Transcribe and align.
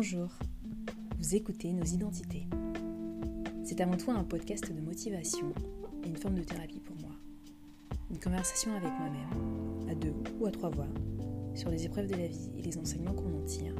Bonjour, 0.00 0.28
vous 1.18 1.34
écoutez 1.34 1.72
Nos 1.72 1.82
Identités. 1.82 2.46
C'est 3.64 3.80
avant 3.80 3.96
tout 3.96 4.12
un 4.12 4.22
podcast 4.22 4.72
de 4.72 4.80
motivation 4.80 5.52
et 6.04 6.06
une 6.06 6.16
forme 6.16 6.36
de 6.36 6.44
thérapie 6.44 6.78
pour 6.78 6.94
moi. 7.00 7.10
Une 8.08 8.20
conversation 8.20 8.70
avec 8.76 8.92
moi-même, 8.92 9.90
à 9.90 9.96
deux 9.96 10.14
ou 10.38 10.46
à 10.46 10.52
trois 10.52 10.68
voix, 10.68 10.86
sur 11.56 11.70
les 11.70 11.84
épreuves 11.84 12.06
de 12.06 12.14
la 12.14 12.28
vie 12.28 12.48
et 12.56 12.62
les 12.62 12.78
enseignements 12.78 13.12
qu'on 13.12 13.40
en 13.40 13.44
tire, 13.44 13.74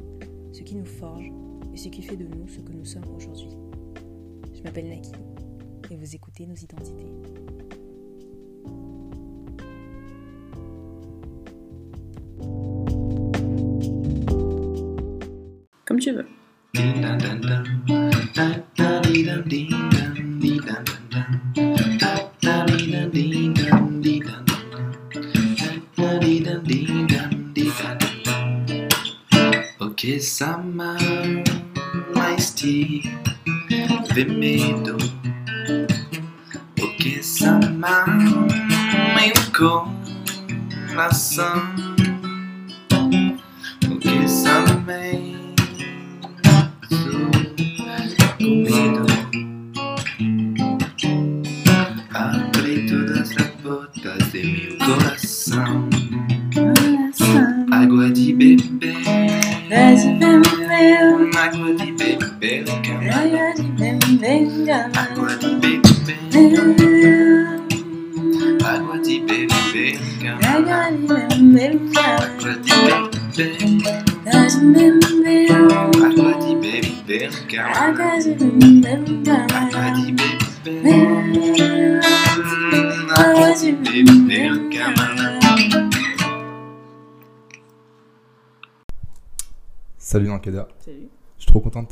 ce 0.51 0.61
qui 0.63 0.75
nous 0.75 0.83
forge 0.83 1.31
et 1.73 1.77
ce 1.77 1.87
qui 1.87 2.01
fait 2.01 2.17
de 2.17 2.27
nous 2.27 2.49
ce 2.49 2.59
que 2.59 2.73
nous 2.73 2.83
sommes 2.83 3.07
aujourd'hui. 3.15 3.55
Je 4.53 4.61
m'appelle 4.61 4.89
Naki 4.89 5.13
et 5.89 5.95
vous 5.95 6.15
écoutez 6.15 6.45
Nos 6.45 6.55
Identités. 6.55 7.13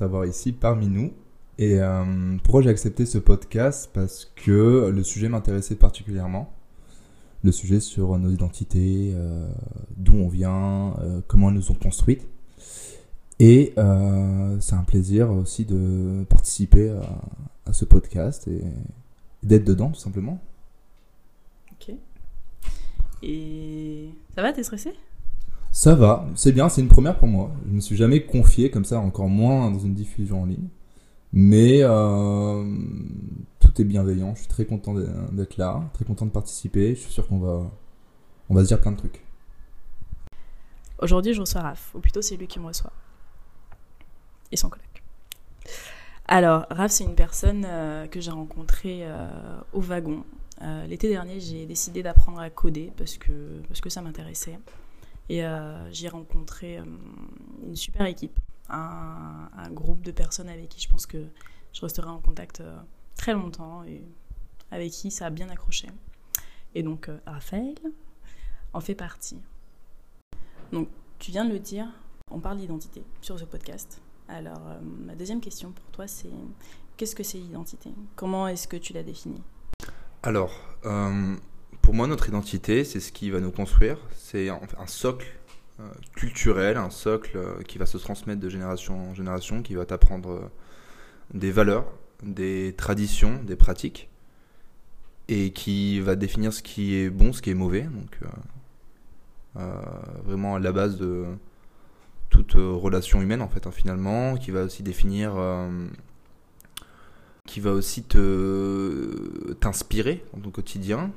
T'avoir 0.08 0.26
ici 0.26 0.54
parmi 0.54 0.88
nous. 0.88 1.12
Et 1.58 1.82
euh, 1.82 2.38
pourquoi 2.42 2.62
j'ai 2.62 2.70
accepté 2.70 3.06
ce 3.06 3.18
podcast? 3.18 3.90
Parce 3.94 4.32
que 4.38 4.90
le 4.90 5.04
sujet 5.04 5.28
m'intéressait 5.28 5.76
particulièrement. 5.76 6.54
Le 7.44 7.52
sujet 7.52 7.82
sur 7.82 8.18
nos 8.18 8.30
identités, 8.30 9.12
euh, 9.14 9.50
d'où 9.98 10.14
on 10.14 10.30
vient, 10.30 10.96
euh, 11.00 11.20
comment 11.28 11.50
elles 11.50 11.56
nous 11.56 11.72
ont 11.72 11.76
construites. 11.76 12.26
Et 13.40 13.74
euh, 13.78 14.58
c'est 14.62 14.76
un 14.76 14.84
plaisir 14.84 15.30
aussi 15.30 15.66
de 15.66 16.24
participer 16.30 16.90
à, 16.90 17.70
à 17.70 17.74
ce 17.74 17.84
podcast 17.84 18.48
et 18.48 18.64
d'être 19.44 19.66
dedans 19.66 19.90
tout 19.90 20.00
simplement. 20.00 20.40
Ok. 21.74 21.94
Et 23.24 24.10
ça 24.34 24.42
va, 24.42 24.54
t'es 24.54 24.64
stressé? 24.64 24.94
Ça 25.78 25.94
va, 25.94 26.26
c'est 26.34 26.54
bien, 26.54 26.70
c'est 26.70 26.82
une 26.82 26.88
première 26.88 27.20
pour 27.20 27.28
moi. 27.28 27.52
Je 27.68 27.72
me 27.72 27.80
suis 27.82 27.96
jamais 27.96 28.26
confié 28.26 28.72
comme 28.72 28.84
ça, 28.84 29.00
encore 29.00 29.28
moins 29.28 29.70
dans 29.70 29.78
une 29.78 29.94
diffusion 29.94 30.42
en 30.42 30.46
ligne. 30.48 30.70
Mais 31.34 31.84
euh, 31.84 32.66
tout 33.60 33.80
est 33.80 33.84
bienveillant, 33.84 34.34
je 34.34 34.40
suis 34.40 34.48
très 34.48 34.66
content 34.66 34.96
d'être 34.96 35.58
là, 35.58 35.88
très 35.94 36.04
content 36.04 36.26
de 36.26 36.32
participer. 36.32 36.96
Je 36.96 37.02
suis 37.02 37.12
sûr 37.12 37.28
qu'on 37.28 37.38
va, 37.38 37.72
on 38.50 38.56
va 38.56 38.64
se 38.64 38.70
dire 38.70 38.82
plein 38.82 38.92
de 38.92 38.98
trucs. 38.98 39.24
Aujourd'hui, 40.98 41.36
je 41.36 41.42
reçois 41.42 41.62
Raph, 41.62 41.92
ou 41.94 42.00
plutôt 42.00 42.24
c'est 42.24 42.38
lui 42.38 42.48
qui 42.48 42.60
me 42.60 42.66
reçoit. 42.66 42.92
Et 44.52 44.58
son 44.58 44.70
collègue. 44.70 44.88
Alors, 46.28 46.66
Raph, 46.72 46.90
c'est 46.90 47.04
une 47.04 47.14
personne 47.14 47.68
euh, 47.68 48.08
que 48.08 48.20
j'ai 48.20 48.32
rencontrée 48.32 49.02
euh, 49.04 49.30
au 49.74 49.82
wagon. 49.82 50.24
L'été 50.88 51.08
dernier, 51.08 51.40
j'ai 51.40 51.68
décidé 51.68 52.02
d'apprendre 52.02 52.40
à 52.40 52.50
coder 52.50 52.92
parce 52.98 53.20
que, 53.20 53.62
parce 53.68 53.80
que 53.80 53.92
ça 53.92 54.02
m'intéressait. 54.02 54.58
Et 55.30 55.44
euh, 55.44 55.92
j'ai 55.92 56.08
rencontré 56.08 56.78
euh, 56.78 56.86
une 57.64 57.76
super 57.76 58.06
équipe, 58.06 58.40
un, 58.70 59.70
groupe 59.72 60.02
de 60.02 60.12
personnes 60.12 60.50
avec 60.50 60.70
qui 60.70 60.82
je 60.82 60.90
pense 60.90 61.06
que 61.06 61.28
je 61.74 61.82
resterai 61.82 62.10
en 62.10 62.20
contact 62.20 62.62
euh, 62.62 62.78
très 63.16 63.34
longtemps 63.34 63.84
et 63.84 64.02
avec 64.72 64.92
qui 64.92 65.12
ça 65.12 65.26
a 65.26 65.30
bien 65.30 65.50
accroché. 65.50 65.88
Et 66.76 66.84
donc, 66.84 67.10
Raphaël 67.26 67.76
en 68.74 68.80
fait 68.80 68.96
partie. 68.96 69.40
Donc, 70.72 70.90
tu 71.20 71.32
viens 71.32 71.46
de 71.46 71.52
le 71.52 71.60
dire, 71.60 71.88
on 72.32 72.40
parle 72.40 72.58
d'identité 72.58 73.04
sur 73.22 73.40
ce 73.40 73.46
podcast. 73.46 74.02
Alors, 74.28 74.62
ma 74.82 75.16
deuxième 75.16 75.40
question 75.40 75.72
pour 75.72 75.86
toi, 75.92 76.08
c'est 76.08 76.30
qu'est-ce 76.98 77.16
que 77.16 77.24
c'est 77.24 77.38
l'identité? 77.38 77.92
Comment 78.16 78.48
est-ce 78.48 78.68
que 78.68 78.78
tu 78.78 78.94
la 78.94 79.04
définis 79.04 79.42
Alors, 80.24 80.54
pour 81.88 81.96
moi, 81.96 82.06
notre 82.08 82.28
identité, 82.28 82.84
c'est 82.84 83.00
ce 83.00 83.14
qui 83.14 83.30
va 83.30 83.40
nous 83.40 83.50
construire. 83.50 83.98
C'est 84.14 84.50
un, 84.50 84.60
socle 84.88 85.26
euh, 85.80 85.90
culturel, 86.18 86.76
un 86.76 86.90
socle 86.90 87.38
euh, 87.38 87.62
qui 87.62 87.78
va 87.78 87.86
se 87.86 87.98
transmettre 87.98 88.42
de 88.42 88.50
génération 88.50 89.12
en 89.12 89.14
génération, 89.14 89.62
qui 89.62 89.74
va 89.74 89.86
t'apprendre 89.86 90.32
euh, 90.32 90.50
des 91.34 91.50
valeurs, 91.50 91.86
des 92.24 92.76
traditions, 92.76 93.42
des 93.42 93.56
pratiques, 93.56 94.10
et 95.30 95.52
qui 95.52 96.02
va 96.02 96.18
définir 96.18 96.52
ce 96.52 96.62
qui 96.62 96.96
est 96.96 97.10
bon, 97.10 97.32
ce 97.32 97.42
qui 97.42 97.52
est 97.52 97.54
mauvais. 97.54 97.84
Donc, 97.84 98.20
vraiment 100.26 100.56
à 100.56 100.60
la 100.60 100.74
base 100.74 100.98
de 100.98 101.24
toute 102.30 102.56
relation 102.56 103.22
humaine, 103.22 103.42
en 103.42 103.48
fait, 103.48 103.66
hein, 103.66 103.72
finalement, 103.72 104.36
qui 104.36 104.52
va 104.52 104.64
aussi 104.64 104.84
définir. 104.84 105.38
qui 107.46 107.62
va 107.62 107.72
aussi 107.72 108.04
te 108.04 109.54
t'inspirer 109.62 110.26
dans 110.34 110.42
ton 110.42 110.52
quotidien, 110.52 111.14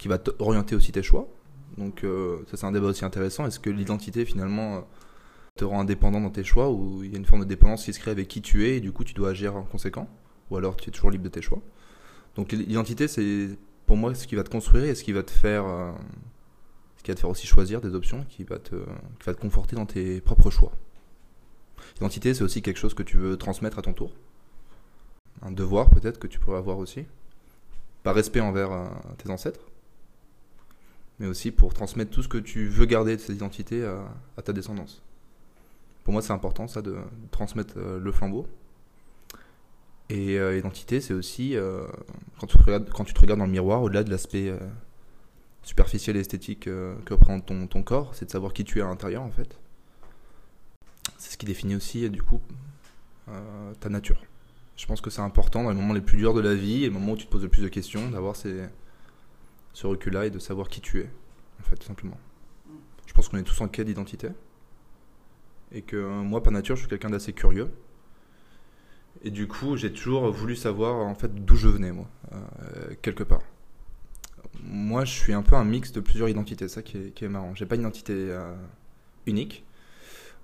qui 0.00 0.08
va 0.08 0.18
te- 0.18 0.32
orienter 0.38 0.74
aussi 0.74 0.90
tes 0.92 1.02
choix. 1.02 1.28
Donc 1.78 2.02
euh, 2.02 2.38
ça 2.50 2.56
c'est 2.56 2.66
un 2.66 2.72
débat 2.72 2.88
aussi 2.88 3.04
intéressant. 3.04 3.46
Est-ce 3.46 3.60
que 3.60 3.70
l'identité 3.70 4.24
finalement 4.24 4.76
euh, 4.76 4.80
te 5.56 5.64
rend 5.64 5.80
indépendant 5.80 6.20
dans 6.20 6.30
tes 6.30 6.42
choix 6.42 6.70
ou 6.70 7.04
il 7.04 7.12
y 7.12 7.14
a 7.14 7.18
une 7.18 7.26
forme 7.26 7.42
de 7.42 7.48
dépendance 7.48 7.84
qui 7.84 7.92
se 7.92 8.00
crée 8.00 8.10
avec 8.10 8.26
qui 8.26 8.42
tu 8.42 8.66
es 8.66 8.78
et 8.78 8.80
du 8.80 8.92
coup 8.92 9.04
tu 9.04 9.14
dois 9.14 9.30
agir 9.30 9.54
en 9.54 9.62
conséquent? 9.62 10.08
Ou 10.50 10.56
alors 10.56 10.74
tu 10.76 10.88
es 10.88 10.92
toujours 10.92 11.10
libre 11.10 11.24
de 11.24 11.28
tes 11.28 11.42
choix? 11.42 11.60
Donc 12.34 12.50
l'identité 12.52 13.06
c'est 13.08 13.50
pour 13.86 13.96
moi 13.96 14.14
ce 14.14 14.26
qui 14.26 14.34
va 14.34 14.42
te 14.42 14.50
construire 14.50 14.84
et 14.84 14.94
ce 14.94 15.04
qui 15.04 15.12
va 15.12 15.22
te 15.22 15.30
faire 15.30 15.66
euh, 15.66 15.92
ce 16.96 17.02
qui 17.02 17.10
va 17.10 17.14
te 17.14 17.20
faire 17.20 17.30
aussi 17.30 17.46
choisir 17.46 17.80
des 17.80 17.94
options 17.94 18.24
qui 18.28 18.42
va 18.44 18.58
te 18.58 18.74
qui 18.74 19.26
va 19.26 19.34
te 19.34 19.40
conforter 19.40 19.76
dans 19.76 19.86
tes 19.86 20.20
propres 20.20 20.50
choix. 20.50 20.72
L'identité 21.96 22.34
c'est 22.34 22.42
aussi 22.42 22.62
quelque 22.62 22.78
chose 22.78 22.94
que 22.94 23.02
tu 23.02 23.18
veux 23.18 23.36
transmettre 23.36 23.78
à 23.78 23.82
ton 23.82 23.92
tour 23.92 24.12
un 25.42 25.52
devoir 25.52 25.88
peut-être 25.90 26.18
que 26.18 26.26
tu 26.26 26.38
pourrais 26.38 26.58
avoir 26.58 26.78
aussi, 26.78 27.06
par 28.02 28.14
respect 28.14 28.40
envers 28.40 28.70
tes 29.16 29.30
ancêtres, 29.30 29.60
mais 31.20 31.26
aussi 31.26 31.52
pour 31.52 31.72
transmettre 31.74 32.10
tout 32.10 32.22
ce 32.22 32.28
que 32.28 32.38
tu 32.38 32.66
veux 32.68 32.86
garder 32.86 33.14
de 33.16 33.20
cette 33.20 33.36
identité 33.36 33.84
à, 33.84 34.08
à 34.36 34.42
ta 34.42 34.52
descendance. 34.52 35.02
Pour 36.02 36.12
moi, 36.12 36.22
c'est 36.22 36.32
important 36.32 36.66
ça 36.66 36.82
de, 36.82 36.96
transmettre 37.30 37.74
euh, 37.76 38.00
le 38.00 38.10
flambeau. 38.10 38.48
Et 40.08 40.38
euh, 40.38 40.58
identité, 40.58 41.00
c'est 41.00 41.14
aussi 41.14 41.56
euh, 41.56 41.86
quand, 42.40 42.48
tu 42.48 42.56
te 42.58 42.62
regardes, 42.64 43.38
dans 43.38 43.44
le 43.46 43.52
miroir, 43.52 43.82
au-delà 43.82 44.02
de 44.02 44.10
l'aspect 44.10 44.48
euh, 44.48 44.58
superficiel 45.62 46.16
et 46.16 46.20
esthétique 46.20 46.66
euh, 46.66 46.96
que 47.04 47.14
représente 47.14 47.46
ton, 47.68 47.82
corps, 47.82 48.14
c'est 48.14 48.24
de 48.24 48.30
savoir 48.30 48.52
qui 48.52 48.64
tu 48.64 48.78
es 48.78 48.82
à 48.82 48.86
l'intérieur 48.86 49.22
en 49.22 49.30
fait. 49.30 49.58
C'est 51.18 51.32
ce 51.32 51.36
qui 51.36 51.46
définit 51.46 51.76
aussi 51.76 52.04
euh, 52.04 52.08
du 52.08 52.22
coup 52.22 52.40
euh, 53.28 53.72
ta 53.78 53.88
nature. 53.88 54.20
Je 54.76 54.86
pense 54.86 55.00
que 55.00 55.10
c'est 55.10 55.20
important 55.20 55.62
dans 55.62 55.70
les 55.70 55.76
moments 55.76 55.94
les 55.94 56.00
plus 56.00 56.16
durs 56.16 56.32
de 56.34 56.40
la 56.40 56.54
vie 56.54 56.80
les 56.80 56.90
moments 56.90 57.12
où 57.12 57.16
tu 57.16 57.26
te 57.26 57.30
poses 57.30 57.42
le 57.42 57.50
plus 57.50 57.62
de 57.62 57.68
questions, 57.68 58.10
d'avoir 58.10 58.34
ces- 58.34 58.64
ce 59.72 59.86
recul-là 59.86 60.26
et 60.26 60.30
de 60.30 60.38
savoir 60.38 60.68
qui 60.68 60.80
tu 60.80 61.00
es, 61.00 61.10
en 61.60 61.62
fait, 61.62 61.76
tout 61.76 61.86
simplement. 61.86 62.18
Je 63.06 63.12
pense 63.12 63.28
qu'on 63.28 63.38
est 63.38 63.42
tous 63.42 63.60
en 63.60 63.68
quête 63.68 63.86
d'identité. 63.86 64.28
Et 65.72 65.82
que 65.82 65.96
euh, 65.96 66.22
moi, 66.22 66.42
par 66.42 66.52
nature, 66.52 66.76
je 66.76 66.82
suis 66.82 66.88
quelqu'un 66.88 67.10
d'assez 67.10 67.32
curieux. 67.32 67.70
Et 69.22 69.30
du 69.30 69.48
coup, 69.48 69.76
j'ai 69.76 69.92
toujours 69.92 70.30
voulu 70.30 70.56
savoir, 70.56 71.06
en 71.06 71.14
fait, 71.14 71.44
d'où 71.44 71.56
je 71.56 71.68
venais, 71.68 71.92
moi, 71.92 72.08
euh, 72.32 72.94
quelque 73.02 73.24
part. 73.24 73.42
Moi, 74.62 75.04
je 75.04 75.12
suis 75.12 75.32
un 75.32 75.42
peu 75.42 75.56
un 75.56 75.64
mix 75.64 75.92
de 75.92 76.00
plusieurs 76.00 76.28
identités, 76.28 76.68
ça 76.68 76.82
qui 76.82 76.98
est, 76.98 77.10
qui 77.10 77.24
est 77.24 77.28
marrant. 77.28 77.54
J'ai 77.54 77.66
pas 77.66 77.74
une 77.74 77.82
identité 77.82 78.14
euh, 78.14 78.54
unique. 79.26 79.64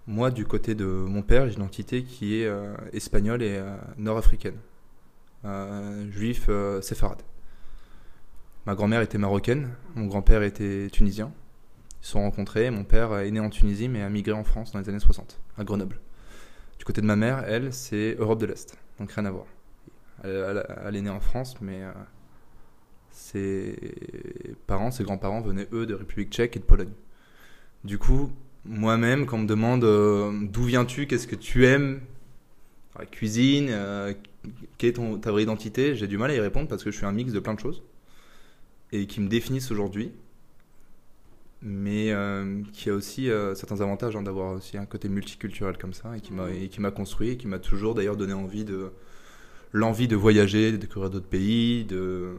Moi, 0.06 0.30
du 0.30 0.44
côté 0.44 0.74
de 0.74 0.86
mon 0.86 1.22
père, 1.22 1.46
j'ai 1.46 1.54
une 1.54 1.62
identité 1.62 2.04
qui 2.04 2.36
est 2.36 2.50
espagnole 2.92 3.42
et 3.42 3.60
nord-africaine. 3.98 4.56
Juif 6.10 6.48
séfarade. 6.80 7.22
Ma 8.66 8.74
grand-mère 8.74 9.00
était 9.00 9.16
marocaine, 9.16 9.68
mon 9.94 10.06
grand-père 10.06 10.42
était 10.42 10.88
tunisien. 10.90 11.32
Ils 12.02 12.06
se 12.06 12.12
sont 12.12 12.20
rencontrés. 12.20 12.70
Mon 12.70 12.82
père 12.82 13.16
est 13.18 13.30
né 13.30 13.38
en 13.38 13.48
Tunisie 13.48 13.88
mais 13.88 14.02
a 14.02 14.10
migré 14.10 14.32
en 14.32 14.42
France 14.42 14.72
dans 14.72 14.80
les 14.80 14.88
années 14.88 14.98
60, 14.98 15.40
à 15.56 15.62
Grenoble. 15.62 16.00
Du 16.76 16.84
côté 16.84 17.00
de 17.00 17.06
ma 17.06 17.14
mère, 17.14 17.44
elle, 17.46 17.72
c'est 17.72 18.16
Europe 18.18 18.40
de 18.40 18.46
l'Est, 18.46 18.76
donc 18.98 19.12
rien 19.12 19.24
à 19.24 19.30
voir. 19.30 19.46
Elle, 20.24 20.96
est 20.96 21.00
née 21.00 21.10
en 21.10 21.20
France, 21.20 21.54
mais 21.60 21.82
euh, 21.82 21.92
ses 23.10 23.76
parents, 24.66 24.90
ses 24.90 25.04
grands-parents 25.04 25.40
venaient 25.42 25.68
eux 25.72 25.86
de 25.86 25.94
République 25.94 26.32
tchèque 26.32 26.56
et 26.56 26.58
de 26.58 26.64
Pologne. 26.64 26.92
Du 27.84 27.98
coup, 27.98 28.32
moi-même, 28.64 29.26
quand 29.26 29.36
on 29.36 29.42
me 29.42 29.46
demande 29.46 29.84
euh, 29.84 30.32
d'où 30.42 30.64
viens-tu, 30.64 31.06
qu'est-ce 31.06 31.28
que 31.28 31.36
tu 31.36 31.66
aimes, 31.66 32.00
la 32.98 33.06
cuisine, 33.06 33.68
euh, 33.70 34.12
quelle 34.76 34.90
est 34.90 34.94
ton, 34.94 35.18
ta 35.18 35.30
vraie 35.30 35.44
identité, 35.44 35.94
j'ai 35.94 36.08
du 36.08 36.18
mal 36.18 36.32
à 36.32 36.34
y 36.34 36.40
répondre 36.40 36.66
parce 36.66 36.82
que 36.82 36.90
je 36.90 36.96
suis 36.96 37.06
un 37.06 37.12
mix 37.12 37.32
de 37.32 37.38
plein 37.38 37.54
de 37.54 37.60
choses 37.60 37.84
et 38.92 39.06
qui 39.06 39.20
me 39.20 39.28
définissent 39.28 39.70
aujourd'hui, 39.70 40.12
mais 41.62 42.12
euh, 42.12 42.62
qui 42.72 42.90
a 42.90 42.94
aussi 42.94 43.30
euh, 43.30 43.54
certains 43.54 43.80
avantages 43.80 44.14
hein, 44.16 44.22
d'avoir 44.22 44.54
aussi 44.54 44.76
un 44.76 44.86
côté 44.86 45.08
multiculturel 45.08 45.78
comme 45.78 45.94
ça 45.94 46.16
et 46.16 46.20
qui 46.20 46.32
m'a 46.32 46.50
et 46.50 46.68
qui 46.68 46.80
m'a 46.80 46.90
construit 46.90 47.30
et 47.30 47.36
qui 47.36 47.46
m'a 47.46 47.58
toujours 47.58 47.94
d'ailleurs 47.94 48.16
donné 48.16 48.34
envie 48.34 48.64
de 48.64 48.90
l'envie 49.72 50.08
de 50.08 50.16
voyager, 50.16 50.72
de 50.72 50.76
découvrir 50.76 51.10
d'autres 51.10 51.26
pays, 51.26 51.84
de 51.84 52.36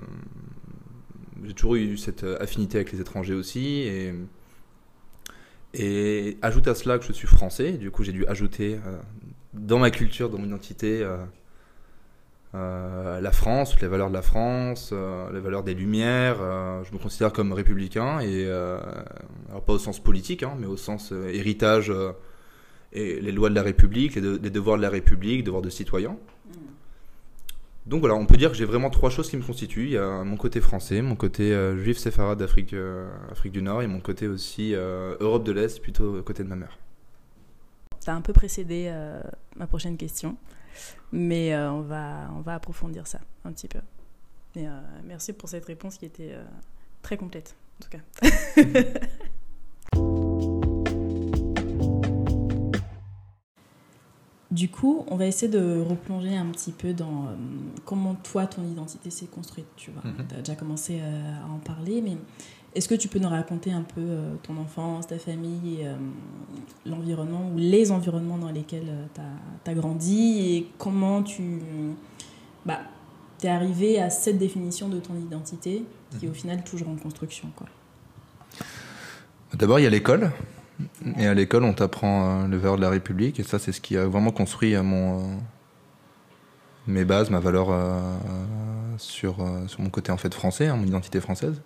j'ai 1.43 1.53
toujours 1.53 1.75
eu 1.75 1.97
cette 1.97 2.23
euh, 2.23 2.37
affinité 2.39 2.77
avec 2.77 2.91
les 2.91 3.01
étrangers 3.01 3.33
aussi 3.33 3.81
et 3.81 4.13
et 5.73 6.37
ajoute 6.41 6.67
à 6.67 6.75
cela 6.75 6.97
que 6.97 7.05
je 7.05 7.11
suis 7.11 7.27
français, 7.27 7.73
du 7.73 7.91
coup 7.91 8.03
j'ai 8.03 8.13
dû 8.13 8.25
ajouter 8.27 8.79
euh, 8.85 8.97
dans 9.53 9.79
ma 9.79 9.91
culture, 9.91 10.29
dans 10.29 10.37
mon 10.37 10.47
identité, 10.47 11.05
euh, 12.57 13.21
la 13.21 13.31
France, 13.31 13.71
toutes 13.71 13.81
les 13.81 13.87
valeurs 13.87 14.09
de 14.09 14.13
la 14.13 14.21
France, 14.21 14.89
euh, 14.91 15.31
les 15.31 15.39
valeurs 15.39 15.63
des 15.63 15.73
Lumières. 15.73 16.37
euh, 16.41 16.83
je 16.83 16.91
me 16.93 16.97
considère 16.97 17.31
comme 17.31 17.53
républicain, 17.53 18.19
et 18.19 18.47
alors 18.47 19.63
pas 19.65 19.73
au 19.73 19.79
sens 19.79 19.99
politique, 19.99 20.43
hein, 20.43 20.55
mais 20.59 20.65
au 20.67 20.77
sens 20.77 21.11
héritage 21.11 21.91
et 22.93 23.19
les 23.19 23.31
lois 23.31 23.49
de 23.49 23.55
la 23.55 23.63
République, 23.63 24.15
les, 24.15 24.21
de- 24.21 24.39
les 24.41 24.49
devoirs 24.49 24.77
de 24.77 24.81
la 24.81 24.89
République, 24.89 25.43
devoirs 25.43 25.61
de 25.61 25.69
citoyen. 25.69 26.17
Donc 27.85 28.01
voilà, 28.01 28.15
on 28.15 28.25
peut 28.25 28.35
dire 28.35 28.51
que 28.51 28.57
j'ai 28.57 28.65
vraiment 28.65 28.89
trois 28.89 29.09
choses 29.09 29.29
qui 29.29 29.37
me 29.37 29.43
constituent. 29.43 29.85
Il 29.85 29.91
y 29.91 29.97
a 29.97 30.23
mon 30.23 30.35
côté 30.35 30.59
français, 30.59 31.01
mon 31.01 31.15
côté 31.15 31.55
juif 31.77 31.97
séfarade 31.97 32.37
d'Afrique 32.39 32.75
Afrique 33.31 33.53
du 33.53 33.61
Nord 33.61 33.81
et 33.81 33.87
mon 33.87 34.01
côté 34.01 34.27
aussi 34.27 34.73
Europe 34.73 35.45
de 35.45 35.53
l'Est, 35.53 35.81
plutôt 35.81 36.21
côté 36.23 36.43
de 36.43 36.49
ma 36.49 36.57
mère. 36.57 36.77
T'as 38.03 38.13
un 38.13 38.21
peu 38.21 38.33
précédé 38.33 38.91
ma 39.55 39.67
prochaine 39.67 39.95
question, 39.97 40.35
mais 41.11 41.53
euh, 41.53 41.71
on, 41.71 41.81
va, 41.81 42.29
on 42.35 42.41
va 42.41 42.55
approfondir 42.55 43.07
ça 43.07 43.19
un 43.45 43.51
petit 43.51 43.67
peu. 43.67 43.79
Et, 44.55 44.67
euh, 44.67 44.71
merci 45.03 45.33
pour 45.33 45.49
cette 45.49 45.65
réponse 45.65 45.97
qui 45.97 46.05
était 46.05 46.31
euh, 46.33 46.43
très 47.01 47.17
complète, 47.17 47.55
en 47.79 47.83
tout 47.83 47.89
cas. 47.89 48.01
Du 54.57 54.69
coup, 54.69 55.05
on 55.07 55.17
va 55.17 55.27
essayer 55.27 55.51
de 55.51 55.81
replonger 55.81 56.35
un 56.35 56.47
petit 56.47 56.71
peu 56.71 56.91
dans 56.91 57.25
euh, 57.25 57.35
comment 57.85 58.15
toi, 58.15 58.47
ton 58.47 58.63
identité 58.63 59.11
s'est 59.11 59.27
construite. 59.27 59.67
Tu 59.75 59.91
vois, 59.91 60.01
tu 60.27 60.35
as 60.35 60.39
déjà 60.39 60.55
commencé 60.55 60.99
euh, 60.99 61.45
à 61.45 61.47
en 61.47 61.59
parler, 61.59 62.01
mais 62.01 62.17
est-ce 62.77 62.87
que 62.87 62.95
tu 62.95 63.07
peux 63.07 63.19
nous 63.19 63.29
raconter 63.29 63.71
un 63.71 63.81
peu 63.81 64.01
euh, 64.01 64.35
ton 64.43 64.57
enfance, 64.57 65.07
ta 65.07 65.17
famille, 65.17 65.79
euh, 65.83 65.95
l'environnement 66.85 67.49
ou 67.53 67.57
les 67.57 67.91
environnements 67.91 68.37
dans 68.37 68.51
lesquels 68.51 68.91
tu 69.13 69.71
as, 69.71 69.73
grandi 69.73 70.39
et 70.39 70.71
comment 70.77 71.23
tu 71.23 71.61
bah, 72.65 72.79
es 73.43 73.49
arrivé 73.49 73.99
à 73.99 74.09
cette 74.09 74.37
définition 74.37 74.89
de 74.89 74.99
ton 74.99 75.15
identité 75.15 75.83
qui 76.17 76.25
est 76.25 76.29
au 76.29 76.33
final 76.33 76.63
toujours 76.63 76.89
en 76.89 76.95
construction 76.95 77.49
quoi? 77.55 77.67
D'abord, 79.53 79.79
il 79.79 79.83
y 79.83 79.87
a 79.87 79.89
l'école. 79.89 80.31
Et 81.17 81.25
à 81.25 81.33
l'école, 81.33 81.63
on 81.63 81.73
t'apprend 81.73 82.43
euh, 82.43 82.47
le 82.47 82.57
valeur 82.57 82.75
de 82.75 82.81
la 82.81 82.89
République. 82.89 83.39
Et 83.39 83.43
ça, 83.43 83.59
c'est 83.59 83.71
ce 83.71 83.81
qui 83.81 83.97
a 83.97 84.05
vraiment 84.05 84.31
construit 84.31 84.75
euh, 84.75 84.83
mon, 84.83 85.19
euh, 85.19 85.21
mes 86.87 87.05
bases, 87.05 87.29
ma 87.29 87.39
valeur 87.39 87.67
euh, 87.69 87.99
sur, 88.97 89.41
euh, 89.41 89.67
sur 89.67 89.81
mon 89.81 89.89
côté 89.89 90.11
en 90.11 90.17
fait 90.17 90.33
français, 90.33 90.67
hein, 90.67 90.75
mon 90.75 90.85
identité 90.85 91.19
française. 91.19 91.61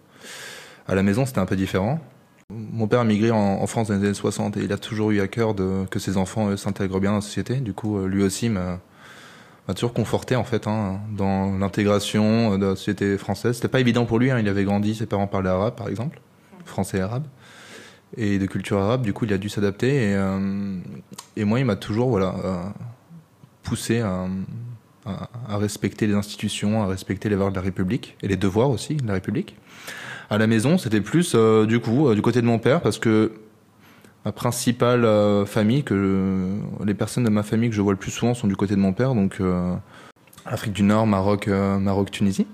À 0.91 0.95
la 0.95 1.03
maison, 1.03 1.25
c'était 1.25 1.39
un 1.39 1.45
peu 1.45 1.55
différent. 1.55 2.01
Mon 2.49 2.85
père 2.85 2.99
a 2.99 3.05
migré 3.05 3.31
en, 3.31 3.65
France 3.65 3.87
dans 3.87 3.93
les 3.93 4.03
années 4.03 4.13
60 4.13 4.57
et 4.57 4.63
il 4.65 4.73
a 4.73 4.77
toujours 4.77 5.11
eu 5.11 5.21
à 5.21 5.27
cœur 5.29 5.55
que 5.89 5.99
ses 5.99 6.17
enfants 6.17 6.57
s'intègrent 6.57 6.99
bien 6.99 7.11
dans 7.11 7.15
la 7.15 7.21
société. 7.21 7.55
Du 7.55 7.71
coup, 7.71 7.97
euh, 7.97 8.07
lui 8.07 8.23
aussi 8.23 8.49
m'a 8.49 8.79
m'a 9.69 9.73
toujours 9.73 9.93
conforté 9.93 10.35
en 10.35 10.43
fait 10.43 10.67
hein, 10.67 10.99
dans 11.15 11.57
l'intégration 11.57 12.57
de 12.57 12.65
la 12.65 12.75
société 12.75 13.17
française. 13.17 13.55
C'était 13.55 13.69
pas 13.69 13.79
évident 13.79 14.05
pour 14.05 14.19
lui. 14.19 14.31
hein, 14.31 14.39
il 14.39 14.49
avait 14.49 14.65
grandi, 14.65 14.93
ses 14.95 15.05
parents 15.05 15.27
parlaient 15.27 15.49
arabe 15.49 15.75
par 15.75 15.87
exemple, 15.87 16.19
français 16.65 16.99
arabe 16.99 17.23
et 18.17 18.37
de 18.37 18.45
culture 18.45 18.79
arabe. 18.79 19.03
Du 19.03 19.13
coup, 19.13 19.23
il 19.23 19.31
a 19.31 19.37
dû 19.37 19.47
s'adapter. 19.47 20.09
Et, 20.11 20.15
euh, 20.15 20.79
moi, 21.37 21.59
il 21.59 21.65
m'a 21.65 21.77
toujours 21.77 22.09
voilà, 22.09 22.35
euh, 22.43 22.63
poussé 23.63 24.01
à- 24.01 24.27
à 25.47 25.57
respecter 25.57 26.05
les 26.05 26.15
institutions, 26.15 26.83
à 26.83 26.87
respecter 26.87 27.29
les 27.29 27.35
valeurs 27.35 27.51
de 27.51 27.55
la 27.55 27.61
République 27.61 28.17
et 28.21 28.27
les 28.27 28.35
devoirs 28.35 28.69
aussi 28.69 28.95
de 28.95 29.07
la 29.07 29.13
République. 29.13 29.55
À 30.31 30.37
la 30.37 30.47
maison, 30.47 30.77
c'était 30.77 31.01
plus 31.01 31.33
euh, 31.35 31.65
du 31.65 31.81
coup 31.81 32.07
euh, 32.07 32.15
du 32.15 32.21
côté 32.21 32.41
de 32.41 32.45
mon 32.45 32.57
père 32.57 32.79
parce 32.79 32.99
que 32.99 33.33
ma 34.23 34.31
principale 34.31 35.03
euh, 35.03 35.45
famille, 35.45 35.83
que 35.83 36.57
les 36.85 36.93
personnes 36.93 37.25
de 37.25 37.29
ma 37.29 37.43
famille 37.43 37.69
que 37.69 37.75
je 37.75 37.81
vois 37.81 37.91
le 37.91 37.99
plus 37.99 38.11
souvent 38.11 38.33
sont 38.33 38.47
du 38.47 38.55
côté 38.55 38.75
de 38.75 38.79
mon 38.79 38.93
père, 38.93 39.13
donc 39.13 39.41
Afrique 40.45 40.71
du 40.71 40.83
Nord, 40.83 41.05
Maroc, 41.05 41.47
Maroc, 41.47 42.11
Tunisie. 42.11 42.47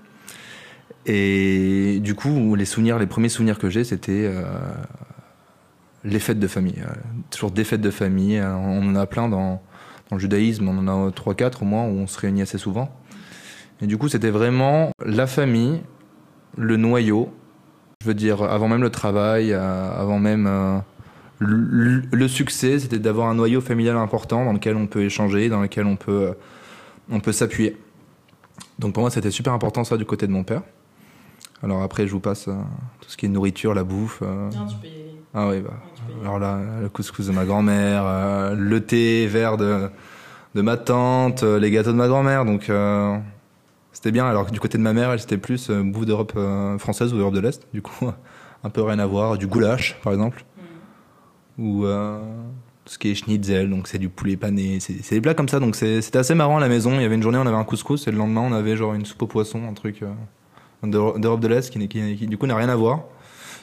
Et 1.05 1.99
du 2.01 2.15
coup, 2.15 2.55
les 2.55 2.65
souvenirs, 2.65 2.97
les 2.97 3.05
premiers 3.05 3.29
souvenirs 3.29 3.59
que 3.59 3.69
j'ai, 3.69 3.83
c'était 3.83 4.33
les 6.03 6.19
fêtes 6.19 6.39
de 6.39 6.47
famille. 6.47 6.81
Toujours 7.29 7.51
des 7.51 7.63
fêtes 7.63 7.81
de 7.81 7.91
famille. 7.91 8.41
On 8.41 8.89
en 8.89 8.95
a 8.95 9.05
plein 9.05 9.29
dans, 9.29 9.61
dans 10.09 10.15
le 10.15 10.19
judaïsme, 10.19 10.67
on 10.67 10.79
en 10.79 11.07
a 11.07 11.11
trois, 11.11 11.35
quatre 11.35 11.61
au 11.61 11.65
moins 11.65 11.83
où 11.83 11.99
on 11.99 12.07
se 12.07 12.17
réunit 12.19 12.41
assez 12.41 12.57
souvent. 12.57 12.89
Et 13.81 13.85
du 13.85 13.99
coup, 13.99 14.09
c'était 14.09 14.31
vraiment 14.31 14.89
la 15.05 15.27
famille, 15.27 15.81
le 16.57 16.75
noyau. 16.75 17.31
Je 18.07 18.11
veux 18.13 18.15
dire, 18.15 18.41
avant 18.41 18.69
même 18.69 18.81
le 18.81 18.89
travail, 18.89 19.51
euh, 19.51 19.91
avant 19.91 20.17
même 20.17 20.47
euh, 20.47 20.77
le, 21.39 22.27
succès, 22.29 22.79
c'était 22.79 22.99
d'avoir 22.99 23.27
un 23.27 23.35
noyau 23.35 23.59
familial 23.59 23.97
important 23.97 24.45
dans 24.45 24.53
lequel 24.53 24.77
on 24.77 24.87
peut 24.87 25.03
échanger, 25.03 25.49
dans 25.49 25.59
lequel 25.59 25.85
on 25.85 25.97
peut, 25.97 26.27
euh, 26.29 26.33
on 27.11 27.19
peut 27.19 27.33
s'appuyer. 27.33 27.75
Donc 28.79 28.93
pour 28.93 29.01
moi, 29.01 29.09
c'était 29.09 29.29
super 29.29 29.51
important 29.51 29.83
ça 29.83 29.97
du 29.97 30.05
côté 30.05 30.25
de 30.25 30.31
mon 30.31 30.45
père. 30.45 30.61
Alors 31.61 31.83
après, 31.83 32.07
je 32.07 32.13
vous 32.13 32.21
passe 32.21 32.47
euh, 32.47 32.53
tout 33.01 33.09
ce 33.09 33.17
qui 33.17 33.25
est 33.25 33.29
nourriture, 33.29 33.73
la 33.73 33.83
bouffe. 33.83 34.19
euh, 34.21 34.49
ah 35.33 35.49
oui, 35.49 35.59
bah. 35.59 35.73
Alors 36.21 36.39
là, 36.39 36.61
le 36.81 36.87
couscous 36.87 37.27
de 37.27 37.33
ma 37.33 37.43
grand-mère, 37.43 38.03
euh, 38.05 38.55
le 38.57 38.79
thé 38.85 39.27
vert 39.27 39.57
de, 39.57 39.89
de 40.55 40.61
ma 40.61 40.77
tante, 40.77 41.43
les 41.43 41.71
gâteaux 41.71 41.91
de 41.91 41.97
ma 41.97 42.07
grand-mère. 42.07 42.45
Donc 42.45 42.71
c'était 43.97 44.11
bien. 44.11 44.27
Alors 44.27 44.45
que 44.45 44.51
du 44.51 44.59
côté 44.59 44.77
de 44.77 44.83
ma 44.83 44.93
mère, 44.93 45.11
elle 45.11 45.19
c'était 45.19 45.39
plus 45.39 45.71
euh, 45.71 45.81
bouffe 45.81 46.05
d'Europe 46.05 46.33
euh, 46.35 46.77
française 46.77 47.11
ou 47.13 47.17
d'Europe 47.17 47.33
de 47.33 47.39
l'Est. 47.39 47.67
Du 47.73 47.81
coup, 47.81 48.05
un 48.63 48.69
peu 48.69 48.83
rien 48.83 48.99
à 48.99 49.07
voir. 49.07 49.39
Du 49.39 49.47
goulash, 49.47 49.97
par 50.03 50.13
exemple. 50.13 50.45
Ou 51.57 51.85
euh, 51.85 52.19
ce 52.85 52.99
qui 52.99 53.09
est 53.09 53.15
schnitzel, 53.15 53.71
donc 53.71 53.87
c'est 53.87 53.97
du 53.97 54.07
poulet 54.09 54.37
pané. 54.37 54.79
C'est 54.79 55.09
des 55.15 55.21
plats 55.21 55.33
comme 55.33 55.49
ça. 55.49 55.59
Donc 55.59 55.75
c'est- 55.75 56.01
c'était 56.03 56.19
assez 56.19 56.35
marrant 56.35 56.57
à 56.57 56.59
la 56.59 56.69
maison. 56.69 56.93
Il 56.93 57.01
y 57.01 57.05
avait 57.05 57.15
une 57.15 57.23
journée, 57.23 57.39
on 57.39 57.47
avait 57.47 57.55
un 57.57 57.63
couscous 57.63 58.07
et 58.07 58.11
le 58.11 58.17
lendemain, 58.19 58.41
on 58.41 58.53
avait 58.53 58.77
genre 58.77 58.93
une 58.93 59.05
soupe 59.05 59.23
au 59.23 59.27
poisson, 59.27 59.61
un 59.67 59.73
truc 59.73 60.03
d'Euro- 60.83 61.17
d'Europe 61.17 61.39
de 61.39 61.47
l'Est 61.47 61.71
qui, 61.71 61.79
qui, 61.87 62.15
qui, 62.17 62.27
du 62.27 62.37
coup 62.37 62.45
n'a 62.45 62.55
rien 62.55 62.69
à 62.69 62.75
voir. 62.75 63.01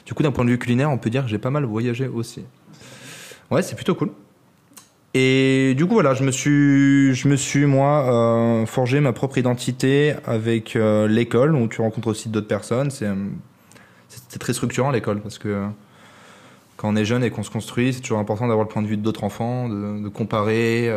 Du 0.05 0.13
coup, 0.13 0.21
d'un 0.21 0.31
point 0.31 0.43
de 0.45 0.49
vue 0.51 0.59
culinaire, 0.59 0.91
on 0.91 0.97
peut 0.97 1.09
dire 1.09 1.23
que 1.23 1.29
j'ai 1.29 1.39
pas 1.39 1.49
mal 1.49 1.63
voyagé 1.63 2.07
aussi. 2.07 2.43
Ouais, 3.49 3.61
c'est 3.61 3.75
plutôt 3.75 3.95
cool. 3.95 4.11
Et 5.17 5.75
du 5.77 5.85
coup, 5.85 5.93
voilà, 5.93 6.13
je 6.13 6.25
me 6.25 6.31
suis, 6.31 7.15
je 7.15 7.29
me 7.29 7.37
suis 7.37 7.65
moi 7.65 8.03
euh, 8.61 8.65
forgé 8.65 8.99
ma 8.99 9.13
propre 9.13 9.37
identité 9.37 10.13
avec 10.25 10.75
euh, 10.75 11.07
l'école, 11.07 11.55
où 11.55 11.69
tu 11.69 11.79
rencontres 11.79 12.09
aussi 12.09 12.27
d'autres 12.27 12.49
personnes. 12.49 12.91
C'est, 12.91 13.05
euh, 13.07 13.15
très 14.39 14.51
structurant 14.51 14.91
l'école 14.91 15.21
parce 15.21 15.37
que 15.37 15.65
quand 16.75 16.89
on 16.89 16.97
est 16.97 17.05
jeune 17.05 17.23
et 17.23 17.29
qu'on 17.29 17.43
se 17.43 17.49
construit, 17.49 17.93
c'est 17.93 18.01
toujours 18.01 18.19
important 18.19 18.47
d'avoir 18.49 18.67
le 18.67 18.69
point 18.69 18.81
de 18.81 18.87
vue 18.87 18.97
d'autres 18.97 19.23
enfants, 19.23 19.69
de, 19.69 20.09
comparer, 20.09 20.93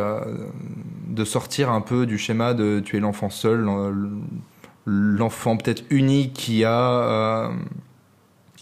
de 1.07 1.23
sortir 1.23 1.71
un 1.71 1.79
peu 1.79 2.05
du 2.05 2.17
schéma 2.17 2.53
de 2.53 2.81
tu 2.83 2.97
es 2.97 2.99
l'enfant 2.99 3.29
seul, 3.29 3.61
l'en- 3.61 3.93
l'enfant 4.85 5.55
peut-être 5.55 5.83
unique 5.89 6.33
qui 6.33 6.65
a 6.65 7.49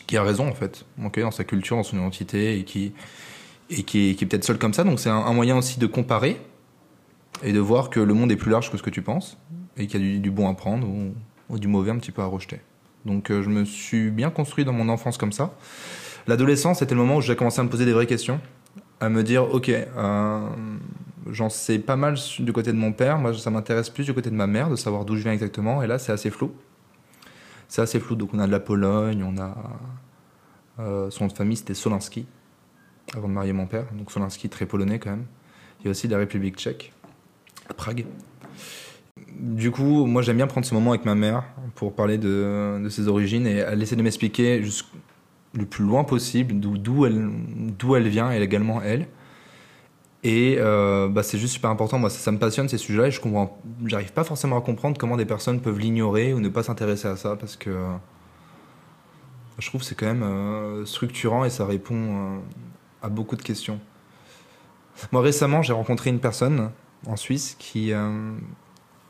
qui 0.06 0.16
a 0.16 0.22
raison 0.22 0.48
en 0.48 0.54
fait, 0.54 0.86
dans 0.98 1.32
sa 1.32 1.44
culture, 1.44 1.78
dans 1.78 1.84
son 1.84 1.98
identité 1.98 2.60
et 2.60 2.64
qui 2.64 2.94
et 3.70 3.84
qui 3.84 4.10
est, 4.10 4.16
qui 4.16 4.24
est 4.24 4.28
peut-être 4.28 4.46
seul 4.46 4.58
comme 4.58 4.74
ça. 4.74 4.84
Donc 4.84 5.00
c'est 5.00 5.10
un, 5.10 5.34
moyen 5.34 5.58
aussi 5.58 5.80
de 5.80 5.88
comparer 5.88 6.40
et 7.44 7.54
de 7.54 7.60
voir 7.60 7.90
que 7.90 8.00
le 8.00 8.14
monde 8.14 8.32
est 8.32 8.38
plus 8.38 8.52
large 8.52 8.72
que 8.72 8.78
ce 8.78 8.84
que 8.84 8.90
tu 8.90 9.02
penses 9.02 9.38
et 9.78 9.88
qu'il 9.88 10.16
y 10.16 10.18
a 10.18 10.20
du, 10.20 10.32
bon 10.32 10.50
à 10.50 10.54
prendre 10.54 10.88
ou, 10.88 11.60
du 11.60 11.68
mauvais 11.68 11.92
un 11.92 11.98
petit 11.98 12.12
peu 12.12 12.22
à 12.22 12.26
rejeter. 12.26 12.60
Donc 13.06 13.32
euh, 13.32 13.42
je 13.44 13.50
me 13.50 13.64
suis 13.64 14.10
bien 14.10 14.30
construit 14.30 14.66
dans 14.66 14.74
mon 14.74 14.90
enfance 14.90 15.18
comme 15.18 15.32
ça. 15.32 15.54
L'adolescence, 16.28 16.80
c'était 16.80 16.96
le 16.96 17.02
moment 17.02 17.18
où 17.18 17.22
j'ai 17.22 17.36
commencé 17.36 17.62
à 17.62 17.64
me 17.64 17.70
poser 17.70 17.86
des 17.86 17.94
vraies 17.94 18.08
questions 18.08 18.42
à 19.00 19.10
me 19.10 19.24
dire 19.24 19.54
ok, 19.54 19.70
euh, 19.70 20.50
j'en 21.30 21.50
sais 21.50 21.80
pas 21.80 21.96
mal 21.96 22.16
du 22.40 22.52
côté 22.54 22.72
de 22.72 22.78
mon 22.78 22.94
père, 22.94 23.18
moi 23.20 23.34
ça 23.34 23.50
m'intéresse 23.50 23.90
plus 23.90 24.06
du 24.06 24.14
côté 24.14 24.30
de 24.30 24.36
ma 24.36 24.48
mère, 24.48 24.70
de 24.70 24.76
savoir 24.76 25.06
d'où 25.06 25.16
je 25.16 25.24
viens 25.24 25.34
exactement, 25.34 25.84
et 25.84 25.88
là 25.88 26.00
c'est 26.00 26.12
assez 26.12 26.30
flou. 26.30 26.52
C'est 27.68 27.82
assez 27.82 28.00
flou, 28.00 28.16
donc 28.16 28.30
on 28.34 28.40
a 28.40 28.48
de 28.48 28.52
la 28.52 28.60
Pologne, 28.60 29.24
on 29.24 29.38
a. 29.42 29.56
euh, 30.80 31.10
son 31.10 31.30
famille 31.30 31.58
c'était 31.58 31.74
Solinski, 31.74 32.26
avant 33.16 33.28
de 33.28 33.34
marier 33.34 33.54
mon 33.54 33.68
père, 33.68 33.86
donc 33.94 34.12
Solinski 34.12 34.50
très 34.50 34.66
polonais 34.66 35.00
quand 35.00 35.12
même. 35.12 35.26
Il 35.80 35.86
y 35.86 35.88
a 35.88 35.92
aussi 35.92 36.08
la 36.08 36.18
République 36.18 36.58
tchèque, 36.58 36.92
à 37.70 37.74
Prague. 37.74 38.06
Du 39.40 39.72
coup, 39.72 40.06
moi 40.06 40.22
j'aime 40.22 40.38
bien 40.38 40.48
prendre 40.48 40.66
ce 40.66 40.74
moment 40.74 40.92
avec 40.92 41.06
ma 41.06 41.16
mère 41.16 41.44
pour 41.76 41.94
parler 41.94 42.18
de, 42.18 42.86
ses 42.90 43.08
origines 43.08 43.46
et 43.46 43.58
elle 43.58 43.82
essaie 43.82 43.96
de 43.96 44.02
m'expliquer 44.02 44.64
le 45.54 45.66
plus 45.66 45.84
loin 45.84 46.04
possible 46.04 46.60
d'où 46.60 47.06
elle, 47.06 47.30
elle 47.96 48.08
vient, 48.08 48.32
et 48.32 48.42
également 48.42 48.82
elle. 48.82 49.08
Et 50.24 50.58
euh, 50.58 51.08
bah, 51.08 51.24
c'est 51.24 51.38
juste 51.38 51.54
super 51.54 51.70
important, 51.70 52.00
moi 52.00 52.10
ça, 52.10 52.32
me 52.32 52.40
passionne 52.40 52.68
ces 52.68 52.80
sujets-là 52.80 53.08
et 53.08 53.12
je 53.12 53.22
comprends, 53.22 53.62
j'arrive 53.86 54.12
pas 54.12 54.24
forcément 54.24 54.58
à 54.58 54.62
comprendre 54.62 54.98
comment 54.98 55.16
des 55.16 55.26
personnes 55.26 55.62
peuvent 55.62 55.80
l'ignorer 55.80 56.34
ou 56.34 56.40
ne 56.40 56.50
pas 56.50 56.64
s'intéresser 56.64 57.08
à 57.08 57.16
ça 57.16 57.36
parce 57.36 57.56
que 57.56 57.70
euh, 57.70 57.94
je 59.60 59.68
trouve 59.68 59.84
c'est 59.84 59.96
quand 59.96 60.08
même 60.08 60.24
euh, 60.24 60.86
structurant 60.86 61.46
et 61.46 61.50
ça 61.52 61.66
répond 61.66 62.42
à 63.01 63.10
beaucoup 63.10 63.36
de 63.36 63.42
questions. 63.42 63.80
Moi 65.12 65.22
récemment 65.22 65.62
j'ai 65.62 65.74
rencontré 65.74 66.10
une 66.10 66.20
personne 66.20 66.72
en 67.06 67.16
Suisse 67.16 67.56
qui, 67.60 67.94
euh, 67.94 68.36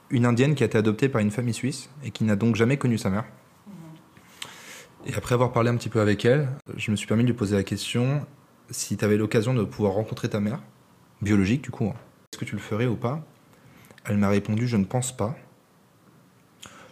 une 0.09 0.25
indienne 0.25 0.55
qui 0.55 0.63
a 0.63 0.65
été 0.65 0.77
adoptée 0.77 1.09
par 1.09 1.21
une 1.21 1.31
famille 1.31 1.53
suisse 1.53 1.89
et 2.03 2.11
qui 2.11 2.23
n'a 2.23 2.35
donc 2.35 2.55
jamais 2.55 2.77
connu 2.77 2.97
sa 2.97 3.09
mère. 3.09 3.25
Et 5.05 5.13
après 5.13 5.33
avoir 5.33 5.53
parlé 5.53 5.69
un 5.69 5.75
petit 5.77 5.89
peu 5.89 6.01
avec 6.01 6.25
elle, 6.25 6.49
je 6.75 6.91
me 6.91 6.95
suis 6.95 7.07
permis 7.07 7.23
de 7.23 7.29
lui 7.29 7.35
poser 7.35 7.55
la 7.55 7.63
question 7.63 8.25
si 8.69 8.97
tu 8.97 9.05
avais 9.05 9.15
l'occasion 9.15 9.53
de 9.53 9.63
pouvoir 9.63 9.93
rencontrer 9.93 10.29
ta 10.29 10.41
mère, 10.41 10.61
biologique 11.21 11.61
du 11.61 11.71
coup, 11.71 11.85
hein, 11.85 11.95
est-ce 12.31 12.39
que 12.39 12.45
tu 12.45 12.55
le 12.55 12.61
ferais 12.61 12.87
ou 12.87 12.95
pas? 12.97 13.23
Elle 14.03 14.17
m'a 14.17 14.29
répondu 14.29 14.67
je 14.67 14.77
ne 14.77 14.85
pense 14.85 15.15
pas. 15.15 15.35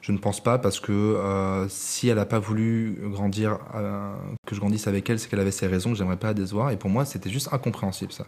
Je 0.06 0.12
ne 0.12 0.20
pense 0.20 0.40
pas 0.40 0.60
parce 0.60 0.80
que 0.80 0.92
euh, 0.92 1.68
si 1.68 2.10
elle 2.10 2.18
n'a 2.18 2.28
pas 2.28 2.38
voulu 2.38 2.96
grandir, 3.06 3.58
euh, 3.74 4.14
que 4.46 4.54
je 4.54 4.60
grandisse 4.60 4.86
avec 4.86 5.10
elle, 5.10 5.18
c'est 5.18 5.28
qu'elle 5.28 5.40
avait 5.40 5.50
ses 5.50 5.66
raisons 5.66 5.94
que 5.94 5.98
j'aimerais 5.98 6.16
pas 6.16 6.36
décevoir. 6.36 6.70
Et 6.70 6.78
pour 6.78 6.92
moi, 6.92 7.06
c'était 7.06 7.32
juste 7.32 7.50
incompréhensible 7.52 8.12
ça. 8.12 8.28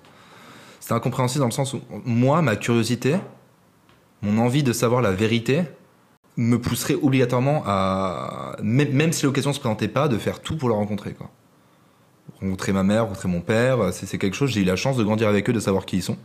C'était 0.79 0.95
incompréhensible 0.95 1.41
dans 1.41 1.45
le 1.45 1.51
sens 1.51 1.75
où 1.75 1.81
moi, 2.03 2.41
ma 2.41 2.55
curiosité, 2.55 3.17
mon 4.23 4.39
envie 4.39 4.63
de 4.63 4.73
savoir 4.73 5.03
la 5.03 5.11
vérité, 5.11 5.65
me 6.35 6.59
pousserait 6.59 6.95
obligatoirement 6.95 7.61
à, 7.67 8.55
même, 8.63 9.13
si 9.13 9.27
l'occasion 9.27 9.53
se 9.53 9.59
présentait 9.59 9.87
pas, 9.87 10.07
de 10.07 10.17
faire 10.17 10.39
tout 10.39 10.57
pour 10.57 10.69
la 10.69 10.75
rencontrer. 10.75 11.13
Quoi. 11.13 11.29
Rencontrer 12.41 12.71
ma 12.71 12.81
mère, 12.81 13.03
rencontrer 13.03 13.29
mon 13.29 13.41
père, 13.41 13.93
c'est 13.93 14.07
c'est 14.07 14.17
quelque 14.17 14.35
chose, 14.35 14.49
j'ai 14.49 14.61
eu 14.61 14.65
la 14.65 14.77
chance 14.77 14.97
de 14.97 15.03
grandir 15.03 15.27
avec 15.27 15.47
eux, 15.47 15.53
de 15.53 15.59
savoir 15.59 15.85
qui 15.85 15.97
ils 15.97 16.03
sont. 16.03 16.17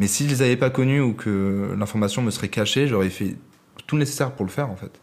Mais 0.00 0.08
si 0.08 0.24
je 0.24 0.30
les 0.30 0.42
avais 0.42 0.56
pas 0.56 0.70
connus 0.70 1.00
ou 1.00 1.12
que 1.12 1.76
l'information 1.78 2.22
me 2.22 2.32
serait 2.32 2.48
cachée, 2.48 2.88
j'aurais 2.88 3.08
fait 3.08 3.36
tout 3.86 3.96
le 3.96 4.00
nécessaire 4.00 4.32
pour 4.32 4.44
le 4.44 4.50
faire 4.50 4.70
en 4.70 4.76
fait. 4.76 5.00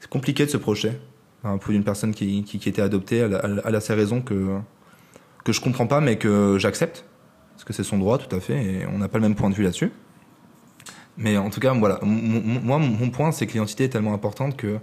C'est 0.00 0.10
compliqué 0.10 0.44
de 0.46 0.50
se 0.50 0.56
projeter 0.56 0.92
hein, 1.44 1.58
pour 1.58 1.72
une 1.72 1.84
personne 1.84 2.14
qui, 2.14 2.44
qui, 2.44 2.68
était 2.68 2.82
adoptée, 2.82 3.18
elle, 3.18 3.40
elle, 3.42 3.62
elle 3.64 3.74
a 3.74 3.80
ses 3.80 3.94
raisons 3.94 4.20
que, 4.20 4.58
que 5.44 5.52
je 5.52 5.60
comprends 5.60 5.86
pas 5.86 6.00
mais 6.00 6.16
que 6.18 6.58
j'accepte. 6.58 7.04
Parce 7.52 7.64
que 7.64 7.72
c'est 7.72 7.84
son 7.84 7.98
droit 7.98 8.18
tout 8.18 8.34
à 8.34 8.40
fait 8.40 8.64
et 8.64 8.86
on 8.86 8.98
n'a 8.98 9.08
pas 9.08 9.18
le 9.18 9.22
même 9.22 9.36
point 9.36 9.48
de 9.48 9.54
vue 9.54 9.62
là-dessus. 9.62 9.92
Mais 11.16 11.38
en 11.38 11.50
tout 11.50 11.60
cas, 11.60 11.72
voilà, 11.72 12.00
moi 12.02 12.78
mon 12.78 13.10
point 13.10 13.30
c'est 13.30 13.46
que 13.46 13.52
l'identité 13.52 13.84
est 13.84 13.88
tellement 13.88 14.14
importante 14.14 14.56
que 14.56 14.78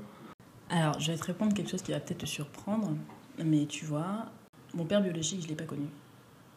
Alors, 0.70 0.98
je 1.00 1.12
vais 1.12 1.18
te 1.18 1.26
répondre 1.26 1.54
quelque 1.54 1.70
chose 1.70 1.82
qui 1.82 1.92
va 1.92 2.00
peut-être 2.00 2.20
te 2.20 2.26
surprendre, 2.26 2.96
mais 3.44 3.66
tu 3.66 3.86
vois, 3.86 4.28
mon 4.74 4.86
père 4.86 5.02
biologique, 5.02 5.42
je 5.44 5.48
l'ai 5.48 5.56
pas 5.56 5.66
connu. 5.66 5.88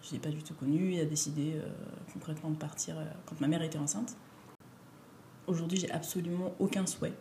Je 0.03 0.13
l'ai 0.13 0.19
pas 0.19 0.29
du 0.29 0.43
tout 0.43 0.55
connu. 0.55 0.93
Il 0.93 1.01
a 1.01 1.05
décidé 1.05 1.55
euh, 1.57 1.69
concrètement 2.13 2.51
de 2.51 2.57
partir 2.57 2.97
euh, 2.99 3.05
quand 3.27 3.41
ma 3.41 3.49
mère 3.49 3.63
était 3.63 3.79
enceinte. 3.79 4.17
Aujourd'hui, 5.47 5.79
j'ai 5.79 5.91
absolument 5.91 6.55
aucun 6.59 6.87
souhait 6.87 7.13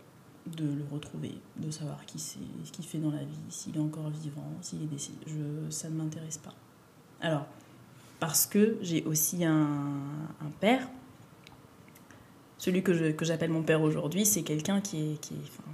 de 0.46 0.64
le 0.66 0.84
retrouver, 0.92 1.36
de 1.58 1.72
savoir 1.72 2.06
qui 2.06 2.20
c'est, 2.20 2.40
ce 2.66 2.72
qu'il 2.72 2.86
fait 2.86 2.98
dans 2.98 3.12
la 3.12 3.24
vie, 3.24 3.40
s'il 3.50 3.76
est 3.76 3.80
encore 3.80 4.10
vivant, 4.10 4.50
s'il 4.62 4.82
est 4.84 4.88
décédé. 4.88 5.18
Je, 5.28 5.70
ça 5.72 5.90
ne 5.90 5.96
m'intéresse 5.96 6.38
pas. 6.38 6.54
Alors, 7.22 7.46
parce 8.20 8.46
que 8.46 8.78
j'ai 8.82 9.04
aussi 9.06 9.44
un, 9.46 9.56
un 10.42 10.50
père. 10.60 10.88
Celui 12.58 12.82
que, 12.84 12.94
je- 12.94 13.12
que 13.12 13.26
j'appelle 13.26 13.52
mon 13.52 13.64
père 13.64 13.82
aujourd'hui, 13.82 14.26
c'est 14.26 14.44
quelqu'un 14.44 14.80
qui 14.82 15.12
est, 15.14 15.22
qui 15.22 15.34
est, 15.34 15.38
enfin, 15.44 15.70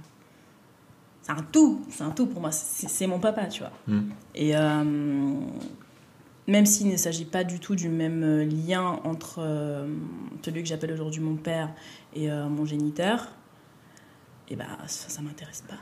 c'est 1.22 1.32
un 1.32 1.42
tout, 1.52 1.82
c'est 1.90 2.02
un 2.02 2.10
tout 2.10 2.26
pour 2.26 2.40
moi, 2.40 2.50
c'est, 2.50 3.06
mon 3.06 3.20
papa, 3.20 3.46
tu 3.46 3.60
vois. 3.60 3.72
Mm. 3.86 4.10
Et 4.34 4.56
euh, 4.56 5.34
même 6.50 6.66
s'il 6.66 6.88
ne 6.88 6.96
s'agit 6.96 7.24
pas 7.24 7.44
du 7.44 7.60
tout 7.60 7.76
du 7.76 7.88
même 7.88 8.24
euh, 8.24 8.44
lien 8.44 9.00
entre 9.04 9.38
euh, 9.38 9.86
celui 10.44 10.62
que 10.62 10.68
j'appelle 10.68 10.92
aujourd'hui 10.92 11.20
mon 11.20 11.36
père 11.36 11.72
et 12.12 12.30
euh, 12.30 12.48
mon 12.48 12.64
géniteur, 12.64 13.28
et 14.48 14.56
ben 14.56 14.66
ça, 14.88 15.08
ça 15.08 15.22
m'intéresse 15.22 15.62
pas. 15.62 15.78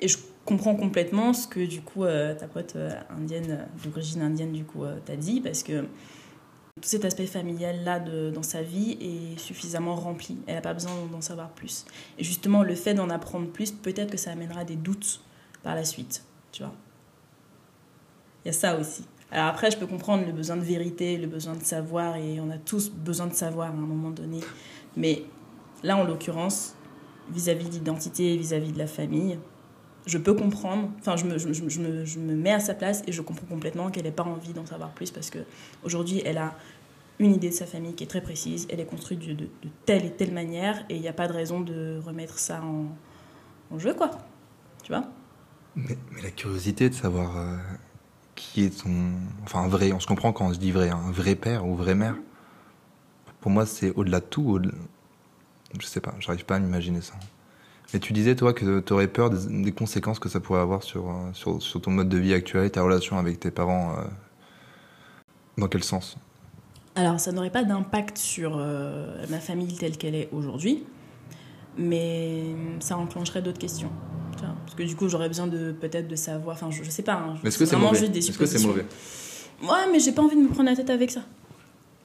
Et 0.00 0.08
je 0.08 0.18
comprends 0.44 0.76
complètement 0.76 1.32
ce 1.32 1.48
que 1.48 1.64
du 1.64 1.80
coup 1.80 2.04
ta 2.04 2.46
pote 2.46 2.76
indienne, 3.10 3.66
d'origine 3.82 4.22
indienne 4.22 4.52
du 4.52 4.64
coup 4.64 4.84
t'a 5.04 5.16
dit, 5.16 5.40
parce 5.40 5.62
que 5.62 5.82
tout 5.82 6.88
cet 6.88 7.04
aspect 7.04 7.26
familial 7.26 7.82
là 7.82 7.98
dans 7.98 8.42
sa 8.42 8.62
vie 8.62 8.96
est 9.00 9.38
suffisamment 9.38 9.96
rempli. 9.96 10.38
Elle 10.46 10.54
n'a 10.54 10.60
pas 10.60 10.74
besoin 10.74 10.92
d'en 11.10 11.20
savoir 11.20 11.50
plus. 11.50 11.84
Et 12.16 12.24
justement, 12.24 12.62
le 12.62 12.76
fait 12.76 12.94
d'en 12.94 13.10
apprendre 13.10 13.48
plus, 13.48 13.72
peut-être 13.72 14.12
que 14.12 14.18
ça 14.18 14.30
amènera 14.30 14.64
des 14.64 14.76
doutes 14.76 15.20
par 15.62 15.74
la 15.74 15.84
suite. 15.84 16.22
Tu 16.52 16.62
vois 16.62 16.74
Il 18.44 18.48
y 18.48 18.50
a 18.50 18.54
ça 18.54 18.78
aussi. 18.78 19.04
Alors 19.30 19.46
après, 19.46 19.70
je 19.70 19.76
peux 19.76 19.86
comprendre 19.86 20.24
le 20.26 20.32
besoin 20.32 20.56
de 20.56 20.62
vérité, 20.62 21.18
le 21.18 21.26
besoin 21.26 21.54
de 21.54 21.62
savoir, 21.62 22.16
et 22.16 22.40
on 22.40 22.50
a 22.50 22.56
tous 22.58 22.90
besoin 22.90 23.26
de 23.26 23.34
savoir 23.34 23.68
à 23.68 23.70
un 23.72 23.74
moment 23.74 24.10
donné. 24.10 24.40
Mais 24.96 25.24
là, 25.82 25.96
en 25.98 26.04
l'occurrence, 26.04 26.74
vis-à-vis 27.30 27.66
de 27.68 27.74
l'identité, 27.74 28.36
vis-à-vis 28.36 28.72
de 28.72 28.78
la 28.78 28.86
famille, 28.86 29.38
je 30.06 30.16
peux 30.16 30.32
comprendre, 30.32 30.90
enfin, 30.98 31.16
je 31.16 31.26
me, 31.26 31.36
je, 31.36 31.52
je- 31.52 31.68
je 31.68 31.80
me, 31.80 32.04
je 32.06 32.18
me 32.18 32.34
mets 32.34 32.52
à 32.52 32.60
sa 32.60 32.72
place 32.74 33.02
et 33.06 33.12
je 33.12 33.20
comprends 33.20 33.46
complètement 33.46 33.90
qu'elle 33.90 34.04
n'ait 34.04 34.10
pas 34.10 34.22
envie 34.24 34.54
d'en 34.54 34.64
savoir 34.64 34.90
plus 34.92 35.10
parce 35.10 35.28
que 35.28 35.40
aujourd'hui, 35.84 36.22
elle 36.24 36.38
a 36.38 36.54
une 37.18 37.34
idée 37.34 37.50
de 37.50 37.54
sa 37.54 37.66
famille 37.66 37.94
qui 37.94 38.04
est 38.04 38.08
très 38.08 38.22
précise, 38.22 38.66
elle 38.70 38.80
est 38.80 38.86
construite 38.86 39.20
de, 39.20 39.48
telle 39.84 40.04
et 40.06 40.12
telle 40.12 40.32
manière 40.32 40.84
et 40.88 40.94
il 40.96 41.00
n'y 41.02 41.08
a 41.08 41.12
pas 41.12 41.28
de 41.28 41.32
raison 41.34 41.60
de 41.60 42.00
remettre 42.04 42.38
ça 42.38 42.62
en, 42.62 42.86
en 43.74 43.78
jeu, 43.78 43.94
quoi. 43.94 44.10
Tu 44.82 44.92
vois? 44.92 45.04
Mais, 45.76 45.96
mais 46.12 46.22
la 46.22 46.30
curiosité 46.30 46.88
de 46.90 46.94
savoir 46.94 47.36
euh, 47.36 47.56
qui 48.38 48.64
est 48.64 48.82
ton. 48.82 48.90
Enfin, 49.44 49.60
un 49.62 49.68
vrai, 49.68 49.92
on 49.92 50.00
se 50.00 50.06
comprend 50.06 50.32
quand 50.32 50.46
on 50.46 50.54
se 50.54 50.58
dit 50.58 50.72
vrai, 50.72 50.90
hein, 50.90 51.00
un 51.06 51.10
vrai 51.12 51.34
père 51.34 51.66
ou 51.66 51.74
vraie 51.76 51.94
mère. 51.94 52.16
Pour 53.40 53.50
moi, 53.50 53.66
c'est 53.66 53.92
au-delà 53.94 54.20
de 54.20 54.24
tout. 54.26 54.42
au- 54.58 54.60
Je 55.80 55.86
sais 55.86 56.00
pas, 56.00 56.14
j'arrive 56.20 56.44
pas 56.44 56.56
à 56.56 56.58
m'imaginer 56.58 57.00
ça. 57.02 57.14
Mais 57.92 58.00
tu 58.00 58.12
disais, 58.12 58.36
toi, 58.36 58.52
que 58.52 58.80
tu 58.80 58.92
aurais 58.92 59.08
peur 59.08 59.30
des, 59.30 59.62
des 59.64 59.72
conséquences 59.72 60.18
que 60.18 60.28
ça 60.28 60.40
pourrait 60.40 60.60
avoir 60.60 60.82
sur, 60.82 61.10
euh, 61.10 61.30
sur, 61.32 61.62
sur 61.62 61.80
ton 61.80 61.90
mode 61.90 62.08
de 62.08 62.18
vie 62.18 62.34
actuel 62.34 62.64
et 62.66 62.70
ta 62.70 62.82
relation 62.82 63.18
avec 63.18 63.40
tes 63.40 63.50
parents. 63.50 63.94
euh, 63.98 64.04
Dans 65.56 65.68
quel 65.68 65.82
sens? 65.84 66.16
Alors, 66.94 67.20
ça 67.20 67.32
n'aurait 67.32 67.50
pas 67.50 67.64
d'impact 67.64 68.18
sur 68.18 68.56
euh, 68.58 69.24
ma 69.30 69.38
famille 69.40 69.74
telle 69.76 69.96
qu'elle 69.96 70.14
est 70.14 70.28
aujourd'hui, 70.32 70.84
mais 71.78 72.54
ça 72.80 72.96
enclencherait 72.98 73.42
d'autres 73.42 73.58
questions. 73.58 73.90
Tu 74.36 74.44
vois 74.44 74.54
Parce 74.64 74.74
que 74.74 74.82
du 74.82 74.94
coup, 74.96 75.08
j'aurais 75.08 75.28
besoin 75.28 75.46
de 75.46 75.72
peut-être 75.72 76.08
de 76.08 76.16
savoir, 76.16 76.56
enfin, 76.56 76.70
je, 76.70 76.82
je 76.82 76.90
sais 76.90 77.02
pas. 77.02 77.14
hein, 77.14 77.34
est-ce 77.44 77.58
que 77.58 77.64
c'est 77.64 77.76
mauvais 77.76 77.98
juste 77.98 78.12
des 78.12 78.18
Est-ce 78.18 78.38
que 78.38 78.46
c'est 78.46 78.66
mauvais 78.66 78.84
Ouais, 79.62 79.90
mais 79.92 79.98
j'ai 79.98 80.12
pas 80.12 80.22
envie 80.22 80.36
de 80.36 80.42
me 80.42 80.48
prendre 80.48 80.68
la 80.70 80.76
tête 80.76 80.90
avec 80.90 81.10
ça. 81.10 81.20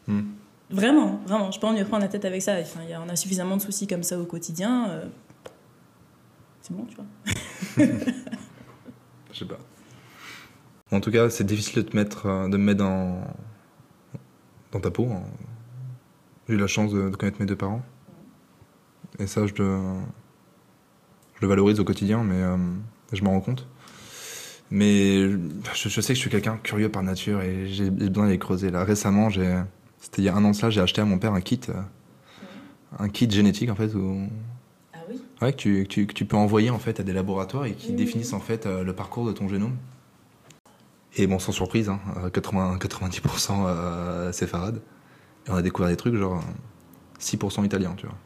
Hmm. 0.08 0.22
Vraiment, 0.70 1.20
vraiment, 1.27 1.51
j'ai 1.51 1.60
pas 1.60 1.68
envie 1.68 1.77
de 1.77 1.84
me 1.84 1.88
prendre 1.88 2.01
la 2.03 2.10
tête 2.10 2.25
avec 2.25 2.42
ça. 2.42 2.56
Enfin, 2.60 2.80
il 2.84 2.89
y 2.89 2.94
a- 2.94 3.01
on 3.01 3.10
a 3.10 3.15
suffisamment 3.15 3.58
de 3.58 3.62
soucis 3.62 3.86
comme 3.88 4.01
ça 4.03 4.18
au 4.20 4.25
quotidien. 4.25 4.89
euh, 4.89 5.06
C'est 6.62 6.74
bon, 6.75 6.86
tu 6.86 6.96
vois. 6.96 7.86
Je 9.32 9.39
sais 9.39 9.46
pas. 9.46 9.58
En 10.92 11.00
tout 11.00 11.12
cas, 11.12 11.30
c'est 11.30 11.44
difficile 11.44 11.84
de 11.84 11.89
te 11.89 11.96
mettre, 11.96 12.25
euh, 12.27 12.48
de 12.50 12.58
me 12.58 12.63
mettre 12.63 12.80
dans, 12.80 13.22
dans 14.72 14.80
ta 14.80 14.89
peau. 14.92 15.08
hein. 15.12 15.24
J'ai 16.48 16.56
eu 16.56 16.58
la 16.58 16.68
chance 16.68 16.92
de, 16.92 17.10
de 17.10 17.15
connaître 17.15 17.39
mes 17.39 17.46
deux 17.46 17.56
parents. 17.56 17.82
Et 19.20 19.27
ça, 19.27 19.46
je 19.48 19.53
le, 19.55 19.79
je 21.36 21.41
le 21.41 21.48
valorise 21.48 21.79
au 21.79 21.84
quotidien, 21.84 22.24
mais 22.24 22.41
euh, 22.41 22.58
je 23.12 23.24
m'en 23.24 23.32
rends 23.32 23.41
compte. 23.41 23.67
Mais 24.72 25.29
je, 25.29 25.38
je 25.74 26.01
sais 26.01 26.13
que 26.13 26.15
je 26.15 26.20
suis 26.22 26.29
quelqu'un 26.29 26.58
curieux 26.58 26.89
par 26.89 27.03
nature 27.03 27.41
et 27.41 27.67
j'ai 27.67 27.89
besoin 27.89 28.25
d'aller 28.25 28.39
creuser. 28.39 28.72
Là, 28.72 28.84
récemment, 28.84 29.29
c'était 29.29 30.22
il 30.22 30.25
y 30.25 30.29
a 30.29 30.36
un 30.36 30.43
an 30.43 30.51
de 30.51 30.55
cela, 30.55 30.70
j'ai 30.70 30.82
acheté 30.82 31.01
à 31.01 31.05
mon 31.05 31.20
père 31.20 31.34
un 31.34 31.41
kit, 31.41 31.60
euh, 31.70 31.74
un 33.00 33.10
kit 33.10 33.29
génétique 33.29 33.70
en 33.70 33.75
fait, 33.75 33.93
où, 33.96 34.27
Ah 34.93 35.00
oui? 35.10 35.22
Ouais, 35.41 35.53
que 35.53 35.58
tu, 35.58 35.84
que 35.84 35.88
tu, 35.89 36.08
que 36.08 36.13
tu 36.13 36.25
peux 36.25 36.38
envoyer 36.38 36.70
en 36.70 36.79
fait 36.79 37.00
à 37.00 37.03
des 37.03 37.13
laboratoires 37.13 37.65
et 37.65 37.74
qui 37.75 37.93
définissent 37.93 38.34
en 38.34 38.39
fait 38.39 38.65
euh, 38.65 38.84
le 38.84 38.93
parcours 38.96 39.25
de 39.27 39.34
ton 39.34 39.48
génome. 39.50 39.77
Et 41.15 41.27
bon, 41.27 41.39
sans 41.39 41.51
surprise, 41.51 41.89
hein, 41.89 42.00
euh, 42.17 42.29
80, 42.29 42.77
90% 42.77 43.65
euh, 43.67 44.32
séfarade. 44.32 44.82
Et 45.48 45.51
on 45.51 45.55
a 45.55 45.62
découvert 45.62 45.89
des 45.89 45.98
trucs 45.98 46.15
genre 46.15 46.38
euh, 46.39 47.20
6% 47.20 47.65
italien, 47.65 47.96
tu 47.98 48.08
vois. 48.08 48.17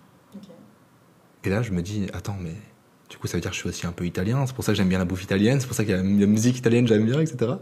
Et 1.48 1.50
là, 1.50 1.62
je 1.62 1.72
me 1.72 1.82
dis, 1.82 2.08
attends, 2.14 2.36
mais 2.42 2.52
Du 3.10 3.16
coup, 3.16 3.28
ça 3.28 3.38
veut 3.38 3.42
dire 3.42 3.52
que 3.52 3.56
je 3.56 3.62
suis 3.62 3.70
aussi 3.70 3.88
un 3.88 3.94
peu 3.94 4.06
italien. 4.06 4.46
C'est 4.46 4.54
pour 4.54 4.66
ça 4.66 4.74
que 4.74 4.78
j'aime 4.78 4.90
bien 4.90 4.98
la 4.98 5.06
bouffe 5.06 5.24
italienne. 5.24 5.62
C'est 5.62 5.68
pour 5.68 5.78
ça 5.78 5.84
a 5.84 5.86
la 5.86 6.04
musique 6.04 6.58
italienne, 6.58 6.86
j'aime 6.86 7.06
bien, 7.06 7.22
etc. 7.22 7.54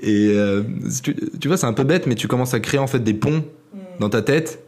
Et 0.00 0.30
euh, 0.30 0.62
tu, 1.02 1.14
tu 1.38 1.48
vois, 1.48 1.58
c'est 1.58 1.66
un 1.66 1.74
peu 1.74 1.84
bête, 1.84 2.06
mais 2.06 2.14
tu 2.14 2.28
commences 2.28 2.54
à 2.54 2.60
créer 2.60 2.80
en 2.80 2.86
fait 2.86 3.00
des 3.00 3.12
ponts 3.12 3.44
dans 4.00 4.08
ta 4.08 4.22
tête. 4.22 4.64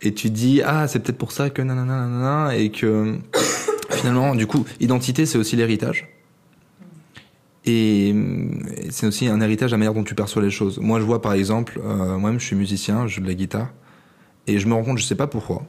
Et 0.00 0.14
tu 0.14 0.30
dis, 0.30 0.62
ah, 0.64 0.88
c'est 0.88 1.00
peut-être 1.00 1.18
pour 1.18 1.32
ça 1.32 1.50
que 1.50 1.60
nanana, 1.60 2.06
nanana, 2.06 2.56
et 2.56 2.70
que 2.70 3.18
finalement, 3.90 4.34
du 4.34 4.46
coup, 4.46 4.64
identité, 4.80 5.26
c'est 5.26 5.36
aussi 5.36 5.54
l'héritage. 5.54 6.08
Et 7.66 8.14
c'est 8.88 9.06
aussi 9.06 9.28
un 9.28 9.40
héritage, 9.42 9.70
la 9.70 9.76
manière 9.76 9.92
dont 9.92 10.02
tu 10.02 10.14
perçois 10.14 10.40
les 10.40 10.50
choses. 10.50 10.78
Moi, 10.78 10.98
je 10.98 11.04
vois 11.04 11.20
par 11.20 11.34
exemple, 11.34 11.78
euh, 11.84 12.16
moi-même, 12.16 12.40
je 12.40 12.46
suis 12.46 12.56
musicien, 12.56 13.06
je 13.06 13.16
joue 13.16 13.20
de 13.20 13.28
la 13.28 13.34
guitare, 13.34 13.68
et 14.46 14.58
je 14.58 14.66
me 14.66 14.72
rends 14.72 14.82
compte, 14.82 14.98
je 14.98 15.04
sais 15.04 15.14
pas 15.14 15.26
pourquoi. 15.26 15.62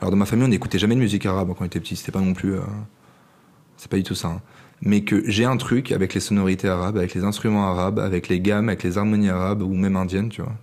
Alors, 0.00 0.10
dans 0.10 0.16
ma 0.16 0.26
famille, 0.26 0.44
on 0.44 0.48
n'écoutait 0.48 0.78
jamais 0.78 0.94
de 0.94 1.00
musique 1.00 1.26
arabe 1.26 1.48
quand 1.48 1.62
on 1.62 1.66
était 1.66 1.80
petit, 1.80 1.96
c'était 1.96 2.12
pas 2.12 2.20
non 2.20 2.32
plus. 2.32 2.54
euh, 2.54 2.60
c'est 3.76 3.90
pas 3.90 3.96
du 3.96 4.02
tout 4.02 4.14
ça. 4.14 4.28
hein. 4.28 4.40
Mais 4.82 5.02
que 5.02 5.22
j'ai 5.28 5.44
un 5.44 5.58
truc 5.58 5.92
avec 5.92 6.14
les 6.14 6.20
sonorités 6.20 6.68
arabes, 6.68 6.96
avec 6.96 7.14
les 7.14 7.22
instruments 7.24 7.68
arabes, 7.70 7.98
avec 7.98 8.28
les 8.28 8.40
gammes, 8.40 8.68
avec 8.70 8.82
les 8.82 8.96
harmonies 8.96 9.28
arabes, 9.28 9.62
ou 9.62 9.74
même 9.74 9.96
indiennes, 9.96 10.30
tu 10.30 10.40
vois. 10.40 10.54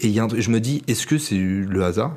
Et 0.00 0.08
y 0.08 0.18
a 0.18 0.24
un 0.24 0.26
truc- 0.26 0.40
je 0.40 0.50
me 0.50 0.58
dis, 0.58 0.82
est-ce 0.88 1.06
que 1.06 1.16
c'est 1.16 1.36
le 1.38 1.84
hasard? 1.84 2.16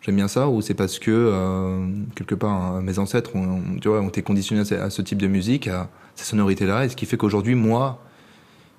J'aime 0.00 0.14
bien 0.16 0.28
ça, 0.28 0.48
ou 0.48 0.60
c'est 0.60 0.74
parce 0.74 0.98
que, 1.00 1.10
euh, 1.10 1.88
quelque 2.14 2.36
part, 2.36 2.52
hein, 2.52 2.82
mes 2.82 2.98
ancêtres 3.00 3.34
ont, 3.34 3.42
ont- 3.56 3.78
tu 3.80 3.88
vois, 3.88 4.00
ont 4.00 4.08
été 4.08 4.22
conditionnés 4.22 4.60
à 4.60 4.64
ce, 4.64 4.74
à 4.74 4.90
ce 4.90 5.02
type 5.02 5.18
de 5.18 5.26
musique, 5.26 5.66
à 5.66 5.88
ces 6.14 6.24
sonorités-là, 6.26 6.84
et 6.84 6.88
ce 6.88 6.94
qui 6.94 7.06
fait 7.06 7.16
qu'aujourd'hui, 7.16 7.54
moi, 7.56 8.00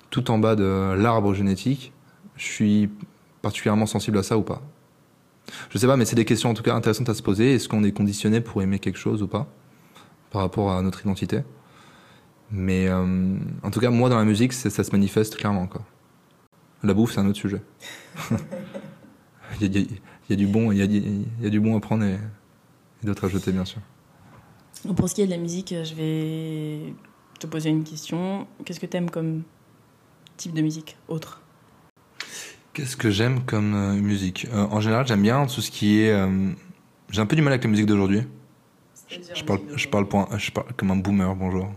tout 0.08 0.30
en 0.30 0.38
bas 0.38 0.56
de 0.56 0.94
l'arbre 0.96 1.34
génétique, 1.34 1.92
je 2.36 2.44
suis 2.44 2.88
particulièrement 3.42 3.86
sensible 3.86 4.16
à 4.18 4.22
ça 4.22 4.38
ou 4.38 4.42
pas 4.42 4.62
Je 5.70 5.78
sais 5.78 5.86
pas, 5.86 5.96
mais 5.96 6.04
c'est 6.04 6.16
des 6.16 6.24
questions 6.24 6.50
en 6.50 6.54
tout 6.54 6.62
cas 6.62 6.74
intéressantes 6.74 7.08
à 7.08 7.14
se 7.14 7.22
poser. 7.22 7.54
Est-ce 7.54 7.68
qu'on 7.68 7.84
est 7.84 7.92
conditionné 7.92 8.40
pour 8.40 8.62
aimer 8.62 8.78
quelque 8.78 8.98
chose 8.98 9.22
ou 9.22 9.28
pas 9.28 9.46
par 10.30 10.42
rapport 10.42 10.72
à 10.72 10.82
notre 10.82 11.00
identité? 11.00 11.42
Mais 12.50 12.88
euh, 12.88 13.36
en 13.62 13.70
tout 13.70 13.80
cas, 13.80 13.90
moi, 13.90 14.08
dans 14.08 14.18
la 14.18 14.24
musique, 14.24 14.52
ça 14.52 14.70
se 14.70 14.90
manifeste 14.90 15.36
clairement. 15.36 15.66
Quoi. 15.66 15.82
La 16.82 16.94
bouffe, 16.94 17.12
c'est 17.12 17.20
un 17.20 17.26
autre 17.26 17.38
sujet. 17.38 17.62
il, 19.60 19.88
y 20.30 20.32
a, 20.32 20.36
du 20.36 20.46
bon, 20.46 20.72
du 20.72 21.60
bon 21.60 21.76
à 21.76 21.80
prendre 21.80 22.04
et, 22.04 22.18
et 23.02 23.06
d'autres 23.06 23.24
à 23.24 23.28
jeter, 23.28 23.52
bien 23.52 23.64
sûr. 23.64 23.80
Pour 24.96 25.08
ce 25.08 25.14
qui 25.14 25.22
est 25.22 25.26
de 25.26 25.30
la 25.30 25.38
musique, 25.38 25.74
je 25.82 25.94
vais 25.94 26.94
te 27.40 27.46
poser 27.46 27.70
une 27.70 27.84
question. 27.84 28.46
Qu'est-ce 28.64 28.80
que 28.80 28.86
tu 28.86 28.96
aimes 28.96 29.10
comme 29.10 29.42
type 30.36 30.52
de 30.52 30.62
musique 30.62 30.96
autre? 31.08 31.42
Qu'est-ce 32.76 32.96
que 32.98 33.10
j'aime 33.10 33.40
comme 33.46 33.74
euh, 33.74 33.94
musique? 33.94 34.46
Euh, 34.52 34.66
En 34.70 34.82
général, 34.82 35.06
j'aime 35.06 35.22
bien 35.22 35.46
tout 35.46 35.62
ce 35.62 35.70
qui 35.70 36.00
est. 36.02 36.10
euh, 36.12 36.50
J'ai 37.10 37.22
un 37.22 37.26
peu 37.26 37.34
du 37.34 37.40
mal 37.40 37.54
avec 37.54 37.64
la 37.64 37.70
musique 37.70 37.86
d'aujourd'hui. 37.86 38.20
Je 39.34 39.44
parle, 39.44 39.60
je 39.76 39.88
parle, 39.88 40.06
pour 40.08 40.20
un- 40.30 40.36
je 40.38 40.50
parle 40.50 40.66
comme 40.76 40.90
un 40.90 40.96
boomer, 40.96 41.34
bonjour. 41.36 41.70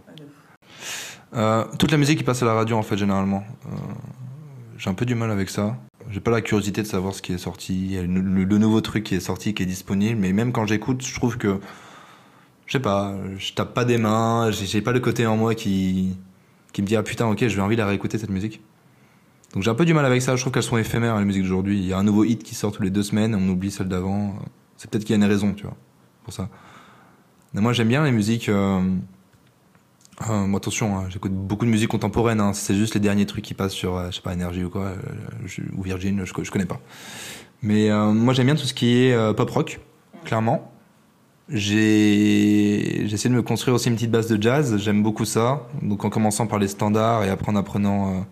Euh, 1.36 1.64
toute 1.78 1.92
la 1.92 1.98
musique 1.98 2.18
qui 2.18 2.24
passe 2.26 2.44
à 2.44 2.46
la 2.46 2.54
radio, 2.54 2.76
en 2.76 2.82
fait, 2.84 2.98
généralement. 2.98 3.46
J'ai 4.78 4.90
un 4.90 4.94
peu 4.94 5.06
du 5.06 5.16
mal 5.16 5.32
avec 5.32 5.50
ça. 5.50 5.78
J'ai 6.12 6.20
pas 6.20 6.32
la 6.32 6.42
curiosité 6.42 6.82
de 6.82 6.88
savoir 6.88 7.14
ce 7.14 7.22
qui 7.22 7.32
est 7.32 7.38
sorti, 7.38 7.74
il 7.76 7.94
y 7.94 7.98
a 7.98 8.02
le, 8.02 8.20
le- 8.20 8.44
le 8.44 8.58
nouveau 8.58 8.82
truc 8.82 9.06
qui 9.06 9.16
est 9.16 9.20
sorti, 9.22 9.54
qui 9.54 9.64
est 9.64 9.68
disponible. 9.68 10.20
Mais 10.20 10.34
même 10.34 10.52
quand 10.52 10.66
j'écoute, 10.66 11.06
je 11.06 11.14
trouve 11.16 11.38
que. 11.38 11.62
Je 12.66 12.74
sais 12.74 12.80
pas, 12.82 13.16
je 13.38 13.54
tape 13.54 13.74
pas 13.74 13.86
des 13.86 13.98
mains, 13.98 14.52
j'ai 14.52 14.66
j'ai 14.66 14.82
pas 14.82 14.92
le 14.92 15.00
côté 15.00 15.26
en 15.26 15.38
moi 15.38 15.56
qui, 15.56 16.18
qui 16.74 16.82
me 16.82 16.88
dit 16.88 16.96
Ah 16.98 17.04
putain, 17.04 17.26
ok, 17.28 17.48
je 17.48 17.56
vais 17.56 17.62
envie 17.62 17.76
de 17.78 17.82
la 17.82 17.88
réécouter 17.88 18.18
cette 18.18 18.30
musique. 18.30 18.62
Donc 19.54 19.64
j'ai 19.64 19.72
un 19.72 19.76
peu 19.76 19.86
du 19.86 19.94
mal 19.94 20.06
avec 20.06 20.22
ça, 20.22 20.36
je 20.36 20.42
trouve 20.42 20.54
qu'elles 20.54 20.64
sont 20.64 20.78
éphémères, 20.78 21.18
les 21.18 21.26
musiques 21.26 21.44
d'aujourd'hui. 21.44 21.80
Il 21.80 21.86
y 21.86 21.94
a 21.94 21.98
un 21.98 22.04
nouveau 22.04 22.24
hit 22.24 22.44
qui 22.44 22.54
sort 22.54 22.72
tous 22.72 22.84
les 22.84 22.92
deux 22.92 23.04
semaines, 23.04 23.34
on 23.34 23.50
oublie 23.50 23.72
celle 23.72 23.88
d'avant. 23.88 24.36
C'est 24.78 24.90
peut-être 24.90 25.04
qu'il 25.04 25.16
y 25.16 25.20
a 25.20 25.24
une 25.24 25.30
raison, 25.30 25.54
tu 25.54 25.64
vois, 25.64 25.76
pour 26.24 26.34
ça. 26.34 26.50
Mais 27.54 27.62
moi 27.62 27.74
j'aime 27.74 27.88
bien 27.88 28.04
les 28.04 28.12
musiques. 28.12 28.48
Euh... 28.48 28.80
euh, 30.30 30.56
attention, 30.56 31.00
hein, 31.00 31.06
j'écoute 31.10 31.32
beaucoup 31.32 31.66
de 31.66 31.72
musique 31.72 31.90
contemporaine. 31.90 32.40
Hein, 32.40 32.54
c'est 32.54 32.76
juste 32.76 32.94
les 32.94 33.00
derniers 33.00 33.26
trucs 33.26 33.44
qui 33.44 33.56
passent 33.56 33.74
sur, 33.74 33.98
euh, 33.98 34.12
je 34.12 34.18
sais 34.18 34.22
pas, 34.22 34.34
Énergie 34.34 34.64
ou 34.64 34.70
quoi, 34.70 34.84
euh, 34.84 35.64
ou 35.76 35.82
Virgin, 35.82 36.24
je, 36.26 36.34
je 36.44 36.52
connais 36.52 36.66
pas. 36.66 36.80
Mais 37.64 37.90
euh, 37.90 38.12
moi 38.12 38.34
j'aime 38.36 38.46
bien 38.46 38.56
tout 38.56 38.66
ce 38.66 38.74
qui 38.76 38.98
est 38.98 39.36
pop 39.36 39.50
rock, 39.50 39.80
clairement. 40.26 40.72
J'ai 41.50 43.02
essayé 43.12 43.32
de 43.32 43.36
me 43.36 43.42
construire 43.42 43.74
aussi 43.74 43.90
une 43.90 43.96
petite 43.96 44.12
base 44.12 44.28
de 44.28 44.40
jazz. 44.40 44.78
J'aime 44.78 45.02
beaucoup 45.02 45.26
ça. 45.26 45.68
Donc 45.82 46.06
en 46.06 46.12
commençant 46.12 46.46
par 46.46 46.60
les 46.60 46.68
standards 46.68 47.24
et 47.24 47.30
après 47.30 47.52
en 47.52 47.56
apprenant 47.56 48.24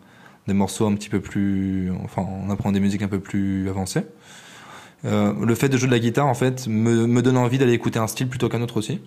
des 0.48 0.54
morceaux 0.54 0.88
un 0.88 0.94
petit 0.96 1.10
peu 1.10 1.20
plus, 1.20 1.92
enfin 2.04 2.22
en 2.22 2.50
apprenant 2.50 2.72
des 2.72 2.80
musiques 2.80 3.02
un 3.02 3.08
peu 3.08 3.20
plus 3.20 3.70
avancées. 3.70 4.04
Euh, 5.06 5.34
le 5.46 5.56
fait 5.56 5.70
de 5.70 5.78
jouer 5.78 5.88
de 5.88 5.94
la 5.94 6.00
guitare 6.00 6.26
en 6.26 6.34
fait 6.34 6.68
me, 6.68 7.06
me 7.06 7.22
donne 7.22 7.38
envie 7.38 7.58
d'aller 7.60 7.74
écouter 7.74 8.00
un 8.00 8.08
style 8.08 8.28
plutôt 8.28 8.50
qu'un 8.50 8.62
autre 8.62 8.78
aussi. 8.78 9.02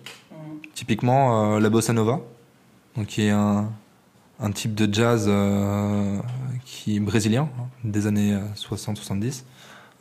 Typiquement 0.73 1.55
euh, 1.55 1.59
la 1.59 1.69
bossa 1.69 1.93
nova, 1.93 2.21
donc 2.95 3.07
qui 3.07 3.23
est 3.23 3.31
un, 3.31 3.69
un 4.39 4.51
type 4.51 4.73
de 4.73 4.91
jazz 4.91 5.25
euh, 5.27 6.19
qui 6.65 6.97
est 6.97 6.99
brésilien 6.99 7.49
hein, 7.59 7.65
des 7.83 8.07
années 8.07 8.37
60-70. 8.55 9.43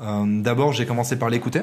Euh, 0.01 0.43
D'abord 0.43 0.73
j'ai 0.73 0.87
commencé 0.87 1.19
par 1.19 1.31
l'écouter. 1.31 1.63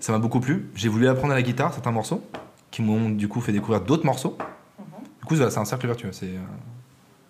Ça 0.00 0.12
m'a 0.12 0.18
beaucoup 0.18 0.40
plu. 0.40 0.70
J'ai 0.74 0.88
voulu 0.88 1.08
apprendre 1.08 1.32
à 1.32 1.36
la 1.36 1.42
guitare 1.42 1.72
certains 1.72 1.92
morceaux 1.92 2.22
qui 2.70 2.82
m'ont 2.82 3.10
du 3.10 3.28
coup 3.28 3.40
fait 3.40 3.52
découvrir 3.52 3.82
d'autres 3.82 4.04
morceaux. 4.04 4.36
Du 5.20 5.26
coup, 5.26 5.36
c'est 5.36 5.58
un 5.58 5.64
cercle 5.64 5.86
vertueux. 5.86 6.10
C'est 6.10 6.32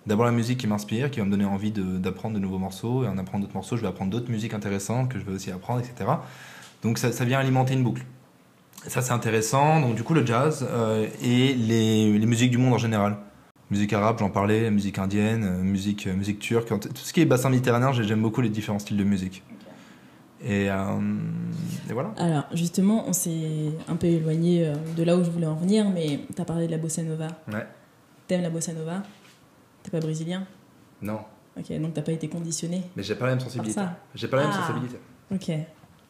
d'abord 0.07 0.25
la 0.25 0.33
musique 0.33 0.59
qui 0.59 0.67
m'inspire, 0.67 1.11
qui 1.11 1.21
va 1.21 1.27
me 1.27 1.31
donner 1.31 1.45
envie 1.45 1.71
d'apprendre 1.71 2.35
de, 2.35 2.41
nouveaux 2.41 2.59
morceaux. 2.59 3.05
Et 3.05 3.09
en 3.09 3.19
apprenant 3.19 3.41
d'autres 3.41 3.55
morceaux, 3.55 3.77
je 3.77 3.83
vais 3.83 3.89
apprendre 3.89 4.11
d'autres 4.11 4.31
musiques 4.31 4.55
intéressantes 4.55 5.09
que 5.11 5.19
je 5.19 5.25
vais 5.25 5.33
aussi 5.33 5.51
apprendre, 5.51 5.81
etc. 5.81 6.11
Donc 6.83 6.99
ça, 6.99 7.13
ça 7.13 7.25
vient 7.25 7.39
alimenter 7.39 7.75
une 7.75 7.83
boucle. 7.85 8.05
Et 8.87 8.91
ça, 8.91 9.01
c'est 9.03 9.13
intéressant. 9.13 9.81
Donc 9.81 9.95
du 9.95 10.03
coup, 10.03 10.15
le 10.15 10.27
jazz 10.27 10.67
euh, 10.69 11.07
et 11.23 11.55
les, 11.55 12.19
les 12.19 12.27
musiques 12.27 12.51
du 12.51 12.59
monde 12.59 12.75
en 12.75 12.79
général. 12.79 13.17
Musique 13.71 13.93
arabe, 13.95 14.19
j'en 14.19 14.29
parlais, 14.29 14.71
musique 14.71 14.99
indienne, 14.99 15.45
euh, 15.45 15.63
musique, 15.63 16.07
euh, 16.07 16.15
musique 16.15 16.41
turque. 16.41 16.69
Tout 16.69 16.91
ce 16.95 17.13
qui 17.13 17.23
est 17.23 17.25
bassin 17.25 17.49
méditerranéen, 17.49 17.93
j'ai- 17.93 18.05
j'aime 18.05 18.21
beaucoup 18.21 18.43
les 18.43 18.51
différents 18.51 18.79
styles 18.79 18.99
de 18.99 19.05
musique. 19.05 19.43
Et, 20.45 20.69
euh, 20.69 20.75
et 21.89 21.93
voilà. 21.93 22.13
Alors, 22.19 22.45
justement, 22.53 23.05
on 23.09 23.13
s'est 23.13 23.71
un 23.89 23.95
peu 23.97 24.09
éloigné 24.09 24.71
de 24.97 25.03
là 25.05 25.17
où 25.17 25.25
je 25.25 25.31
voulais 25.31 25.47
en 25.47 25.55
venir, 25.55 25.89
mais 25.89 26.21
tu 26.35 26.43
as 26.43 26.45
parlé 26.45 26.67
de 26.67 26.73
la 26.73 26.79
bossa 26.79 27.03
nova. 27.03 27.29
Ouais. 27.51 27.65
T'aimes 28.27 28.43
la 28.43 28.51
bossa 28.51 28.73
nova? 28.73 29.05
T'es 29.83 29.91
pas 29.91 30.01
brésilien 30.01 30.47
Non, 31.01 31.21
Ok, 31.59 31.71
donc 31.81 31.93
t'as 31.93 32.01
pas 32.03 32.13
été 32.13 32.29
conditionné 32.29 32.83
mais 32.97 33.03
j'ai 33.03 33.15
pas 33.15 33.27
la 33.27 33.33
même 33.33 33.41
sensibilité. 33.41 33.75
ça. 33.75 33.99
J'ai 34.15 34.27
pas 34.29 34.39
la 34.39 34.45
même 34.45 34.53
Ah. 34.57 34.61
sensibilité. 34.67 34.97
Ok. 35.31 35.51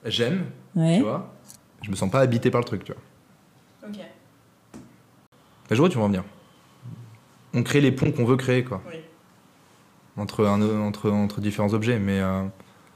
J'aime, 0.05 0.45
Ouais. 0.77 0.99
tu 0.99 1.03
vois. 1.03 1.33
Je 1.83 1.91
me 1.91 1.97
sens 1.97 2.11
pas 2.11 2.21
habité 2.21 2.51
par 2.51 2.61
le 2.61 2.65
truc, 2.65 2.85
tu 2.85 2.93
vois. 2.93 3.91
Ok. 3.91 3.97
Mais 5.71 5.77
je 5.77 5.77
vois 5.77 5.89
tu 5.89 5.99
vas 5.99 6.05
en 6.05 6.09
venir. 6.09 6.23
On 7.55 7.63
crée 7.63 7.81
les 7.81 7.91
ponts 7.93 8.13
qu'on 8.13 8.25
veut 8.25 8.37
créer, 8.37 8.63
quoi. 8.65 8.81
Oui. 8.89 9.01
Entre, 10.17 10.45
un- 10.47 10.81
entre, 10.81 11.11
entre 11.11 11.41
différents 11.41 11.73
objets, 11.75 11.99
mais 11.99 12.21
euh, 12.21 12.45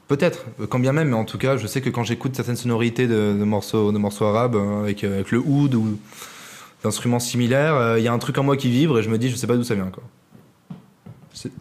peut-être, 0.07 0.47
euh, 0.61 0.67
quand 0.67 0.79
bien 0.79 0.93
même, 0.93 1.09
mais 1.09 1.17
en 1.17 1.25
tout 1.25 1.39
cas, 1.39 1.57
je 1.57 1.67
sais 1.67 1.81
que 1.81 1.91
quand 1.91 2.05
j'écoute 2.05 2.37
certaines 2.37 2.57
sonorités 2.57 3.07
de, 3.09 3.35
de 3.39 3.45
morceaux, 3.45 3.91
de 3.93 3.99
morceaux 3.99 4.27
arabes, 4.27 4.55
euh, 4.55 4.83
avec, 4.83 5.03
euh, 5.03 5.15
avec 5.15 5.31
le 5.33 5.39
oud 5.41 5.75
ou 5.75 5.99
d'instruments 6.85 7.19
similaires, 7.19 7.75
euh, 7.75 7.99
il 7.99 8.05
y 8.05 8.09
a 8.09 8.13
un 8.13 8.19
truc 8.19 8.39
en 8.39 8.43
moi 8.45 8.57
qui 8.57 8.71
vibre 8.71 8.99
et 8.99 9.03
je 9.03 9.11
me 9.11 9.19
dis, 9.19 9.31
je 9.31 9.37
sais 9.37 9.47
pas 9.47 9.57
d'où 9.57 9.65
ça 9.65 9.75
vient, 9.75 9.91
quoi. 9.91 10.03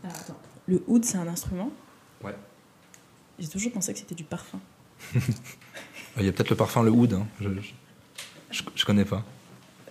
Alors, 0.04 0.16
attends. 0.18 0.38
Le 0.68 0.84
oud, 0.88 1.06
c'est 1.06 1.18
un 1.18 1.28
instrument 1.28 1.70
Ouais. 2.24 2.36
J'ai 3.40 3.48
toujours 3.48 3.72
pensé 3.72 3.94
que 3.94 4.00
c'était 4.00 4.16
du 4.16 4.24
parfum. 4.24 4.60
Il 6.18 6.26
y 6.26 6.30
a 6.30 6.32
peut-être 6.32 6.50
le 6.50 6.56
parfum, 6.56 6.82
le 6.84 6.92
oud, 6.92 7.14
hein. 7.14 7.28
je, 7.42 7.50
je, 7.60 7.74
je, 8.52 8.64
je 8.74 8.86
connais 8.86 9.04
pas. 9.06 9.24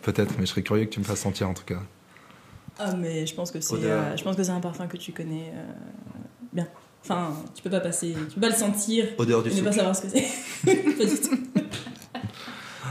Peut-être, 0.03 0.33
mais 0.38 0.47
je 0.47 0.51
serais 0.51 0.62
curieux 0.62 0.85
que 0.87 0.90
tu 0.90 1.01
me 1.01 1.05
fasses 1.05 1.20
sentir 1.20 1.49
en 1.49 1.55
tout 1.55 1.64
cas. 1.64 1.81
Ah, 2.79 2.94
mais 2.94 3.27
je 3.27 3.35
pense 3.35 3.51
que 3.51 3.61
c'est, 3.61 3.75
Odeur. 3.75 4.03
euh, 4.03 4.16
je 4.16 4.25
pense 4.25 4.35
que 4.37 4.42
c'est 4.42 4.51
un 4.51 4.61
parfum 4.61 4.87
que 4.87 4.97
tu 4.97 5.12
connais 5.12 5.53
euh, 5.55 5.73
bien. 6.53 6.66
Enfin, 7.03 7.37
tu 7.55 7.62
peux 7.62 7.70
pas 7.70 7.81
passer, 7.81 8.14
tu 8.29 8.35
peux 8.37 8.40
pas 8.40 8.49
le 8.49 8.55
sentir 8.55 9.07
Odeur 9.18 9.42
du 9.42 9.51
et 9.51 9.55
ne 9.55 9.61
pas 9.62 9.73
savoir 9.73 9.94
ce 9.94 10.03
que 10.03 10.09
c'est. 10.09 10.25
pas 10.64 11.05
du 11.05 11.20
tout. 11.20 11.38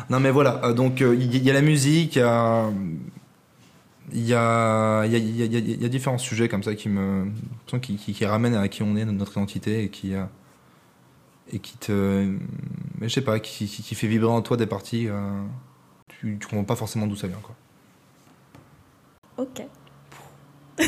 Non 0.10 0.20
mais 0.20 0.32
voilà, 0.32 0.64
euh, 0.66 0.74
donc 0.74 1.02
euh, 1.02 1.16
il 1.16 1.34
y, 1.36 1.40
y 1.40 1.50
a 1.50 1.54
la 1.54 1.62
musique, 1.62 2.16
il 2.16 2.20
y 2.20 2.22
a, 2.22 2.70
il 4.14 4.22
y, 4.26 4.34
a, 4.34 5.06
il 5.06 5.12
y, 5.12 5.16
a, 5.16 5.20
il 5.20 5.36
y, 5.38 5.42
a, 5.42 5.46
il 5.46 5.54
y 5.54 5.58
a- 5.58 5.60
il 5.60 5.82
y 5.82 5.86
a 5.86 5.90
différents 5.90 6.18
sujets 6.18 6.48
comme 6.50 6.64
ça 6.64 6.76
qui 6.76 6.90
me, 6.90 7.32
qui, 7.82 7.98
qui, 7.98 8.14
qui 8.14 8.26
ramènent 8.26 8.56
à 8.56 8.68
qui 8.68 8.84
on 8.84 8.96
est, 8.96 9.06
notre 9.06 9.34
identité 9.34 9.84
et 9.84 9.90
qui, 9.90 10.14
euh, 10.16 10.26
et 11.52 11.60
qui 11.60 11.78
te, 11.78 11.92
mais 13.00 13.10
je 13.10 13.14
sais 13.14 13.22
pas, 13.22 13.40
qui, 13.40 13.68
qui, 13.68 13.84
qui 13.84 13.96
fait 13.96 14.08
vibrer 14.08 14.32
en 14.32 14.42
toi 14.42 14.58
des 14.58 14.68
parties, 14.68 15.08
euh, 15.08 15.44
tu, 16.08 16.38
tu 16.40 16.48
comprends 16.48 16.64
pas 16.64 16.76
forcément 16.76 17.08
d'où 17.08 17.16
ça 17.16 17.28
vient 17.28 17.42
quoi. 17.42 17.56
Ok. 19.38 19.64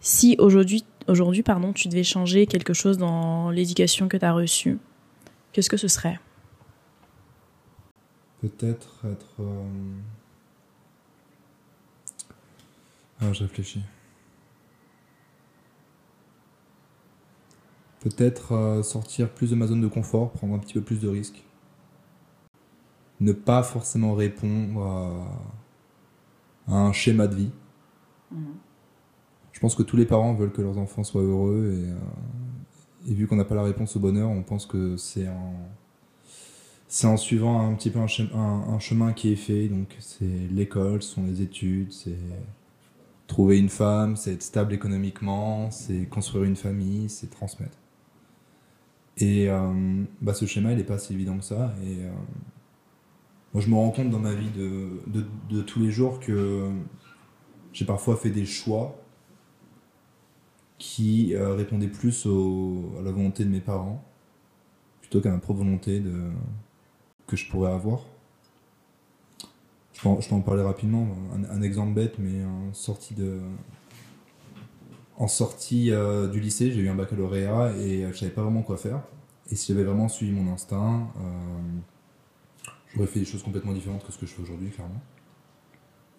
si 0.00 0.36
aujourd'hui, 0.38 0.84
aujourd'hui 1.08 1.42
pardon, 1.42 1.72
tu 1.72 1.88
devais 1.88 2.04
changer 2.04 2.46
quelque 2.46 2.72
chose 2.74 2.98
dans 2.98 3.50
l'éducation 3.50 4.08
que 4.08 4.16
tu 4.16 4.24
as 4.24 4.32
reçue, 4.32 4.78
qu'est-ce 5.52 5.70
que 5.70 5.76
ce 5.76 5.88
serait? 5.88 6.18
Peut-être 8.40 9.04
être. 9.04 9.42
Ah, 13.20 13.32
je 13.32 13.42
réfléchis. 13.44 13.82
Peut-être 18.00 18.52
euh, 18.52 18.82
sortir 18.82 19.30
plus 19.30 19.48
de 19.50 19.54
ma 19.54 19.66
zone 19.66 19.80
de 19.80 19.86
confort, 19.86 20.32
prendre 20.32 20.54
un 20.54 20.58
petit 20.58 20.74
peu 20.74 20.82
plus 20.82 21.00
de 21.00 21.08
risques. 21.08 21.42
ne 23.20 23.32
pas 23.32 23.62
forcément 23.62 24.14
répondre 24.14 24.82
à, 24.82 26.72
à 26.72 26.74
un 26.74 26.92
schéma 26.92 27.26
de 27.26 27.34
vie. 27.34 27.50
Mhm. 28.30 28.60
Je 29.52 29.60
pense 29.60 29.74
que 29.74 29.82
tous 29.82 29.96
les 29.96 30.06
parents 30.06 30.34
veulent 30.34 30.52
que 30.52 30.62
leurs 30.62 30.78
enfants 30.78 31.04
soient 31.04 31.22
heureux 31.22 31.72
et, 31.72 31.90
euh, 31.90 31.94
et 33.08 33.14
vu 33.14 33.26
qu'on 33.26 33.36
n'a 33.36 33.44
pas 33.44 33.54
la 33.54 33.62
réponse 33.62 33.96
au 33.96 34.00
bonheur, 34.00 34.28
on 34.30 34.42
pense 34.42 34.66
que 34.66 34.96
c'est 34.96 35.28
en, 35.28 35.54
c'est 36.88 37.06
en 37.06 37.16
suivant 37.16 37.60
un 37.68 37.74
petit 37.74 37.90
peu 37.90 37.98
un- 38.00 38.06
un 38.68 38.78
chemin 38.78 39.12
qui 39.12 39.32
est 39.32 39.36
fait. 39.36 39.68
Donc 39.68 39.88
c'est 40.00 40.24
l'école, 40.50 41.02
ce 41.02 41.14
sont 41.14 41.24
les 41.24 41.42
études, 41.42 41.92
c'est 41.92 42.16
trouver 43.30 43.58
une 43.58 43.68
femme, 43.68 44.16
c'est 44.16 44.32
être 44.34 44.42
stable 44.42 44.74
économiquement, 44.74 45.70
c'est 45.70 46.06
construire 46.06 46.44
une 46.44 46.56
famille, 46.56 47.08
c'est 47.08 47.30
transmettre. 47.30 47.78
Et 49.18 49.48
euh, 49.48 50.02
bah, 50.20 50.34
ce 50.34 50.46
schéma, 50.46 50.72
il 50.72 50.78
n'est 50.78 50.84
pas 50.84 50.98
si 50.98 51.14
évident 51.14 51.38
que 51.38 51.44
ça. 51.44 51.72
Et 51.84 52.04
euh, 52.04 52.10
moi, 53.54 53.62
je 53.62 53.68
me 53.68 53.76
rends 53.76 53.90
compte 53.90 54.10
dans 54.10 54.18
ma 54.18 54.34
vie 54.34 54.50
de, 54.50 55.00
de, 55.48 55.62
tous 55.62 55.78
les 55.80 55.92
jours 55.92 56.18
que 56.18 56.70
j'ai 57.72 57.84
parfois 57.84 58.16
fait 58.16 58.30
des 58.30 58.46
choix 58.46 58.98
qui 60.78 61.34
euh, 61.34 61.54
répondaient 61.54 61.88
plus 61.88 62.26
à 62.26 63.02
la 63.02 63.12
volonté 63.12 63.44
de 63.44 63.50
mes 63.50 63.60
parents 63.60 64.02
plutôt 65.00 65.20
qu'à 65.20 65.30
ma 65.30 65.38
propre 65.38 65.60
volonté 65.60 66.00
de, 66.00 66.30
que 67.26 67.36
je 67.36 67.48
pourrais 67.48 67.72
avoir. 67.72 68.00
Je 70.02 70.28
peux, 70.28 70.34
en, 70.34 70.40
parler 70.40 70.62
rapidement. 70.62 71.08
Un, 71.50 71.62
exemple 71.62 71.92
bête, 71.92 72.14
mais 72.18 72.42
en 72.44 72.72
sortie 72.72 73.14
de, 73.14 73.38
en 75.20 75.28
sortie 75.28 75.90
euh, 75.90 76.28
du 76.28 76.40
lycée, 76.40 76.72
j'ai 76.72 76.80
eu 76.80 76.88
un 76.88 76.94
baccalauréat 76.94 77.72
et 77.76 78.04
euh, 78.04 78.12
je 78.12 78.18
savais 78.18 78.32
pas 78.32 78.42
vraiment 78.42 78.62
quoi 78.62 78.78
faire. 78.78 79.02
Et 79.50 79.54
si 79.54 79.70
j'avais 79.70 79.84
vraiment 79.84 80.08
suivi 80.08 80.32
mon 80.32 80.50
instinct, 80.50 81.12
euh, 81.18 82.70
j'aurais 82.94 83.06
fait 83.06 83.20
des 83.20 83.26
choses 83.26 83.42
complètement 83.42 83.74
différentes 83.74 84.04
que 84.04 84.12
ce 84.12 84.18
que 84.18 84.24
je 84.24 84.32
fais 84.32 84.40
aujourd'hui, 84.40 84.70
clairement. 84.70 85.02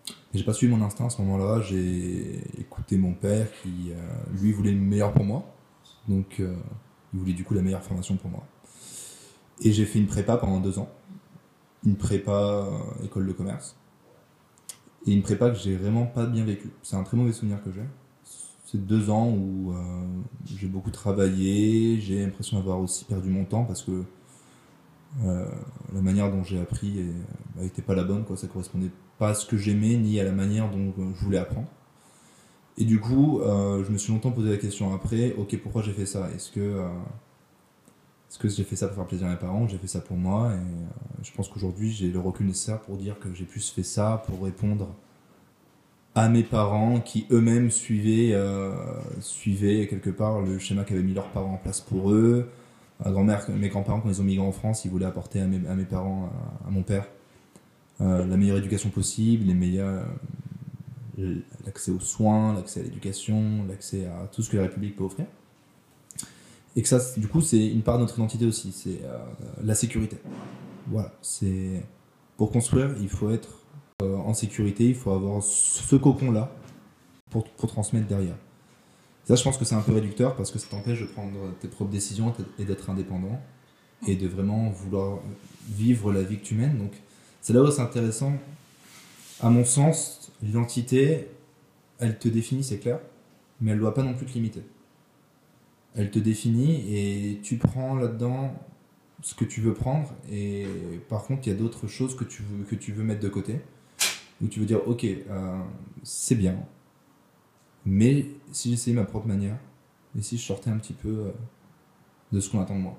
Mais 0.07 0.39
j'ai 0.39 0.45
pas 0.45 0.53
suivi 0.53 0.71
mon 0.71 0.85
instinct 0.85 1.07
à 1.07 1.09
ce 1.09 1.19
moment-là. 1.23 1.61
J'ai 1.61 2.41
écouté 2.59 2.97
mon 2.97 3.13
père 3.13 3.47
qui, 3.63 3.91
lui, 4.39 4.51
voulait 4.51 4.71
le 4.71 4.79
meilleur 4.79 5.13
pour 5.13 5.25
moi. 5.25 5.45
Donc, 6.07 6.39
il 6.39 7.19
voulait 7.19 7.33
du 7.33 7.43
coup 7.43 7.53
la 7.53 7.61
meilleure 7.61 7.83
formation 7.83 8.15
pour 8.17 8.29
moi. 8.29 8.45
Et 9.61 9.73
j'ai 9.73 9.85
fait 9.85 9.99
une 9.99 10.07
prépa 10.07 10.37
pendant 10.37 10.59
deux 10.59 10.79
ans. 10.79 10.89
Une 11.85 11.95
prépa 11.95 12.31
euh, 12.31 13.05
école 13.05 13.27
de 13.27 13.31
commerce. 13.33 13.75
Et 15.07 15.13
une 15.13 15.23
prépa 15.23 15.49
que 15.49 15.57
j'ai 15.57 15.75
vraiment 15.75 16.05
pas 16.05 16.25
bien 16.25 16.45
vécue. 16.45 16.69
C'est 16.83 16.95
un 16.95 17.03
très 17.03 17.17
mauvais 17.17 17.31
souvenir 17.31 17.63
que 17.63 17.71
j'ai. 17.71 17.83
C'est 18.65 18.85
deux 18.85 19.09
ans 19.09 19.29
où 19.29 19.73
euh, 19.73 20.03
j'ai 20.45 20.67
beaucoup 20.67 20.91
travaillé. 20.91 21.99
J'ai 21.99 22.23
l'impression 22.23 22.57
d'avoir 22.57 22.79
aussi 22.79 23.05
perdu 23.05 23.29
mon 23.29 23.45
temps 23.45 23.65
parce 23.65 23.81
que 23.81 24.03
euh, 25.25 25.45
la 25.93 26.01
manière 26.01 26.31
dont 26.31 26.43
j'ai 26.43 26.59
appris 26.59 27.05
n'était 27.57 27.81
pas 27.81 27.95
la 27.95 28.03
bonne. 28.03 28.23
Quoi. 28.23 28.37
Ça 28.37 28.47
correspondait 28.47 28.91
pas 29.17 29.29
à 29.29 29.33
ce 29.33 29.45
que 29.45 29.57
j'aimais 29.57 29.95
ni 29.97 30.19
à 30.19 30.23
la 30.23 30.31
manière 30.31 30.69
dont 30.69 30.93
je 30.97 31.23
voulais 31.23 31.39
apprendre. 31.39 31.67
Et 32.77 32.85
du 32.85 32.99
coup, 32.99 33.41
je 33.43 33.91
me 33.91 33.97
suis 33.97 34.13
longtemps 34.13 34.31
posé 34.31 34.49
la 34.49 34.57
question 34.57 34.93
après, 34.93 35.33
ok, 35.33 35.57
pourquoi 35.61 35.81
j'ai 35.81 35.91
fait 35.91 36.05
ça? 36.05 36.29
Est-ce 36.33 36.51
que, 36.51 36.81
est-ce 38.31 38.39
que 38.39 38.47
j'ai 38.47 38.63
fait 38.63 38.77
ça 38.77 38.87
pour 38.87 38.95
faire 38.95 39.07
plaisir 39.07 39.27
à 39.27 39.31
mes 39.31 39.35
parents 39.35 39.67
J'ai 39.67 39.77
fait 39.77 39.87
ça 39.87 39.99
pour 39.99 40.15
moi 40.15 40.53
et 40.53 40.55
euh, 40.55 41.21
je 41.21 41.33
pense 41.33 41.49
qu'aujourd'hui 41.49 41.91
j'ai 41.91 42.07
le 42.07 42.19
recul 42.19 42.47
nécessaire 42.47 42.79
pour 42.79 42.95
dire 42.95 43.19
que 43.19 43.33
j'ai 43.33 43.43
plus 43.43 43.71
fait 43.71 43.83
ça 43.83 44.23
pour 44.25 44.41
répondre 44.45 44.95
à 46.15 46.29
mes 46.29 46.43
parents 46.43 47.01
qui 47.01 47.27
eux-mêmes 47.29 47.69
suivaient, 47.69 48.31
euh, 48.31 48.73
suivaient 49.19 49.85
quelque 49.89 50.09
part 50.09 50.39
le 50.39 50.59
schéma 50.59 50.85
qu'avaient 50.85 51.03
mis 51.03 51.13
leurs 51.13 51.27
parents 51.27 51.55
en 51.55 51.57
place 51.57 51.81
pour 51.81 52.11
eux. 52.11 52.49
Ma 53.03 53.11
grand-mère, 53.11 53.45
mes 53.49 53.67
grands-parents 53.67 53.99
quand 53.99 54.09
ils 54.09 54.21
ont 54.21 54.23
migré 54.23 54.45
en 54.45 54.53
France, 54.53 54.85
ils 54.85 54.91
voulaient 54.91 55.05
apporter 55.05 55.41
à 55.41 55.47
mes, 55.47 55.67
à 55.67 55.75
mes 55.75 55.83
parents, 55.83 56.29
à, 56.65 56.71
mon 56.71 56.83
père, 56.83 57.07
euh, 57.99 58.25
la 58.25 58.37
meilleure 58.37 58.59
éducation 58.59 58.91
possible, 58.91 59.47
les 59.47 59.53
meilleurs, 59.53 60.05
l'accès 61.65 61.91
aux 61.91 61.99
soins, 61.99 62.53
l'accès 62.53 62.79
à 62.79 62.83
l'éducation, 62.83 63.65
l'accès 63.67 64.05
à 64.05 64.27
tout 64.27 64.41
ce 64.41 64.49
que 64.49 64.55
la 64.55 64.63
République 64.63 64.95
peut 64.95 65.03
offrir. 65.03 65.25
Et 66.75 66.81
que 66.81 66.87
ça, 66.87 66.99
du 67.17 67.27
coup, 67.27 67.41
c'est 67.41 67.65
une 67.65 67.81
part 67.81 67.97
de 67.97 68.03
notre 68.03 68.17
identité 68.17 68.45
aussi, 68.45 68.71
c'est 68.71 69.03
euh, 69.03 69.17
la 69.63 69.75
sécurité. 69.75 70.17
Voilà, 70.87 71.11
c'est 71.21 71.83
pour 72.37 72.51
construire, 72.51 72.95
il 73.01 73.09
faut 73.09 73.29
être 73.29 73.49
euh, 74.01 74.15
en 74.15 74.33
sécurité, 74.33 74.87
il 74.87 74.95
faut 74.95 75.11
avoir 75.11 75.43
ce 75.43 75.95
cocon-là 75.95 76.51
pour, 77.29 77.43
pour 77.43 77.69
transmettre 77.69 78.07
derrière. 78.07 78.35
Ça, 79.25 79.35
je 79.35 79.43
pense 79.43 79.57
que 79.57 79.65
c'est 79.65 79.75
un 79.75 79.81
peu 79.81 79.93
réducteur 79.93 80.35
parce 80.35 80.51
que 80.51 80.59
ça 80.59 80.67
t'empêche 80.69 81.01
de 81.01 81.05
prendre 81.05 81.53
tes 81.59 81.67
propres 81.67 81.91
décisions 81.91 82.33
et 82.57 82.65
d'être 82.65 82.89
indépendant 82.89 83.39
et 84.07 84.15
de 84.15 84.27
vraiment 84.27 84.69
vouloir 84.69 85.19
vivre 85.69 86.11
la 86.11 86.23
vie 86.23 86.39
que 86.39 86.43
tu 86.43 86.55
mènes. 86.55 86.77
Donc, 86.77 86.91
c'est 87.41 87.53
là 87.53 87.61
où 87.61 87.69
c'est 87.69 87.81
intéressant. 87.81 88.33
À 89.39 89.49
mon 89.49 89.65
sens, 89.65 90.31
l'identité, 90.41 91.27
elle 91.99 92.17
te 92.17 92.27
définit, 92.27 92.63
c'est 92.63 92.79
clair, 92.79 92.99
mais 93.59 93.71
elle 93.71 93.77
ne 93.77 93.81
doit 93.81 93.93
pas 93.93 94.03
non 94.03 94.13
plus 94.13 94.25
te 94.25 94.33
limiter. 94.33 94.63
Elle 95.95 96.11
te 96.11 96.19
définit 96.19 96.95
et 96.95 97.39
tu 97.43 97.57
prends 97.57 97.95
là-dedans 97.95 98.53
ce 99.21 99.35
que 99.35 99.45
tu 99.45 99.61
veux 99.61 99.73
prendre 99.73 100.13
et 100.31 100.65
par 101.09 101.23
contre, 101.25 101.47
il 101.47 101.51
y 101.51 101.55
a 101.55 101.57
d'autres 101.57 101.87
choses 101.87 102.15
que 102.15 102.23
tu 102.23 102.43
veux, 102.43 102.63
que 102.63 102.75
tu 102.75 102.91
veux 102.91 103.03
mettre 103.03 103.21
de 103.21 103.29
côté 103.29 103.61
où 104.41 104.47
tu 104.47 104.59
veux 104.59 104.65
dire, 104.65 104.87
ok, 104.87 105.05
euh, 105.05 105.61
c'est 106.03 106.35
bien, 106.35 106.57
mais 107.85 108.25
si 108.51 108.71
j'essayais 108.71 108.95
ma 108.95 109.05
propre 109.05 109.27
manière, 109.27 109.57
et 110.17 110.21
si 110.21 110.37
je 110.37 110.43
sortais 110.43 110.69
un 110.69 110.77
petit 110.77 110.93
peu 110.93 111.09
euh, 111.09 111.31
de 112.31 112.39
ce 112.39 112.49
qu'on 112.49 112.61
attend 112.61 112.75
de 112.75 112.81
moi. 112.81 112.97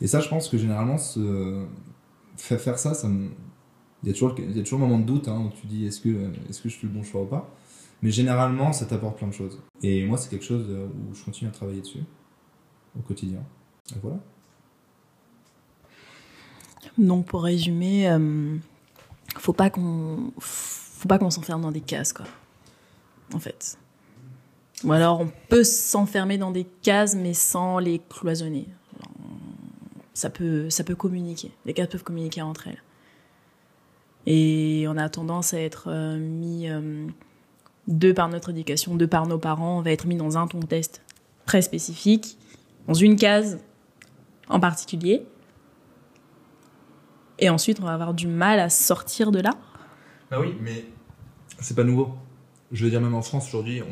Et 0.00 0.06
ça, 0.06 0.20
je 0.20 0.28
pense 0.28 0.48
que 0.48 0.58
généralement, 0.58 0.98
ce... 0.98 1.64
faire, 2.36 2.78
ça, 2.78 2.94
ça 2.94 3.08
il, 4.02 4.08
y 4.08 4.10
a 4.10 4.12
toujours, 4.12 4.34
il 4.38 4.56
y 4.56 4.60
a 4.60 4.62
toujours 4.62 4.80
un 4.80 4.86
moment 4.86 4.98
de 4.98 5.04
doute 5.04 5.28
hein, 5.28 5.46
où 5.46 5.50
tu 5.50 5.66
dis 5.66 5.86
est-ce 5.86 6.00
que, 6.00 6.08
est 6.08 6.62
que 6.62 6.68
je 6.68 6.76
fais 6.76 6.86
le 6.86 6.92
bon 6.92 7.02
choix 7.02 7.22
ou 7.22 7.26
pas? 7.26 7.52
Mais 8.02 8.10
généralement, 8.10 8.72
ça 8.72 8.84
t'apporte 8.84 9.18
plein 9.18 9.28
de 9.28 9.32
choses. 9.32 9.60
Et 9.82 10.04
moi, 10.04 10.18
c'est 10.18 10.28
quelque 10.28 10.44
chose 10.44 10.66
euh, 10.68 10.86
où 10.86 11.14
je 11.14 11.24
continue 11.24 11.48
à 11.48 11.52
travailler 11.52 11.80
dessus 11.80 12.02
au 12.98 13.02
quotidien. 13.02 13.42
Voilà. 14.02 14.18
Donc 16.98 17.26
pour 17.26 17.44
résumer, 17.44 18.10
euh, 18.10 18.56
faut 19.38 19.52
pas 19.52 19.70
qu'on 19.70 20.32
faut 20.38 21.08
pas 21.08 21.18
qu'on 21.18 21.30
s'enferme 21.30 21.62
dans 21.62 21.72
des 21.72 21.80
cases 21.80 22.12
quoi. 22.12 22.26
En 23.32 23.38
fait. 23.38 23.78
Ou 24.84 24.92
alors 24.92 25.20
on 25.20 25.30
peut 25.48 25.64
s'enfermer 25.64 26.38
dans 26.38 26.50
des 26.50 26.64
cases 26.82 27.14
mais 27.14 27.34
sans 27.34 27.78
les 27.78 28.00
cloisonner. 28.10 28.66
Ça 30.12 30.28
peut 30.28 30.68
ça 30.70 30.84
peut 30.84 30.94
communiquer. 30.94 31.50
Les 31.64 31.72
cases 31.72 31.88
peuvent 31.88 32.04
communiquer 32.04 32.42
entre 32.42 32.68
elles. 32.68 32.82
Et 34.26 34.84
on 34.88 34.96
a 34.96 35.08
tendance 35.08 35.54
à 35.54 35.60
être 35.60 35.88
euh, 35.88 36.16
mis 36.18 36.68
euh, 36.68 37.06
de 37.88 38.12
par 38.12 38.28
notre 38.28 38.50
éducation, 38.50 38.94
de 38.94 39.06
par 39.06 39.26
nos 39.26 39.38
parents, 39.38 39.78
on 39.78 39.82
va 39.82 39.90
être 39.90 40.06
mis 40.06 40.16
dans 40.16 40.38
un 40.38 40.46
contexte 40.46 41.02
très 41.46 41.62
spécifique, 41.62 42.38
dans 42.86 42.94
une 42.94 43.16
case 43.16 43.58
en 44.48 44.60
particulier. 44.60 45.22
Et 47.38 47.48
ensuite, 47.50 47.80
on 47.80 47.84
va 47.84 47.94
avoir 47.94 48.14
du 48.14 48.28
mal 48.28 48.60
à 48.60 48.68
sortir 48.68 49.32
de 49.32 49.40
là. 49.40 49.50
Bah 50.30 50.38
oui, 50.40 50.54
mais 50.60 50.84
c'est 51.60 51.74
pas 51.74 51.84
nouveau. 51.84 52.10
Je 52.70 52.84
veux 52.84 52.90
dire, 52.90 53.00
même 53.00 53.14
en 53.14 53.22
France 53.22 53.48
aujourd'hui, 53.48 53.82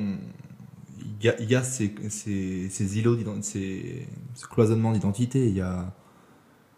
il 1.22 1.50
y 1.50 1.54
a, 1.54 1.62
ces, 1.62 1.92
ces, 2.08 2.98
îlots, 2.98 3.18
ces, 3.42 4.06
ce 4.34 4.46
cloisonnement 4.46 4.92
d'identité. 4.92 5.48
Il 5.48 5.54
y 5.56 5.60
a 5.60 5.92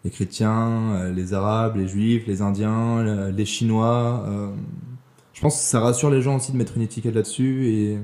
les 0.03 0.09
chrétiens, 0.09 0.95
euh, 0.95 1.13
les 1.13 1.33
arabes, 1.33 1.77
les 1.77 1.87
juifs, 1.87 2.25
les 2.27 2.41
indiens, 2.41 3.03
le- 3.03 3.29
les 3.29 3.45
chinois. 3.45 4.25
euh, 4.27 4.53
pense 5.43 5.57
que 5.57 5.63
ça 5.63 5.79
rassure 5.81 6.09
les 6.09 6.21
gens 6.21 6.37
aussi 6.37 6.51
de 6.51 6.57
mettre 6.57 6.77
une 6.77 6.83
étiquette 6.83 7.13
là-dessus 7.13 7.67
et, 7.67 7.99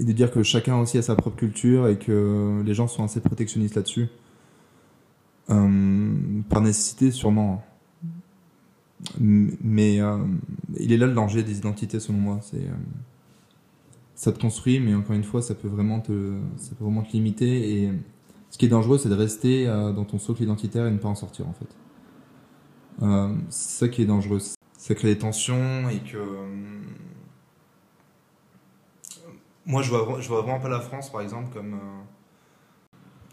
de 0.00 0.12
dire 0.12 0.30
que 0.30 0.42
chacun 0.42 0.78
aussi 0.78 0.96
a 0.96 1.02
sa 1.02 1.16
propre 1.16 1.36
culture 1.36 1.88
et 1.88 1.98
que 1.98 2.62
les 2.64 2.72
gens 2.72 2.88
sont 2.88 3.04
assez 3.04 3.20
protectionnistes 3.20 3.74
là-dessus. 3.74 4.08
Euh, 5.50 6.14
par 6.48 6.62
nécessité, 6.62 7.10
sûrement. 7.10 7.62
M- 9.20 9.56
Mais 9.60 10.00
euh, 10.00 10.18
il 10.78 10.92
est 10.92 10.96
là 10.96 11.06
le 11.06 11.14
danger 11.14 11.42
des 11.42 11.58
identités, 11.58 12.00
selon 12.00 12.18
moi. 12.18 12.40
Euh, 12.54 12.70
ça 14.14 14.32
te 14.32 14.40
construit, 14.40 14.78
mais 14.80 14.94
encore 14.94 15.16
une 15.16 15.24
fois, 15.24 15.42
ça 15.42 15.54
peut 15.54 15.68
vraiment 15.68 16.00
te, 16.00 16.38
ça 16.56 16.74
peut 16.76 16.84
vraiment 16.84 17.02
te 17.02 17.12
limiter. 17.12 17.82
Et 17.82 17.92
ce 18.50 18.56
qui 18.56 18.66
est 18.66 18.68
dangereux, 18.68 18.98
c'est 18.98 19.08
de 19.08 19.14
rester 19.14 19.66
dans 19.66 20.04
ton 20.04 20.18
socle 20.18 20.42
identitaire 20.44 20.86
et 20.86 20.90
ne 20.92 20.98
pas 20.98 21.08
en 21.08 21.16
sortir, 21.16 21.46
en 21.48 21.54
fait. 21.54 21.76
C'est 23.50 23.78
ça 23.80 23.88
qui 23.88 24.02
est 24.02 24.06
dangereux. 24.06 24.38
Ça 24.82 24.94
crée 24.96 25.14
des 25.14 25.18
tensions 25.18 25.88
et 25.88 26.00
que. 26.00 26.16
euh, 26.16 26.80
Moi, 29.66 29.82
je 29.82 29.90
vois, 29.90 30.02
vois 30.04 30.42
vraiment 30.42 30.60
pas 30.60 30.68
la 30.68 30.80
France, 30.80 31.10
par 31.10 31.20
exemple, 31.20 31.52
comme. 31.52 31.74
euh, 31.74 32.02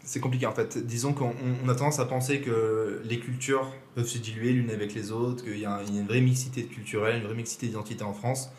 C'est 0.02 0.20
compliqué 0.20 0.46
en 0.46 0.52
fait. 0.52 0.78
Disons 0.86 1.12
qu'on 1.12 1.28
on- 1.30 1.56
on 1.64 1.68
a 1.68 1.74
tendance 1.74 1.98
à 2.00 2.06
penser 2.06 2.40
que 2.40 3.02
les 3.04 3.20
cultures 3.20 3.70
peuvent 3.94 4.06
se 4.06 4.18
diluer 4.18 4.52
l'une 4.52 4.70
avec 4.70 4.94
les 4.94 5.12
autres, 5.12 5.44
qu'il 5.44 5.58
y, 5.58 5.66
a 5.66 5.82
une 5.82 6.06
vraie 6.06 6.20
mixité 6.22 6.64
culturelle, 6.64 7.18
une 7.20 7.24
vraie 7.26 7.34
mixité 7.34 7.66
d'identité 7.66 8.02
en 8.02 8.14
France. 8.14 8.50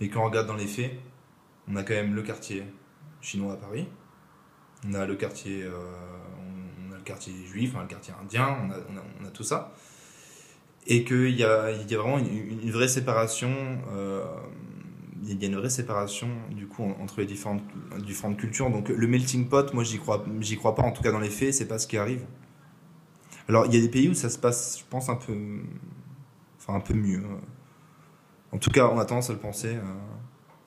Mais 0.00 0.08
quand 0.08 0.20
on 0.22 0.26
regarde 0.26 0.46
dans 0.46 0.54
les 0.56 0.66
faits, 0.66 0.92
on 1.68 1.76
a 1.76 1.82
quand 1.84 1.94
même 1.94 2.14
le 2.14 2.22
quartier 2.22 2.64
chinois 3.22 3.54
à 3.54 3.56
Paris, 3.56 3.88
on 4.88 4.94
a 4.94 5.06
le 5.06 5.16
quartier, 5.16 5.62
euh, 5.64 5.72
on 6.90 6.92
a 6.92 6.96
le 6.96 7.02
quartier 7.04 7.32
juif, 7.46 7.72
on 7.76 7.80
a 7.80 7.82
le 7.82 7.88
quartier 7.88 8.14
indien, 8.22 8.56
on 8.64 8.70
a- 8.70 8.76
on 9.22 9.26
a 9.26 9.30
tout 9.30 9.44
ça. 9.44 9.72
Et 10.86 11.04
qu'il 11.04 11.30
y 11.30 11.38
y 11.40 11.44
a 11.44 11.72
vraiment 11.98 12.18
une, 12.18 12.70
vraie 12.70 12.88
séparation. 12.88 13.52
euh, 13.92 14.24
il 15.24 15.40
y 15.40 15.44
a 15.44 15.48
une 15.48 15.56
vraie 15.56 15.70
séparation 15.70 16.28
du 16.50 16.66
coup 16.66 16.82
en- 16.82 17.00
entre 17.02 17.20
les 17.20 17.26
différentes, 17.26 17.62
différentes 18.04 18.36
cultures. 18.38 18.70
Donc 18.70 18.88
le 18.88 19.06
melting 19.06 19.48
pot, 19.48 19.72
moi 19.74 19.84
j'y 19.84 19.98
crois, 19.98 20.24
j'y 20.40 20.56
crois 20.56 20.74
pas. 20.74 20.82
En 20.82 20.92
tout 20.92 21.02
cas 21.02 21.12
dans 21.12 21.20
les 21.20 21.30
faits, 21.30 21.54
c'est 21.54 21.66
pas 21.68 21.78
ce 21.78 21.86
qui 21.86 21.96
arrive. 21.96 22.24
Alors 23.48 23.66
il 23.66 23.74
y 23.74 23.78
a 23.78 23.80
des 23.80 23.88
pays 23.88 24.08
où 24.08 24.14
ça 24.14 24.30
se 24.30 24.38
passe, 24.38 24.78
je 24.80 24.84
pense 24.88 25.08
un 25.08 25.16
peu, 25.16 25.34
enfin 26.58 26.74
un 26.74 26.80
peu 26.80 26.94
mieux. 26.94 27.22
En 28.52 28.58
tout 28.58 28.70
cas, 28.70 28.88
on 28.88 28.98
a 28.98 29.04
tendance 29.04 29.30
à 29.30 29.32
le 29.32 29.38
penser. 29.38 29.76
euh, 29.76 29.80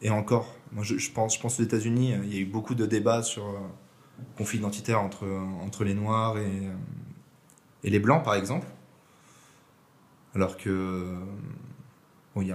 et 0.02 0.10
encore, 0.10 0.54
moi 0.74 0.84
je, 0.84 0.98
je 0.98 1.12
pense, 1.12 1.36
je 1.36 1.40
pense 1.42 1.60
aux 1.60 1.64
États-Unis, 1.64 2.14
euh, 2.14 2.20
il 2.26 2.34
y 2.34 2.38
a 2.38 2.42
eu 2.42 2.46
beaucoup 2.46 2.76
de 2.76 2.86
débats 2.86 3.24
sur 3.24 3.46
euh, 3.48 3.60
conflit 4.38 4.60
identitaire 4.60 5.02
entre 5.02 5.26
entre 5.66 5.84
les 5.84 5.94
Noirs 5.94 6.38
et 6.38 6.42
euh, 6.46 6.74
et 7.84 7.90
les 7.90 8.00
Blancs 8.00 8.24
par 8.24 8.36
exemple. 8.36 8.68
Alors 10.36 10.58
que 10.58 11.16
il 12.42 12.48
y, 12.48 12.52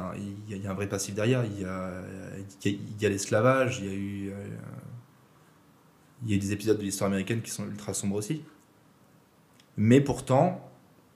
a, 0.66 0.71
un 0.71 0.75
vrai 0.75 0.88
passif 0.88 1.14
derrière. 1.14 1.45
Il 1.45 1.61
y 1.61 1.64
a, 1.64 3.09
l'esclavage, 3.09 3.81
il 3.81 3.87
y 3.87 3.88
a 3.88 3.95
eu 3.95 4.31
euh, 4.31 4.49
il 6.23 6.33
y 6.33 6.35
a 6.35 6.38
des 6.38 6.53
épisodes 6.53 6.77
de 6.77 6.83
l'histoire 6.83 7.09
américaine 7.09 7.40
qui 7.40 7.51
sont 7.51 7.66
ultra 7.66 7.95
sombres 7.95 8.16
aussi. 8.16 8.43
Mais 9.79 10.03
pourtant, 10.03 10.71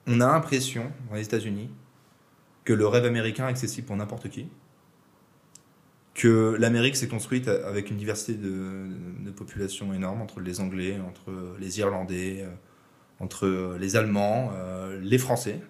on 0.07 0.19
a 0.19 0.25
l'impression, 0.25 0.91
dans 1.09 1.15
les 1.15 1.25
États-Unis, 1.25 1.69
que 2.63 2.73
le 2.73 2.87
rêve 2.87 3.05
américain 3.05 3.47
est 3.47 3.51
accessible 3.51 3.85
pour 3.85 3.95
n'importe 3.95 4.29
qui. 4.29 4.47
Que 6.15 6.55
l'Amérique 6.57 6.95
s'est 6.95 7.07
construite 7.07 7.47
avec 7.47 7.91
une 7.91 7.97
diversité 7.97 8.33
de, 8.33 8.87
de 9.19 9.31
population 9.31 9.93
énorme 9.93 10.21
entre 10.21 10.39
les 10.39 10.59
Anglais, 10.59 10.99
entre 11.07 11.55
les 11.59 11.79
Irlandais, 11.79 12.41
euh, 12.41 12.49
entre 13.19 13.77
les 13.79 13.95
Allemands, 13.95 14.51
euh, 14.53 14.99
les 15.01 15.19
Français. 15.19 15.61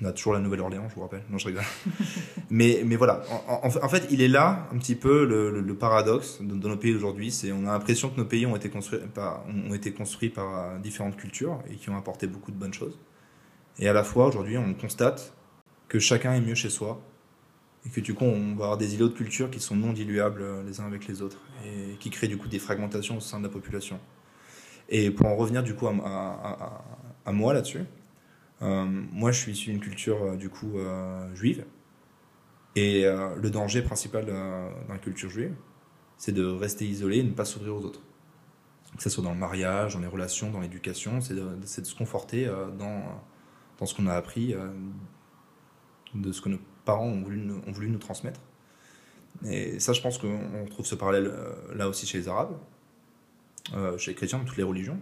On 0.00 0.04
a 0.04 0.12
toujours 0.12 0.34
la 0.34 0.38
Nouvelle-Orléans, 0.38 0.88
je 0.88 0.94
vous 0.94 1.00
rappelle. 1.00 1.24
Non, 1.28 1.38
je 1.38 1.48
rigole. 1.48 1.64
mais, 2.50 2.82
mais 2.84 2.94
voilà. 2.94 3.22
En, 3.48 3.88
fait, 3.88 4.06
il 4.10 4.22
est 4.22 4.28
là 4.28 4.68
un 4.72 4.78
petit 4.78 4.94
peu 4.94 5.24
le, 5.24 5.74
paradoxe 5.74 6.40
de 6.40 6.54
nos 6.68 6.76
pays 6.76 6.94
aujourd'hui. 6.94 7.32
C'est 7.32 7.50
on 7.50 7.66
a 7.66 7.72
l'impression 7.72 8.08
que 8.08 8.16
nos 8.16 8.24
pays 8.24 8.46
ont 8.46 8.54
été 8.54 8.70
construits 8.70 9.00
par, 9.12 9.44
ont 9.48 9.74
été 9.74 9.92
construits 9.92 10.28
par 10.28 10.56
euh, 10.56 10.78
différentes 10.78 11.16
cultures 11.16 11.60
et 11.68 11.74
qui 11.74 11.90
ont 11.90 11.96
apporté 11.96 12.28
beaucoup 12.28 12.52
de 12.52 12.56
bonnes 12.56 12.74
choses. 12.74 12.96
Et 13.80 13.88
à 13.88 13.92
la 13.92 14.04
fois, 14.04 14.26
aujourd'hui, 14.26 14.56
on 14.56 14.72
constate 14.74 15.32
que 15.88 15.98
chacun 15.98 16.32
est 16.34 16.40
mieux 16.40 16.54
chez 16.54 16.70
soi 16.70 17.00
et 17.86 17.90
que 17.90 18.00
du 18.00 18.14
coup, 18.14 18.24
on 18.24 18.54
va 18.54 18.64
avoir 18.64 18.78
des 18.78 18.94
îlots 18.94 19.08
de 19.08 19.14
culture 19.14 19.50
qui 19.50 19.60
sont 19.60 19.76
non 19.76 19.92
diluables 19.92 20.42
euh, 20.42 20.62
les 20.64 20.80
uns 20.80 20.86
avec 20.86 21.08
les 21.08 21.22
autres 21.22 21.38
et 21.64 21.96
qui 21.96 22.10
créent 22.10 22.28
du 22.28 22.36
coup 22.36 22.48
des 22.48 22.58
fragmentations 22.58 23.16
au 23.16 23.20
sein 23.20 23.38
de 23.38 23.44
la 23.44 23.50
population. 23.50 23.98
Et 24.88 25.10
pour 25.10 25.26
en 25.26 25.36
revenir 25.36 25.62
du 25.62 25.74
coup 25.74 25.86
à, 25.86 25.92
à- 27.26 27.32
moi 27.32 27.52
là-dessus, 27.52 27.84
moi 28.60 29.32
je 29.32 29.38
suis 29.40 29.52
issu 29.52 29.70
d'une 29.70 29.80
culture 29.80 30.22
euh, 30.22 30.36
du 30.36 30.48
coup 30.48 30.78
euh, 30.78 31.34
juive 31.34 31.64
et 32.78 33.06
euh, 33.06 33.34
le 33.34 33.50
danger 33.50 33.82
principal 33.82 34.26
euh, 34.28 34.70
la 34.88 34.98
culture 34.98 35.28
juive, 35.28 35.52
c'est 36.16 36.30
de 36.30 36.44
rester 36.44 36.86
isolé 36.86 37.18
et 37.18 37.22
ne 37.24 37.32
pas 37.32 37.44
s'ouvrir 37.44 37.74
aux 37.74 37.84
autres. 37.84 38.02
Que 38.96 39.02
ce 39.02 39.10
soit 39.10 39.24
dans 39.24 39.32
le 39.32 39.38
mariage, 39.38 39.94
dans 39.94 40.00
les 40.00 40.06
relations, 40.06 40.52
dans 40.52 40.60
l'éducation, 40.60 41.20
c'est 41.20 41.34
de, 41.34 41.56
se 41.64 41.94
conforter 41.96 42.46
euh, 42.46 42.70
dans, 42.70 43.84
ce 43.84 43.94
qu'on 43.96 44.06
a 44.06 44.14
appris, 44.14 44.54
euh, 44.54 44.68
de 46.14 46.30
ce 46.30 46.40
que 46.40 46.48
nos 46.48 46.60
parents 46.84 47.06
ont 47.06 47.22
voulu 47.22 47.50
ont 47.66 47.72
voulu 47.72 47.88
nous 47.88 47.98
transmettre. 47.98 48.40
Et 49.44 49.80
ça, 49.80 49.92
je 49.92 50.00
pense 50.00 50.16
qu'on 50.18 50.66
trouve 50.70 50.86
ce 50.86 50.94
parallèle 50.94 51.26
euh, 51.26 51.74
là 51.74 51.88
aussi 51.88 52.06
chez 52.06 52.18
les 52.18 52.28
Arabes, 52.28 52.56
euh, 53.74 53.98
chez 53.98 54.12
les 54.12 54.14
chrétiens, 54.14 54.38
dans 54.38 54.44
toutes 54.44 54.56
les 54.56 54.62
religions, 54.62 55.00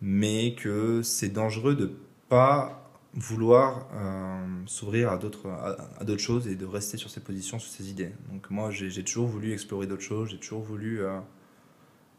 mais 0.00 0.56
que 0.56 1.02
c'est 1.02 1.30
dangereux 1.30 1.76
de 1.76 1.92
pas 2.30 2.80
vouloir 3.12 3.88
euh, 3.92 4.46
s'ouvrir 4.66 5.10
à 5.10 5.18
d'autres 5.18 5.48
à, 5.48 6.04
d'autres 6.04 6.22
choses 6.22 6.46
et 6.46 6.54
de 6.54 6.64
rester 6.64 6.96
sur 6.96 7.10
ses 7.10 7.20
positions, 7.20 7.58
sur 7.58 7.70
ses 7.70 7.90
idées. 7.90 8.12
Donc 8.30 8.48
moi, 8.50 8.70
j'ai 8.70 9.04
toujours 9.04 9.26
voulu 9.26 9.52
explorer 9.52 9.86
d'autres 9.86 10.02
choses, 10.02 10.30
j'ai 10.30 10.38
toujours 10.38 10.62
voulu 10.62 11.02
euh, 11.02 11.18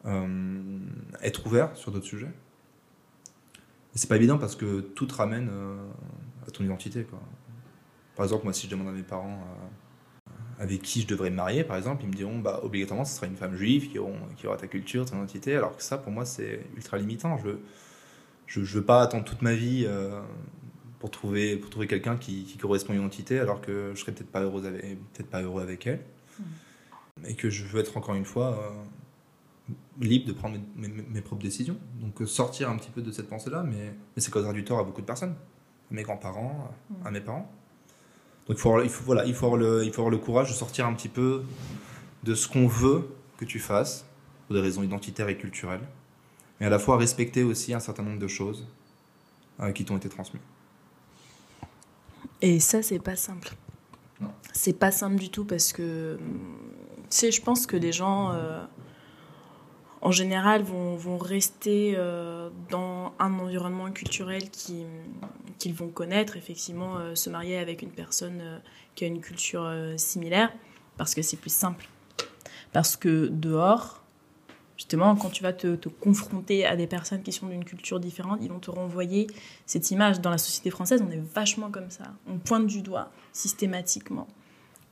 euh, 0.06 0.80
être 1.24 1.48
ouvert 1.48 1.76
sur 1.76 1.92
d'autres 1.92 2.06
sujets. 2.06 2.32
Et 3.96 3.98
c'est 3.98 4.10
pas 4.10 4.18
évident 4.18 4.38
parce 4.38 4.56
que 4.56 4.82
tout 4.82 5.06
te 5.06 5.14
ramène 5.14 5.50
à 6.48 6.52
ton 6.52 6.64
identité. 6.64 7.04
Quoi. 7.04 7.20
Par 8.16 8.26
exemple, 8.26 8.44
moi, 8.44 8.54
si 8.54 8.68
je 8.68 8.72
demande 8.72 8.90
à 8.90 8.92
mes 8.92 9.04
parents 9.04 9.44
avec 10.60 10.82
qui 10.82 11.02
je 11.02 11.08
devrais 11.08 11.30
me 11.30 11.36
marier, 11.36 11.64
par 11.64 11.76
exemple, 11.76 12.04
ils 12.04 12.10
me 12.10 12.14
diront 12.14 12.40
bah, 12.40 12.62
obligatoirement 12.64 13.04
ce 13.04 13.16
sera 13.16 13.28
une 13.28 13.36
femme 13.36 13.56
juive 13.56 13.90
qui, 13.90 13.98
aura 14.48 14.58
ta 14.58 14.68
culture, 14.68 15.06
ton 15.06 15.18
identité, 15.18 15.56
alors 15.56 15.76
que 15.76 15.84
ça, 15.84 15.98
pour 15.98 16.12
moi, 16.12 16.26
c'est 16.26 16.66
ultra 16.76 16.98
limitant. 16.98 17.38
Je, 18.52 18.64
je 18.66 18.80
veux 18.80 18.84
pas 18.86 19.02
attendre 19.02 19.24
toute 19.24 19.42
ma 19.42 19.54
vie 19.54 19.86
euh, 19.88 20.20
pour 21.00 21.10
trouver, 21.10 21.56
pour 21.56 21.70
trouver 21.70 21.88
quelqu'un 21.88 22.18
qui, 22.18 22.44
qui 22.44 22.58
correspond 22.58 22.92
à 22.92 22.96
une 22.96 23.02
identité, 23.02 23.40
alors 23.40 23.62
que 23.62 23.92
je 23.96 24.00
serais 24.02 24.12
peut-être 24.12 24.32
pas, 24.32 24.42
heureuse 24.42 24.66
avec, 24.66 24.82
peut-être 25.14 25.30
pas 25.30 25.42
heureux 25.42 25.62
avec 25.62 25.88
elle. 25.88 26.02
Et 27.26 27.36
que 27.36 27.50
je 27.50 27.64
veux 27.66 27.80
être 27.80 27.96
encore 27.98 28.16
une 28.16 28.26
fois 28.26 28.48
euh, 29.70 29.74
libre 30.02 30.28
de 30.28 30.34
prendre 30.34 30.58
mes, 30.76 30.88
mes- 30.88 31.04
mes 31.04 31.22
propres 31.22 31.44
décisions. 31.44 31.78
Donc 32.02 32.22
euh, 32.22 32.26
sortir 32.26 32.70
un 32.70 32.78
petit 32.78 32.90
peu 32.92 33.02
de 33.02 33.12
cette 33.12 33.30
pensée-là, 33.30 33.64
mais, 33.64 33.94
mais 34.16 34.22
c'est 34.22 34.32
causera 34.32 34.54
du 34.54 34.64
tort 34.64 34.80
à 34.80 34.84
beaucoup 34.84 35.02
de 35.02 35.06
personnes. 35.06 35.36
À 35.92 35.94
mes 35.94 36.04
grands-parents, 36.04 36.74
à- 37.04 37.08
à 37.08 37.12
mes 37.12 37.22
parents. 37.22 37.50
Donc 38.48 38.58
il 38.58 38.62
faut, 38.62 38.70
avoir, 38.70 38.84
il, 38.84 38.90
faut, 38.90 39.04
voilà, 39.06 39.26
il, 39.26 39.34
faut 39.34 39.46
avoir 39.46 39.60
le, 39.62 39.84
il 39.86 39.92
faut 39.94 40.02
avoir 40.02 40.12
le 40.12 40.18
courage 40.18 40.50
de 40.50 40.54
sortir 40.56 40.88
un 40.88 40.94
petit 40.94 41.10
peu 41.10 41.44
de 42.24 42.36
ce 42.36 42.48
qu'on 42.48 42.68
veut 42.68 43.08
que 43.38 43.46
tu 43.46 43.60
fasses, 43.60 44.06
pour 44.48 44.56
des 44.56 44.62
raisons 44.62 44.84
identitaires 44.84 45.30
et 45.30 45.38
culturelles, 45.38 45.82
mais 46.62 46.68
à 46.68 46.70
la 46.70 46.78
fois 46.80 46.96
respecter 46.98 47.44
aussi 47.44 47.74
un 47.74 47.80
certain 47.80 48.04
nombre 48.04 48.20
de 48.20 48.28
choses 48.28 48.68
euh, 49.60 49.72
qui 49.72 49.84
t'ont 49.84 49.98
été 49.98 50.10
transmises. 50.10 50.44
Et 52.42 52.60
ça, 52.60 52.84
c'est 52.84 53.00
pas 53.00 53.16
simple. 53.16 53.50
C'est 54.54 54.74
pas 54.78 54.92
simple 54.92 55.16
du 55.16 55.30
tout 55.30 55.44
parce 55.44 55.74
que, 55.74 56.18
tu 56.18 56.24
sais, 57.10 57.32
je 57.32 57.42
pense 57.42 57.66
que 57.66 57.76
les 57.78 57.92
gens, 57.92 58.32
euh, 58.34 58.64
en 60.02 60.12
général, 60.12 60.62
vont, 60.62 60.96
vont 60.98 61.18
rester 61.18 61.96
euh, 61.98 62.50
dans 62.70 63.14
un 63.18 63.34
environnement 63.40 63.92
culturel 63.92 64.52
qui- 64.52 64.86
qu'ils 65.58 65.74
vont 65.74 65.90
connaître, 65.90 66.38
effectivement, 66.38 66.98
euh, 67.00 67.16
se 67.16 67.32
marier 67.32 67.58
avec 67.58 67.82
une 67.82 67.92
personne 67.92 68.62
qui 68.94 69.04
a 69.04 69.08
une 69.08 69.22
culture 69.22 69.68
similaire, 69.98 70.52
parce 70.98 71.16
que 71.16 71.24
c'est 71.24 71.38
plus 71.38 71.54
simple. 71.54 71.88
Parce 72.72 72.96
que 72.98 73.28
dehors, 73.32 74.01
justement, 74.92 75.16
quand 75.16 75.30
tu 75.30 75.42
vas 75.42 75.54
te, 75.54 75.76
te 75.76 75.88
confronter 75.88 76.66
à 76.66 76.76
des 76.76 76.86
personnes 76.86 77.24
qui 77.24 77.32
sont 77.32 77.48
d'une 77.48 77.64
culture 77.64 78.02
différente, 78.02 78.40
ils 78.42 78.50
vont 78.50 78.60
te 78.60 78.70
renvoyer 78.70 79.28
cette 79.66 79.90
image. 79.90 80.20
Dans 80.20 80.30
la 80.30 80.38
société 80.38 80.70
française, 80.70 81.02
on 81.02 81.10
est 81.10 81.24
vachement 81.34 81.72
comme 81.72 81.90
ça. 81.90 82.12
On 82.28 82.38
pointe 82.40 82.68
du 82.68 82.82
doigt 82.82 83.10
systématiquement. 83.32 84.28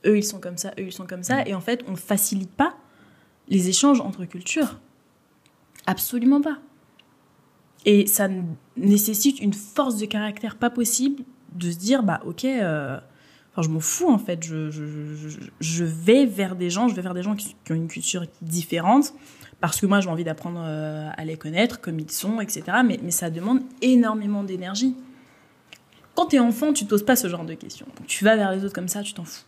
Eux, 0.06 0.16
ils 0.16 0.24
sont 0.24 0.40
comme 0.40 0.56
ça, 0.56 0.70
eux, 0.78 0.86
ils 0.86 0.92
sont 0.92 1.06
comme 1.06 1.22
ça. 1.22 1.46
Et 1.46 1.52
en 1.52 1.60
fait, 1.60 1.84
on 1.86 1.90
ne 1.90 1.96
facilite 1.96 2.50
pas 2.50 2.76
les 3.48 3.68
échanges 3.68 4.00
entre 4.00 4.24
cultures. 4.24 4.80
Absolument 5.84 6.40
pas. 6.40 6.60
Et 7.84 8.06
ça 8.06 8.28
nécessite 8.78 9.38
une 9.38 9.52
force 9.52 9.98
de 9.98 10.06
caractère 10.06 10.56
pas 10.56 10.70
possible 10.70 11.24
de 11.52 11.70
se 11.70 11.76
dire, 11.76 12.02
bah 12.02 12.22
ok, 12.24 12.46
euh, 12.46 12.98
je 13.62 13.68
m'en 13.68 13.80
fous 13.80 14.10
en 14.10 14.18
fait. 14.18 14.42
Je, 14.42 15.84
vais 15.84 16.26
vers 16.26 16.56
des 16.56 16.70
gens, 16.70 16.88
je 16.88 16.94
vais 16.94 17.02
vers 17.02 17.14
des 17.14 17.22
gens 17.22 17.34
qui, 17.34 17.54
ont 17.70 17.74
une 17.74 17.88
culture 17.88 18.24
différente 18.42 19.14
parce 19.60 19.80
que 19.80 19.86
moi 19.86 20.00
j'ai 20.00 20.08
envie 20.08 20.24
d'apprendre 20.24 20.62
euh, 20.64 21.08
à 21.16 21.24
les 21.24 21.36
connaître 21.36 21.80
comme 21.80 21.98
ils 21.98 22.10
sont, 22.10 22.40
etc. 22.40 22.62
Mais, 22.84 22.98
ça 23.10 23.30
demande 23.30 23.60
énormément 23.82 24.42
d'énergie. 24.42 24.94
Quand 26.14 26.26
tu 26.26 26.36
es 26.36 26.38
enfant, 26.38 26.72
tu 26.72 26.86
t'oses 26.86 27.04
pas 27.04 27.16
ce 27.16 27.28
genre 27.28 27.44
de 27.44 27.54
questions. 27.54 27.86
Tu 28.06 28.24
vas 28.24 28.36
vers 28.36 28.50
les 28.52 28.64
autres 28.64 28.74
comme 28.74 28.88
ça, 28.88 29.02
tu 29.02 29.14
t'en 29.14 29.24
fous. 29.24 29.44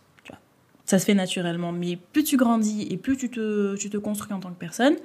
Ça 0.85 0.99
se 0.99 1.05
fait 1.05 1.13
naturellement. 1.13 1.71
Mais 1.71 1.95
plus 1.95 2.23
tu 2.23 2.37
grandis 2.37 2.87
et 2.89 2.97
plus 2.97 3.17
tu 3.17 3.29
te, 3.29 3.97
construis 3.97 4.33
en 4.33 4.39
tant 4.39 4.49
que 4.49 4.59
personne, 4.59 4.95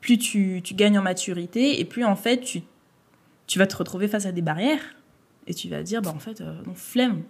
plus 0.00 0.18
tu, 0.18 0.62
gagnes 0.72 0.98
en 0.98 1.02
maturité 1.02 1.80
et 1.80 1.84
plus 1.84 2.04
en 2.04 2.16
fait 2.16 2.40
tu, 2.40 3.58
vas 3.58 3.66
te 3.66 3.76
retrouver 3.76 4.08
face 4.08 4.26
à 4.26 4.32
des 4.32 4.42
barrières 4.42 4.80
et 5.46 5.54
tu 5.54 5.68
vas 5.68 5.82
dire, 5.82 6.00
bah 6.00 6.12
en 6.14 6.18
fait, 6.18 6.40
euh, 6.40 6.54
non, 6.66 6.74
flemme. 6.74 7.22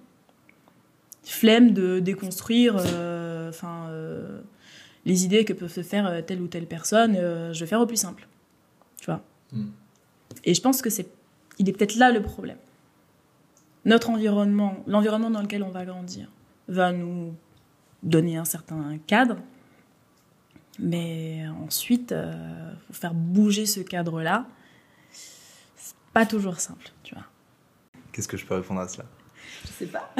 Flemme 1.23 1.73
de 1.73 2.01
déconstruire 2.01 2.77
euh, 2.79 3.51
enfin, 3.51 3.89
euh, 3.91 4.41
les 5.05 5.25
idées 5.25 5.45
que 5.45 5.53
peuvent 5.53 5.73
se 5.73 5.83
faire 5.83 6.07
euh, 6.07 6.23
telle 6.23 6.41
ou 6.41 6.49
telle 6.49 6.67
personne. 6.67 7.15
euh, 7.17 7.53
je 7.53 7.61
vais 7.61 7.67
faire 7.67 7.81
au 7.81 7.87
plus 7.87 7.97
simple. 7.99 8.27
Tu 9.01 9.07
vois. 9.07 9.23
Mm. 9.53 9.69
Et 10.45 10.55
je 10.55 10.61
pense 10.61 10.83
que 10.83 10.91
c'est, 10.91 11.09
il 11.59 11.69
est 11.69 11.73
peut-être 11.73 11.97
là 11.97 12.11
le 12.11 12.23
problème. 12.23 12.59
Notre 13.85 14.11
environnement, 14.11 14.83
l'environnement 14.87 15.31
dans 15.31 15.43
lequel 15.43 15.63
on 15.63 15.71
va 15.71 15.85
grandir, 15.85 16.31
va 16.69 16.93
nous 16.93 17.35
donner 18.03 18.37
un 18.37 18.45
certain 18.45 18.99
cadre, 19.07 19.37
mais 20.79 21.45
ensuite, 21.65 22.13
euh, 22.13 22.73
faut 22.87 22.93
faire 22.95 23.15
bouger 23.15 23.67
ce 23.67 23.81
cadre-là. 23.81 24.47
C'est 25.77 25.95
pas 26.13 26.27
toujours 26.27 26.61
simple, 26.61 26.91
tu 27.03 27.15
vois. 27.15 27.25
Qu'est-ce 28.13 28.29
que 28.29 28.37
je 28.37 28.47
peux 28.47 28.55
répondre 28.55 28.81
à 28.81 28.89
cela? 28.89 29.05
Je 29.65 29.69
sais 29.69 29.87
pas. 29.87 30.15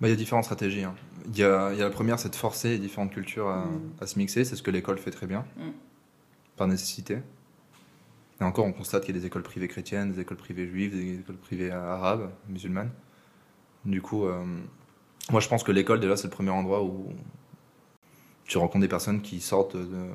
Bah, 0.00 0.08
Il 0.08 0.10
y 0.10 0.14
a 0.14 0.16
différentes 0.16 0.44
stratégies. 0.44 0.84
hein. 0.84 0.94
Il 1.26 1.38
y, 1.38 1.44
a, 1.44 1.72
il 1.72 1.78
y 1.78 1.80
a 1.80 1.84
la 1.84 1.90
première, 1.90 2.18
c'est 2.18 2.28
de 2.28 2.36
forcer 2.36 2.68
les 2.70 2.78
différentes 2.78 3.10
cultures 3.12 3.48
à, 3.48 3.64
Mm. 3.64 3.80
à 4.00 4.06
se 4.06 4.18
mixer. 4.18 4.44
C'est 4.44 4.56
ce 4.56 4.62
que 4.62 4.70
l'école 4.70 4.98
fait 4.98 5.10
très 5.10 5.26
bien, 5.26 5.44
Mm. 5.56 5.70
par 6.56 6.66
nécessité. 6.68 7.18
Et 8.40 8.44
encore, 8.44 8.66
on 8.66 8.72
constate 8.72 9.04
qu'il 9.04 9.14
y 9.14 9.18
a 9.18 9.20
des 9.20 9.26
écoles 9.26 9.42
privées 9.44 9.68
chrétiennes, 9.68 10.12
des 10.12 10.20
écoles 10.20 10.36
privées 10.36 10.66
juives, 10.68 10.92
des 10.94 11.20
écoles 11.20 11.36
privées 11.36 11.70
arabes, 11.70 12.30
musulmanes. 12.48 12.90
Du 13.84 14.02
coup, 14.02 14.24
euh, 14.26 14.44
moi 15.30 15.40
je 15.40 15.48
pense 15.48 15.62
que 15.62 15.72
l'école, 15.72 16.00
déjà, 16.00 16.16
c'est 16.16 16.26
le 16.26 16.32
premier 16.32 16.50
endroit 16.50 16.82
où 16.82 17.12
tu 18.44 18.58
rencontres 18.58 18.80
des 18.82 18.88
personnes 18.88 19.22
qui 19.22 19.40
sortent 19.40 19.76
de, 19.76 20.06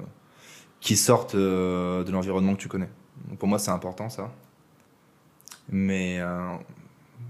qui 0.81 0.95
sortent 0.97 1.35
euh, 1.35 2.03
de 2.03 2.11
l'environnement 2.11 2.53
que 2.55 2.59
tu 2.61 2.67
connais. 2.67 2.89
Donc 3.29 3.39
pour 3.39 3.47
moi, 3.47 3.57
c'est 3.57 3.71
important 3.71 4.09
ça. 4.09 4.31
Mais 5.69 6.19
euh, 6.19 6.55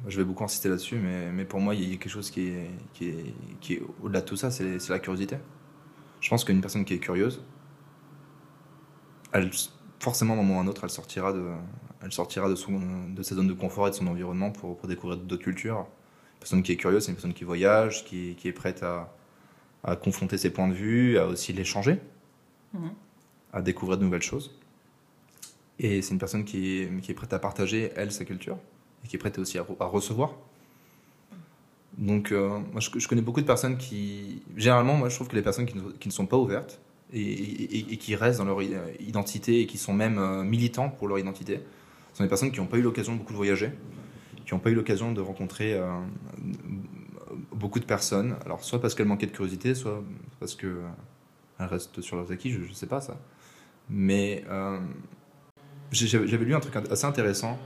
je 0.08 0.18
vais 0.18 0.24
beaucoup 0.24 0.44
insister 0.44 0.70
là-dessus, 0.70 0.98
mais, 0.98 1.32
mais 1.32 1.46
pour 1.46 1.60
moi, 1.60 1.76
il 1.76 1.84
y 1.84 1.94
a 1.94 1.98
quelque 1.98 2.10
chose 2.10 2.32
qui 2.32 2.48
est, 2.50 2.72
qui 2.94 3.10
est, 3.10 3.34
qui 3.62 3.74
est 3.76 3.84
au-delà 4.02 4.22
de 4.22 4.26
tout 4.26 4.36
ça, 4.38 4.52
c'est 4.52 4.90
la 4.90 5.00
curiosité. 5.00 5.38
Je 6.22 6.30
pense 6.30 6.44
qu'une 6.46 6.62
personne 6.62 6.86
qui 6.86 6.94
est 6.94 7.00
curieuse, 7.00 7.44
elle, 9.32 9.52
forcément, 10.00 10.34
à 10.34 10.38
un 10.38 10.42
moment 10.42 10.56
ou 10.56 10.60
à 10.60 10.64
un 10.64 10.68
autre, 10.68 10.84
elle 10.84 10.90
sortira 10.90 11.34
de, 11.34 11.46
elle 12.02 12.12
sortira 12.12 12.50
de, 12.50 12.56
son, 12.56 12.80
de 13.10 13.24
sa 13.24 13.36
zone 13.36 13.48
de 13.48 13.54
confort 13.54 13.88
et 13.88 13.92
de 13.92 13.96
son 13.96 14.08
environnement 14.08 14.52
pour, 14.52 14.78
pour 14.78 14.88
découvrir 14.88 15.18
d'autres 15.20 15.44
cultures. 15.44 15.80
Une 16.36 16.40
personne 16.40 16.64
qui 16.64 16.72
est 16.72 16.78
curieuse, 16.78 17.04
c'est 17.06 17.12
une 17.12 17.16
personne 17.16 17.34
qui 17.34 17.44
voyage, 17.44 18.06
qui, 18.06 18.36
qui 18.36 18.48
est 18.48 18.54
prête 18.54 18.84
à, 18.84 19.14
à 19.84 19.96
confronter 19.96 20.38
ses 20.38 20.52
points 20.52 20.68
de 20.68 20.74
vue, 20.74 21.18
à 21.18 21.28
aussi 21.28 21.54
les 21.54 21.66
changer, 21.66 22.00
Mhm. 22.74 22.92
à 23.54 23.62
découvrir 23.62 23.98
de 23.98 24.04
nouvelles 24.04 24.22
choses. 24.22 24.60
Et 25.80 26.02
c'est 26.02 26.14
une 26.14 26.20
personne 26.20 26.44
qui 26.46 26.88
qui 27.02 27.12
est 27.12 27.16
prête 27.16 27.34
à 27.34 27.40
partager, 27.40 27.92
elle, 27.96 28.12
sa 28.12 28.26
culture, 28.26 28.58
et 29.04 29.08
qui 29.08 29.16
est 29.16 29.20
prête 29.20 29.38
aussi 29.40 29.58
à, 29.58 29.64
re- 29.64 29.78
à 29.80 29.86
recevoir. 29.86 30.34
Donc, 32.00 32.32
euh, 32.32 32.60
moi, 32.72 32.80
je, 32.80 33.08
connais 33.08 33.22
beaucoup 33.22 33.42
de 33.42 33.46
personnes 33.46 33.78
qui. 33.78 34.42
Généralement, 34.56 34.96
moi, 34.96 35.10
je 35.10 35.16
trouve 35.16 35.28
que 35.28 35.36
les 35.36 35.42
personnes 35.42 35.66
qui 35.66 35.76
ne, 35.78 36.12
sont 36.12 36.26
pas 36.26 36.38
ouvertes 36.38 36.80
et, 37.14 37.98
qui 37.98 38.16
restent 38.16 38.40
dans 38.40 38.46
leur 38.46 38.60
euh, 38.60 38.94
identité 39.02 39.60
et 39.60 39.66
qui 39.68 39.78
sont 39.78 39.94
même 39.94 40.18
euh, 40.18 40.44
militants 40.44 40.90
pour 40.90 41.10
leur 41.10 41.20
identité 41.20 41.60
sont 42.14 42.24
des 42.24 42.30
personnes 42.30 42.52
qui 42.52 42.60
n'ont 42.60 42.68
pas 42.68 42.78
eu 42.78 42.82
l'occasion 42.82 43.16
beaucoup 43.16 43.34
de 43.34 43.38
voyager, 43.38 43.72
qui 44.46 44.54
n'ont 44.54 44.62
pas 44.62 44.70
eu 44.70 44.76
l'occasion 44.76 45.12
de 45.12 45.20
rencontrer 45.20 45.74
euh, 45.74 45.90
beaucoup 47.52 47.80
de 47.80 47.86
personnes. 47.86 48.38
Alors, 48.46 48.64
soit 48.64 48.80
parce 48.80 48.96
qu'elles 48.96 49.08
manquaient 49.08 49.28
de 49.28 49.32
curiosité, 49.32 49.76
soit 49.76 50.02
parce 50.40 50.56
qu'elles 50.56 50.78
restent 51.60 52.00
sur 52.00 52.16
leurs 52.16 52.32
acquis, 52.32 52.50
je 52.50 52.60
ne 52.60 52.74
sais 52.74 52.88
pas 52.88 53.02
ça. 53.02 53.18
Mais 53.90 54.46
j'avais 55.92 56.46
lu 56.46 56.56
un 56.56 56.60
truc 56.60 56.76
assez 56.76 57.06
intéressant 57.06 57.58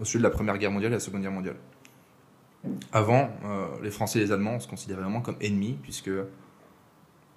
au 0.00 0.04
sujet 0.04 0.18
de 0.18 0.24
la 0.24 0.30
Première 0.30 0.58
Guerre 0.58 0.70
mondiale 0.70 0.92
et 0.92 0.96
la 0.96 1.00
Seconde 1.00 1.22
Guerre 1.22 1.32
mondiale. 1.32 1.56
Avant, 2.92 3.30
euh, 3.44 3.66
les 3.82 3.90
Français 3.90 4.18
et 4.18 4.22
les 4.22 4.32
Allemands, 4.32 4.54
on 4.54 4.60
se 4.60 4.68
considérait 4.68 5.02
vraiment 5.02 5.20
comme 5.20 5.36
ennemis, 5.40 5.78
puisque 5.82 6.10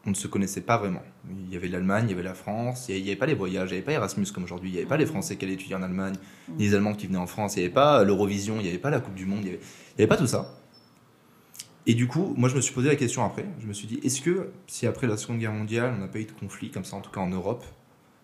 on 0.05 0.11
ne 0.11 0.15
se 0.15 0.27
connaissait 0.27 0.61
pas 0.61 0.77
vraiment. 0.77 1.01
Il 1.29 1.51
y 1.51 1.57
avait 1.57 1.67
l'Allemagne, 1.67 2.05
il 2.07 2.11
y 2.11 2.13
avait 2.13 2.23
la 2.23 2.33
France, 2.33 2.87
il 2.87 3.03
n'y 3.03 3.09
avait 3.09 3.17
pas 3.17 3.25
les 3.25 3.33
voyages, 3.33 3.69
il 3.69 3.73
n'y 3.73 3.77
avait 3.79 3.85
pas 3.85 3.91
Erasmus 3.91 4.27
comme 4.33 4.45
aujourd'hui, 4.45 4.69
il 4.69 4.73
n'y 4.73 4.79
avait 4.79 4.87
pas 4.87 4.95
les 4.95 5.05
Français 5.05 5.35
qui 5.35 5.43
allaient 5.43 5.55
étudier 5.55 5.75
en 5.75 5.83
Allemagne, 5.83 6.15
ni 6.57 6.65
les 6.65 6.75
Allemands 6.75 6.93
qui 6.93 7.07
venaient 7.07 7.17
en 7.17 7.27
France, 7.27 7.55
il 7.55 7.59
n'y 7.59 7.65
avait 7.65 7.73
pas 7.73 8.03
l'Eurovision, 8.05 8.55
il 8.57 8.63
n'y 8.63 8.69
avait 8.69 8.77
pas 8.77 8.89
la 8.89 9.01
Coupe 9.01 9.15
du 9.15 9.25
Monde, 9.25 9.39
il 9.41 9.49
n'y 9.49 9.49
avait, 9.49 9.59
avait 9.97 10.07
pas 10.07 10.15
tout 10.15 10.27
ça. 10.27 10.57
Et 11.85 11.93
du 11.93 12.07
coup, 12.07 12.33
moi 12.37 12.47
je 12.47 12.55
me 12.55 12.61
suis 12.61 12.73
posé 12.73 12.87
la 12.87 12.95
question 12.95 13.23
après, 13.25 13.45
je 13.59 13.67
me 13.67 13.73
suis 13.73 13.87
dit, 13.87 13.99
est-ce 14.01 14.21
que 14.21 14.51
si 14.67 14.87
après 14.87 15.07
la 15.07 15.17
Seconde 15.17 15.39
Guerre 15.39 15.53
mondiale, 15.53 15.93
on 15.97 15.99
n'a 15.99 16.07
pas 16.07 16.19
eu 16.19 16.25
de 16.25 16.31
conflit 16.31 16.71
comme 16.71 16.85
ça, 16.85 16.95
en 16.95 17.01
tout 17.01 17.11
cas 17.11 17.19
en 17.19 17.29
Europe, 17.29 17.65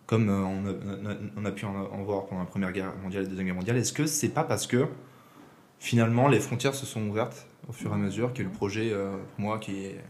comme 0.05 0.29
euh, 0.29 1.29
on, 1.37 1.45
a, 1.45 1.51
pu 1.51 1.65
en, 1.65 2.03
voir 2.03 2.25
pendant 2.25 2.41
la 2.41 2.47
Première 2.47 2.71
Guerre 2.71 2.93
mondiale 3.01 3.21
et 3.21 3.25
la 3.25 3.29
Deuxième 3.29 3.47
Guerre 3.47 3.55
mondiale, 3.55 3.77
est-ce 3.77 3.93
que 3.93 4.05
c'est 4.05 4.29
pas 4.29 4.43
parce 4.43 4.67
que 4.67 4.87
finalement 5.79 6.27
les 6.27 6.39
frontières 6.39 6.75
se 6.75 6.85
sont 6.85 7.07
ouvertes 7.07 7.47
au 7.67 7.71
fur 7.71 7.91
et 7.91 7.93
à 7.93 7.97
mesure, 7.97 8.33
qu'il 8.33 8.45
y 8.45 8.47
le 8.47 8.53
projet, 8.53 8.91
euh, 8.91 9.15
pour 9.35 9.41
moi, 9.45 9.59
qui 9.59 9.85
est, 9.85 10.01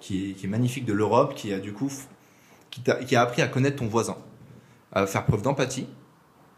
qui 0.00 0.36
est, 0.42 0.46
magnifique 0.46 0.84
de 0.84 0.92
l'Europe, 0.92 1.34
qui 1.34 1.52
a 1.52 1.60
du 1.60 1.72
coup, 1.72 1.90
qui, 2.70 3.16
a 3.16 3.22
appris 3.22 3.42
à 3.42 3.48
connaître 3.48 3.76
ton 3.76 3.86
voisin, 3.86 4.16
à 4.92 5.06
faire 5.06 5.24
preuve 5.24 5.42
d'empathie, 5.42 5.86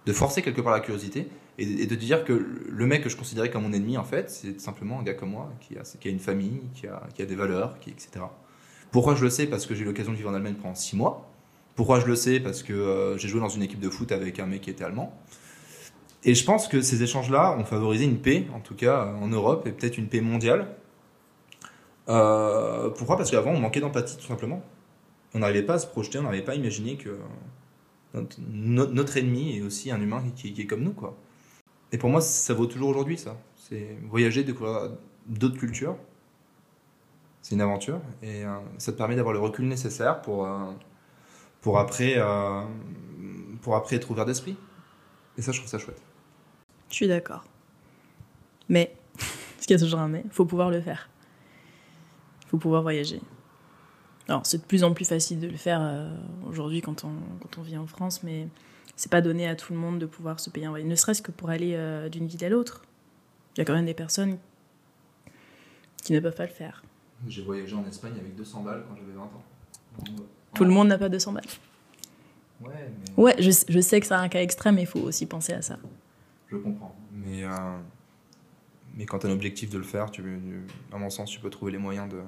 de 0.06 0.12
forcer 0.12 0.42
quelque 0.42 0.60
part 0.60 0.72
la 0.72 0.80
curiosité, 0.80 1.28
et, 1.58 1.66
de- 1.66 1.80
et 1.82 1.86
de 1.86 1.94
dire 1.94 2.24
que 2.24 2.32
le 2.68 2.86
mec 2.86 3.02
que 3.02 3.08
je 3.08 3.16
considérais 3.16 3.50
comme 3.50 3.62
mon 3.62 3.72
ennemi, 3.72 3.96
en 3.98 4.04
fait, 4.04 4.30
c'est 4.30 4.60
simplement 4.60 5.00
un 5.00 5.02
gars 5.02 5.14
comme 5.14 5.30
moi, 5.30 5.52
qui 5.60 5.78
a, 5.78 5.82
qui 5.82 6.08
a 6.08 6.10
une 6.10 6.18
famille, 6.18 6.62
qui 6.74 6.86
a, 6.86 7.02
qui 7.14 7.22
a 7.22 7.26
des 7.26 7.36
valeurs, 7.36 7.78
qui, 7.78 7.90
etc. 7.90 8.24
Pourquoi 8.90 9.14
je 9.14 9.22
le 9.22 9.30
sais? 9.30 9.46
Parce 9.46 9.66
que 9.66 9.74
j'ai 9.74 9.82
eu 9.82 9.84
l'occasion 9.84 10.10
de 10.10 10.16
vivre 10.16 10.30
en 10.30 10.34
Allemagne 10.34 10.54
pendant 10.54 10.74
six 10.74 10.96
mois. 10.96 11.29
Pourquoi 11.80 11.98
je 11.98 12.04
le 12.04 12.14
sais? 12.14 12.40
Parce 12.40 12.62
que 12.62 12.74
euh, 12.74 13.16
j'ai 13.16 13.26
joué 13.26 13.40
dans 13.40 13.48
une 13.48 13.62
équipe 13.62 13.80
de 13.80 13.88
foot 13.88 14.12
avec 14.12 14.38
un 14.38 14.44
mec 14.44 14.60
qui 14.60 14.68
était 14.68 14.84
allemand. 14.84 15.18
Et 16.24 16.34
je 16.34 16.44
pense 16.44 16.68
que 16.68 16.82
ces 16.82 17.02
échanges-là 17.02 17.56
ont 17.58 17.64
favorisé 17.64 18.04
une 18.04 18.18
paix, 18.18 18.46
en 18.54 18.60
tout 18.60 18.74
cas 18.74 19.06
euh, 19.06 19.14
en 19.14 19.28
Europe, 19.28 19.66
et 19.66 19.72
peut-être 19.72 19.96
une 19.96 20.08
paix 20.08 20.20
mondiale. 20.20 20.74
Euh, 22.10 22.90
pourquoi? 22.90 23.16
Parce 23.16 23.30
qu'avant, 23.30 23.52
on 23.52 23.60
manquait 23.60 23.80
d'empathie, 23.80 24.18
tout 24.18 24.26
simplement. 24.26 24.62
On 25.32 25.38
n'arrivait 25.38 25.62
pas 25.62 25.72
à 25.72 25.78
se 25.78 25.86
projeter, 25.86 26.18
on 26.18 26.24
n'arrivait 26.24 26.44
pas 26.44 26.52
à 26.52 26.56
imaginer 26.56 26.98
que 26.98 27.18
notre, 28.12 28.36
no- 28.46 28.88
notre 28.88 29.16
ennemi 29.16 29.56
est 29.56 29.62
aussi 29.62 29.90
un 29.90 30.02
humain 30.02 30.22
qui, 30.36 30.54
est 30.60 30.66
comme 30.66 30.82
nous. 30.82 30.94
Et 31.92 31.96
pour 31.96 32.10
moi, 32.10 32.20
ça 32.20 32.52
vaut 32.52 32.66
toujours 32.66 32.90
aujourd'hui, 32.90 33.16
ça. 33.16 33.38
C'est 33.56 33.96
voyager, 34.06 34.44
découvrir 34.44 34.90
d'autres 35.26 35.56
cultures. 35.56 35.96
C'est 37.40 37.54
une 37.54 37.62
aventure, 37.62 38.02
et 38.22 38.42
ça 38.76 38.92
te 38.92 38.98
permet 38.98 39.16
d'avoir 39.16 39.32
le 39.32 39.40
recul 39.40 39.66
nécessaire 39.66 40.20
pour, 40.20 40.46
pour, 41.60 41.78
après, 41.78 42.14
euh, 42.16 42.62
pour 43.62 43.76
après 43.76 43.96
être 43.96 44.10
ouvert 44.10 44.24
d'esprit. 44.24 44.56
Et 45.38 45.42
ça, 45.42 45.52
je 45.52 45.58
trouve 45.58 45.70
ça 45.70 45.78
chouette. 45.78 46.00
Je 46.88 46.94
suis 46.94 47.08
d'accord. 47.08 47.44
Mais, 48.68 48.94
parce 49.16 49.66
qu'il 49.66 49.76
y 49.76 49.80
a 49.80 49.82
toujours 49.82 50.00
un 50.00 50.08
mais, 50.08 50.24
faut 50.30 50.44
pouvoir 50.44 50.70
le 50.70 50.80
faire. 50.80 51.08
faut 52.46 52.58
pouvoir 52.58 52.82
voyager. 52.82 53.20
Alors, 54.28 54.46
c'est 54.46 54.58
de 54.58 54.64
plus 54.64 54.84
en 54.84 54.92
plus 54.92 55.06
facile 55.06 55.40
de 55.40 55.48
le 55.48 55.56
faire 55.56 55.80
euh, 55.82 56.14
aujourd'hui 56.46 56.82
quand 56.82 57.04
on, 57.04 57.12
quand 57.40 57.58
on 57.58 57.62
vit 57.62 57.76
en 57.76 57.86
France, 57.86 58.22
mais 58.22 58.48
c'est 58.96 59.10
pas 59.10 59.22
donné 59.22 59.48
à 59.48 59.56
tout 59.56 59.72
le 59.72 59.78
monde 59.78 59.98
de 59.98 60.06
pouvoir 60.06 60.38
se 60.40 60.50
payer 60.50 60.66
un 60.66 60.70
voyage, 60.70 60.88
ne 60.88 60.94
serait-ce 60.94 61.22
que 61.22 61.32
pour 61.32 61.50
aller 61.50 61.74
euh, 61.74 62.08
d'une 62.08 62.26
ville 62.26 62.44
à 62.44 62.48
l'autre. 62.48 62.82
Il 63.56 63.58
y 63.58 63.62
a 63.62 63.64
quand 63.64 63.72
même 63.72 63.86
des 63.86 63.94
personnes 63.94 64.38
qui 66.02 66.12
ne 66.12 66.20
peuvent 66.20 66.34
pas 66.34 66.46
le 66.46 66.52
faire. 66.52 66.84
J'ai 67.26 67.42
voyagé 67.42 67.74
en 67.74 67.84
Espagne 67.86 68.12
avec 68.18 68.36
200 68.36 68.62
balles 68.62 68.84
quand 68.88 68.96
j'avais 68.96 69.12
20 69.12 69.22
ans. 69.22 69.44
Tout 70.54 70.64
le 70.64 70.70
monde 70.70 70.88
n'a 70.88 70.98
pas 70.98 71.08
200 71.08 71.32
balles. 71.32 71.44
Ouais, 72.60 72.70
mais 73.16 73.22
Ouais, 73.22 73.34
je, 73.38 73.50
je 73.68 73.80
sais 73.80 74.00
que 74.00 74.06
c'est 74.06 74.14
un 74.14 74.28
cas 74.28 74.42
extrême, 74.42 74.74
mais 74.76 74.82
il 74.82 74.86
faut 74.86 75.00
aussi 75.00 75.26
penser 75.26 75.52
à 75.52 75.62
ça. 75.62 75.78
je 76.50 76.56
comprends. 76.56 76.94
Mais, 77.12 77.44
euh, 77.44 77.48
mais 78.96 79.06
quand 79.06 79.18
tu 79.20 79.26
as 79.26 79.30
l'objectif 79.30 79.70
de 79.70 79.78
le 79.78 79.84
faire, 79.84 80.10
tu, 80.10 80.22
à 80.92 80.98
mon 80.98 81.10
sens, 81.10 81.30
tu 81.30 81.40
peux 81.40 81.50
trouver 81.50 81.72
les 81.72 81.78
moyens 81.78 82.08
de, 82.08 82.20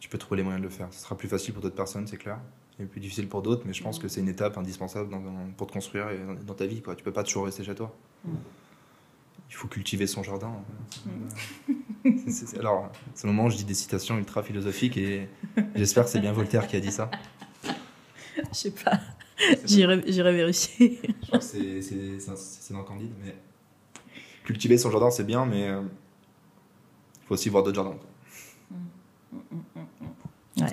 tu 0.00 0.08
peux 0.08 0.18
trouver 0.18 0.38
les 0.38 0.42
moyens 0.42 0.60
de 0.62 0.66
le 0.68 0.72
faire. 0.74 0.88
Ce 0.90 1.00
sera 1.02 1.16
plus 1.16 1.28
facile 1.28 1.52
pour 1.54 1.62
d'autres 1.62 1.76
personnes, 1.76 2.06
c'est 2.06 2.16
clair. 2.16 2.38
Et 2.78 2.84
plus 2.84 3.00
difficile 3.00 3.28
pour 3.28 3.40
d'autres, 3.42 3.62
mais 3.66 3.72
je 3.72 3.82
pense 3.82 3.98
que 3.98 4.06
c'est 4.08 4.20
une 4.20 4.28
étape 4.28 4.58
indispensable 4.58 5.08
dans- 5.10 5.20
dans- 5.20 5.50
pour 5.56 5.66
te 5.66 5.72
construire 5.72 6.10
et 6.10 6.18
dans, 6.18 6.34
dans 6.34 6.54
ta 6.54 6.66
vie. 6.66 6.82
Quoi. 6.82 6.94
Tu 6.94 7.02
peux 7.04 7.12
pas 7.12 7.22
toujours 7.24 7.44
rester 7.46 7.64
chez 7.64 7.74
toi. 7.74 7.94
Il 9.48 9.54
faut 9.54 9.68
cultiver 9.68 10.06
son 10.06 10.22
jardin. 10.22 10.52
C'est- 12.04 12.30
c'est- 12.30 12.46
c'est- 12.46 12.58
alors, 12.58 12.90
c'est 13.14 13.26
le 13.26 13.32
moment 13.32 13.48
où 13.48 13.50
je 13.50 13.56
dis 13.56 13.64
des 13.64 13.74
citations 13.74 14.18
ultra 14.18 14.42
philosophiques 14.42 14.96
et 14.96 15.28
j'espère 15.74 16.04
que 16.04 16.10
c'est 16.10 16.20
bien 16.20 16.32
Voltaire 16.32 16.66
qui 16.66 16.76
a 16.76 16.80
dit 16.80 16.92
ça. 16.92 17.10
Je 17.64 17.72
sais 18.52 18.70
pas. 18.72 19.00
J'irai 19.64 20.32
vérifier. 20.32 21.00
Je 21.22 21.26
crois 21.26 21.38
que 21.38 21.44
c'est- 21.44 22.72
dans 22.72 22.82
Candide, 22.84 23.12
mais 23.24 23.34
cultiver 24.44 24.78
son 24.78 24.90
jardin 24.90 25.10
c'est 25.10 25.24
bien, 25.24 25.46
mais 25.46 25.68
euh, 25.68 25.80
il 27.22 27.26
faut 27.26 27.34
aussi 27.34 27.48
voir 27.48 27.62
d'autres 27.62 27.76
jardins. 27.76 27.96
Ouais, 30.58 30.72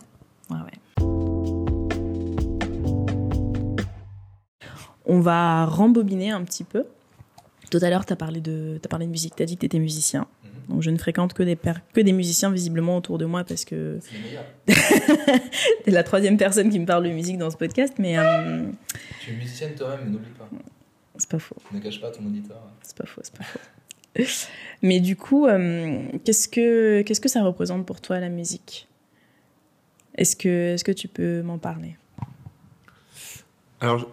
ouais. 0.51 0.57
On 5.05 5.19
va 5.19 5.65
rembobiner 5.65 6.31
un 6.31 6.43
petit 6.43 6.63
peu. 6.63 6.86
Tout 7.79 7.83
à 7.83 7.89
l'heure, 7.89 8.05
tu 8.05 8.13
as, 8.13 8.15
parlé 8.15 8.39
de 8.39 8.79
as 8.83 8.88
parlé 8.88 9.07
de 9.07 9.12
musique, 9.12 9.36
tu 9.36 9.41
as 9.41 9.47
dit 9.47 9.55
que 9.55 9.62
tu 9.62 9.65
étais 9.65 9.79
musicien. 9.79 10.27
Donc 10.69 10.81
je 10.83 10.91
ne 10.91 10.97
fréquente 10.97 11.33
que 11.33 11.41
des, 11.41 11.55
per- 11.55 11.81
que 11.91 12.01
des 12.01 12.13
musiciens 12.13 12.51
visiblement 12.51 12.97
autour 12.97 13.17
de 13.17 13.25
moi 13.25 13.43
parce 13.43 13.65
que 13.65 13.97
C'est 14.01 14.13
le 14.13 14.23
meilleur. 14.23 14.45
t'es 15.83 15.89
la 15.91 16.03
troisième 16.03 16.38
personne 16.38 16.69
qui 16.69 16.79
me 16.79 16.86
parle 16.86 17.03
de 17.05 17.09
musique 17.09 17.38
dans 17.39 17.49
ce 17.49 17.57
podcast, 17.57 17.95
mais 17.97 18.17
euh, 18.19 18.63
Tu 19.21 19.32
es 19.32 19.36
musicienne 19.36 19.74
toi-même, 19.76 20.01
mais 20.05 20.11
n'oublie 20.11 20.30
pas. 20.38 20.47
c'est 21.17 21.30
pas 21.30 21.39
faux. 21.39 21.55
Ne 21.74 21.80
cache 21.80 21.99
pas 21.99 22.11
ton 22.11 22.24
auditeur. 22.28 22.61
C'est 22.84 22.95
pas 22.95 23.05
faux, 23.07 23.21
c'est 23.24 23.36
pas 23.36 23.43
faux. 23.43 23.59
Mais 24.84 24.99
du 24.99 25.15
coup, 25.15 25.47
euh, 25.47 26.05
qu'est-ce 26.24 26.47
que 26.47 27.01
qu'est-ce 27.01 27.21
que 27.21 27.28
ça 27.30 27.41
représente 27.43 27.86
pour 27.88 27.99
toi 28.01 28.19
la 28.19 28.30
musique? 28.30 28.88
Est-ce 30.15 30.36
que 30.36 30.76
est-ce 30.76 30.84
que 30.84 30.91
tu 30.91 31.07
peux 31.07 31.41
m'en 31.41 31.57
parler? 31.57 31.97
Alors, 33.82 34.07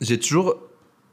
j'ai 0.00 0.18
toujours, 0.18 0.56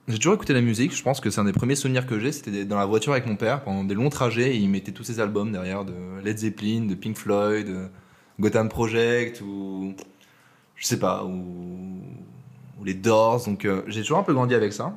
j'ai 0.08 0.18
toujours 0.18 0.34
écouté 0.34 0.54
la 0.54 0.62
musique. 0.62 0.96
Je 0.96 1.02
pense 1.02 1.22
que 1.22 1.30
c'est 1.30 1.40
un 1.40 1.46
des 1.46 1.54
premiers 1.54 1.76
souvenirs 1.76 2.06
que 2.06 2.20
j'ai. 2.20 2.32
C'était 2.32 2.66
dans 2.66 2.78
la 2.78 2.86
voiture 2.86 3.14
avec 3.14 3.26
mon 3.26 3.38
père 3.38 3.64
pendant 3.64 3.86
des 3.86 3.94
longs 3.94 4.10
trajets. 4.10 4.56
Et 4.56 4.58
il 4.58 4.70
mettait 4.70 4.92
tous 4.92 5.06
ses 5.06 5.20
albums 5.20 5.52
derrière 5.52 5.86
de 5.86 5.94
Led 6.24 6.38
Zeppelin, 6.38 6.86
de 6.86 6.96
Pink 6.96 7.18
Floyd, 7.18 7.68
de 7.68 7.88
Gotham 8.40 8.68
Project 8.68 9.42
ou 9.42 9.96
je 10.76 10.86
sais 10.86 11.00
pas 11.00 11.24
ou, 11.24 12.02
les 12.84 12.94
Doors. 12.94 13.46
Donc, 13.46 13.64
euh, 13.64 13.84
j'ai 13.88 14.02
toujours 14.02 14.18
un 14.18 14.24
peu 14.24 14.34
grandi 14.34 14.54
avec 14.54 14.74
ça. 14.74 14.94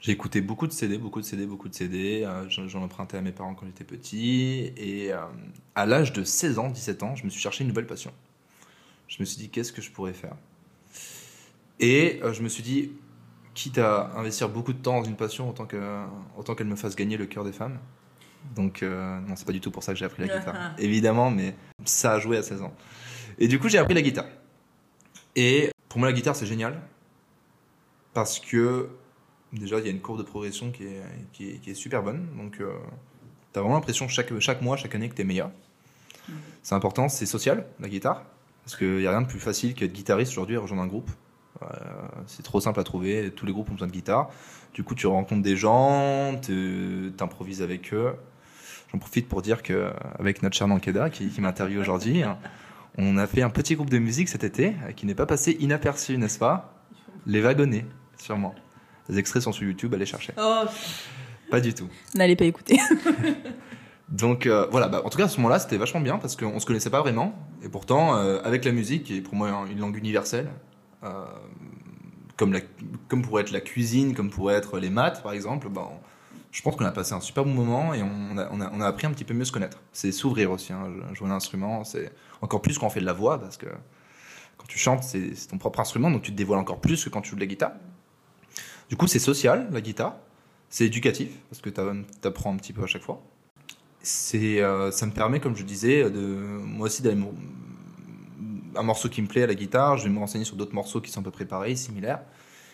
J'ai 0.00 0.12
écouté 0.12 0.42
beaucoup 0.42 0.66
de 0.66 0.72
CD, 0.72 0.98
beaucoup 0.98 1.20
de 1.20 1.24
CD, 1.24 1.46
beaucoup 1.46 1.70
de 1.70 1.74
CD. 1.74 2.24
Euh, 2.24 2.46
J'en 2.50 2.82
empruntais 2.82 3.16
à 3.16 3.22
mes 3.22 3.32
parents 3.32 3.54
quand 3.54 3.64
j'étais 3.64 3.84
petit. 3.84 4.70
Et 4.76 5.14
euh, 5.14 5.20
à 5.74 5.86
l'âge 5.86 6.12
de 6.12 6.24
16 6.24 6.58
ans, 6.58 6.68
17 6.68 7.02
ans, 7.02 7.16
je 7.16 7.24
me 7.24 7.30
suis 7.30 7.40
cherché 7.40 7.64
une 7.64 7.68
nouvelle 7.68 7.86
passion. 7.86 8.12
Je 9.08 9.16
me 9.20 9.24
suis 9.24 9.38
dit, 9.38 9.48
qu'est-ce 9.48 9.72
que 9.72 9.80
je 9.80 9.90
pourrais 9.90 10.12
faire? 10.12 10.36
Et 11.80 12.20
je 12.32 12.42
me 12.42 12.48
suis 12.48 12.62
dit, 12.62 12.90
quitte 13.56 13.78
à 13.78 14.12
investir 14.16 14.48
beaucoup 14.50 14.72
de 14.74 14.78
temps 14.78 14.98
dans 15.00 15.04
une 15.04 15.16
passion, 15.16 15.48
autant 15.50 15.64
que- 15.66 16.04
autant 16.36 16.54
qu'elle 16.54 16.66
me 16.68 16.76
fasse 16.76 16.94
gagner 16.94 17.16
le 17.16 17.26
cœur 17.26 17.42
des 17.42 17.52
femmes. 17.52 17.78
Donc, 18.54 18.82
euh, 18.82 19.18
non, 19.20 19.34
c'est 19.34 19.46
pas 19.46 19.52
du 19.52 19.60
tout 19.60 19.70
pour 19.72 19.82
ça 19.82 19.92
que 19.92 19.98
j'ai 19.98 20.04
appris 20.04 20.22
la 20.24 20.38
guitare. 20.38 20.54
Évidemment, 20.78 21.30
mais 21.30 21.54
ça 21.84 22.12
a 22.12 22.18
joué 22.20 22.36
à 22.36 22.42
16 22.42 22.62
ans. 22.62 22.72
Et 23.38 23.48
du 23.48 23.58
coup, 23.58 23.68
j'ai 23.68 23.78
appris 23.78 23.94
la 23.94 24.02
guitare. 24.02 24.26
Et 25.34 25.70
pour 25.88 25.98
moi, 25.98 26.08
la 26.08 26.14
guitare, 26.14 26.36
c'est 26.36 26.46
génial. 26.46 26.80
Parce 28.14 28.38
que, 28.38 28.88
déjà, 29.52 29.78
il 29.78 29.84
y 29.84 29.88
a 29.88 29.90
une 29.90 30.00
courbe 30.00 30.18
de 30.18 30.22
progression 30.22 30.70
qui 30.70 30.84
est, 30.84 31.02
qui 31.32 31.50
est, 31.50 31.58
qui 31.58 31.70
est 31.70 31.74
super 31.74 32.02
bonne. 32.02 32.28
Donc, 32.36 32.60
euh, 32.60 32.72
tu 33.52 33.58
as 33.58 33.62
vraiment 33.62 33.74
l'impression 33.76 34.06
chaque, 34.06 34.38
chaque 34.38 34.62
mois, 34.62 34.76
chaque 34.76 34.94
année 34.94 35.08
que 35.08 35.14
tu 35.14 35.22
es 35.22 35.24
meilleur. 35.24 35.50
C'est 36.62 36.74
important, 36.74 37.08
c'est 37.08 37.26
social, 37.26 37.66
la 37.80 37.88
guitare. 37.88 38.22
Parce 38.64 38.76
qu'il 38.76 38.96
n'y 38.98 39.06
a 39.06 39.10
rien 39.10 39.22
de 39.22 39.28
plus 39.28 39.38
facile 39.40 39.74
qu'être 39.74 39.92
guitariste 39.92 40.32
aujourd'hui 40.32 40.56
et 40.56 40.58
rejoindre 40.58 40.82
un 40.82 40.88
groupe. 40.88 41.10
Euh, 41.62 41.66
c'est 42.26 42.42
trop 42.42 42.60
simple 42.60 42.80
à 42.80 42.84
trouver, 42.84 43.30
tous 43.34 43.46
les 43.46 43.52
groupes 43.52 43.68
ont 43.70 43.74
besoin 43.74 43.88
de 43.88 43.92
guitare. 43.92 44.28
Du 44.74 44.82
coup, 44.84 44.94
tu 44.94 45.06
rencontres 45.06 45.42
des 45.42 45.56
gens, 45.56 46.38
tu 46.42 47.12
improvises 47.20 47.62
avec 47.62 47.92
eux. 47.94 48.14
J'en 48.92 48.98
profite 48.98 49.28
pour 49.28 49.42
dire 49.42 49.62
que 49.62 49.90
avec 50.18 50.42
notre 50.42 50.56
cher 50.56 50.68
Nankeda 50.68 51.10
qui, 51.10 51.28
qui 51.28 51.40
m'interviewe 51.40 51.80
aujourd'hui, 51.80 52.22
hein, 52.22 52.38
on 52.98 53.16
a 53.18 53.26
fait 53.26 53.42
un 53.42 53.50
petit 53.50 53.74
groupe 53.74 53.90
de 53.90 53.98
musique 53.98 54.28
cet 54.28 54.44
été 54.44 54.74
euh, 54.86 54.92
qui 54.92 55.06
n'est 55.06 55.14
pas 55.14 55.26
passé 55.26 55.56
inaperçu, 55.60 56.16
n'est-ce 56.18 56.38
pas? 56.38 56.74
Les 57.26 57.40
Wagonnets, 57.40 57.86
sûrement. 58.16 58.54
Les 59.08 59.18
extraits 59.18 59.42
sont 59.42 59.52
sur 59.52 59.64
YouTube, 59.64 59.92
allez 59.94 60.06
chercher. 60.06 60.32
Oh, 60.38 60.64
Pas 61.50 61.60
du 61.60 61.74
tout. 61.74 61.88
n'allez 62.14 62.36
pas 62.36 62.44
écouter. 62.44 62.78
Donc 64.08 64.46
euh, 64.46 64.66
voilà, 64.70 64.86
bah, 64.88 65.02
en 65.04 65.08
tout 65.10 65.18
cas 65.18 65.24
à 65.24 65.28
ce 65.28 65.38
moment-là 65.38 65.58
c'était 65.58 65.76
vachement 65.78 66.00
bien 66.00 66.18
parce 66.18 66.36
qu'on 66.36 66.60
se 66.60 66.66
connaissait 66.66 66.90
pas 66.90 67.00
vraiment 67.00 67.34
et 67.64 67.68
pourtant 67.68 68.16
euh, 68.16 68.38
avec 68.44 68.64
la 68.64 68.70
musique 68.70 69.02
qui 69.04 69.16
est 69.16 69.20
pour 69.20 69.34
moi 69.34 69.64
une 69.68 69.80
langue 69.80 69.96
universelle, 69.96 70.48
comme, 72.36 72.52
la, 72.52 72.60
pourrait 73.22 73.42
être 73.42 73.50
la 73.52 73.60
cuisine, 73.60 74.14
comme 74.14 74.30
pourrait 74.30 74.54
être 74.54 74.78
les 74.78 74.90
maths 74.90 75.22
par 75.22 75.32
exemple, 75.32 75.68
on- 75.74 76.00
je 76.52 76.62
pense 76.62 76.74
qu'on 76.76 76.86
a 76.86 76.92
passé 76.92 77.12
un 77.12 77.20
super 77.20 77.44
bon 77.44 77.52
moment 77.52 77.92
et 77.92 78.02
on 78.02 78.38
a, 78.38 78.86
appris 78.86 79.06
un 79.06 79.10
petit 79.10 79.24
peu 79.24 79.34
mieux 79.34 79.44
se 79.44 79.52
connaître. 79.52 79.78
C'est 79.92 80.10
s'ouvrir 80.10 80.50
aussi, 80.50 80.72
hein, 80.72 80.88
jouer 81.12 81.28
un 81.28 81.32
instrument, 81.32 81.84
c'est 81.84 82.10
encore 82.40 82.62
plus 82.62 82.78
quand 82.78 82.86
on 82.86 82.90
fait 82.90 83.00
de 83.00 83.04
la 83.04 83.12
voix 83.12 83.38
parce 83.38 83.58
que 83.58 83.66
quand 84.56 84.66
tu 84.66 84.78
chantes 84.78 85.02
c'est 85.02 85.32
ton 85.50 85.58
propre 85.58 85.80
instrument 85.80 86.10
donc 86.10 86.22
tu 86.22 86.32
te 86.32 86.36
dévoiles 86.36 86.58
encore 86.58 86.80
plus 86.80 87.04
que 87.04 87.10
quand 87.10 87.20
tu 87.20 87.30
joues 87.30 87.36
de 87.36 87.40
la 87.40 87.46
guitare. 87.46 87.72
Du 88.88 88.96
coup 88.96 89.06
c'est 89.06 89.18
social 89.18 89.68
la 89.70 89.80
guitare, 89.82 90.16
c'est 90.70 90.86
éducatif 90.86 91.30
parce 91.50 91.60
que 91.60 91.68
tu 91.68 91.80
apprends 92.26 92.52
un 92.54 92.56
petit 92.56 92.72
peu 92.72 92.82
à 92.82 92.86
chaque 92.86 93.02
fois 93.02 93.22
euh, 94.34 94.90
ça 94.92 95.04
me 95.06 95.12
permet 95.12 95.40
comme 95.40 95.56
je 95.56 95.64
disais 95.64 96.10
de 96.10 96.20
moi 96.20 96.86
aussi 96.86 97.02
d'aller 97.02 97.20
un 98.76 98.82
morceau 98.82 99.08
qui 99.08 99.22
me 99.22 99.28
plaît 99.28 99.42
à 99.42 99.46
la 99.46 99.54
guitare 99.54 99.96
je 99.98 100.04
vais 100.04 100.10
me 100.10 100.18
renseigner 100.18 100.44
sur 100.44 100.56
d'autres 100.56 100.74
morceaux 100.74 101.00
qui 101.00 101.10
sont 101.10 101.20
à 101.20 101.24
peu 101.24 101.30
près 101.30 101.44
pareils 101.46 101.76
similaires 101.76 102.20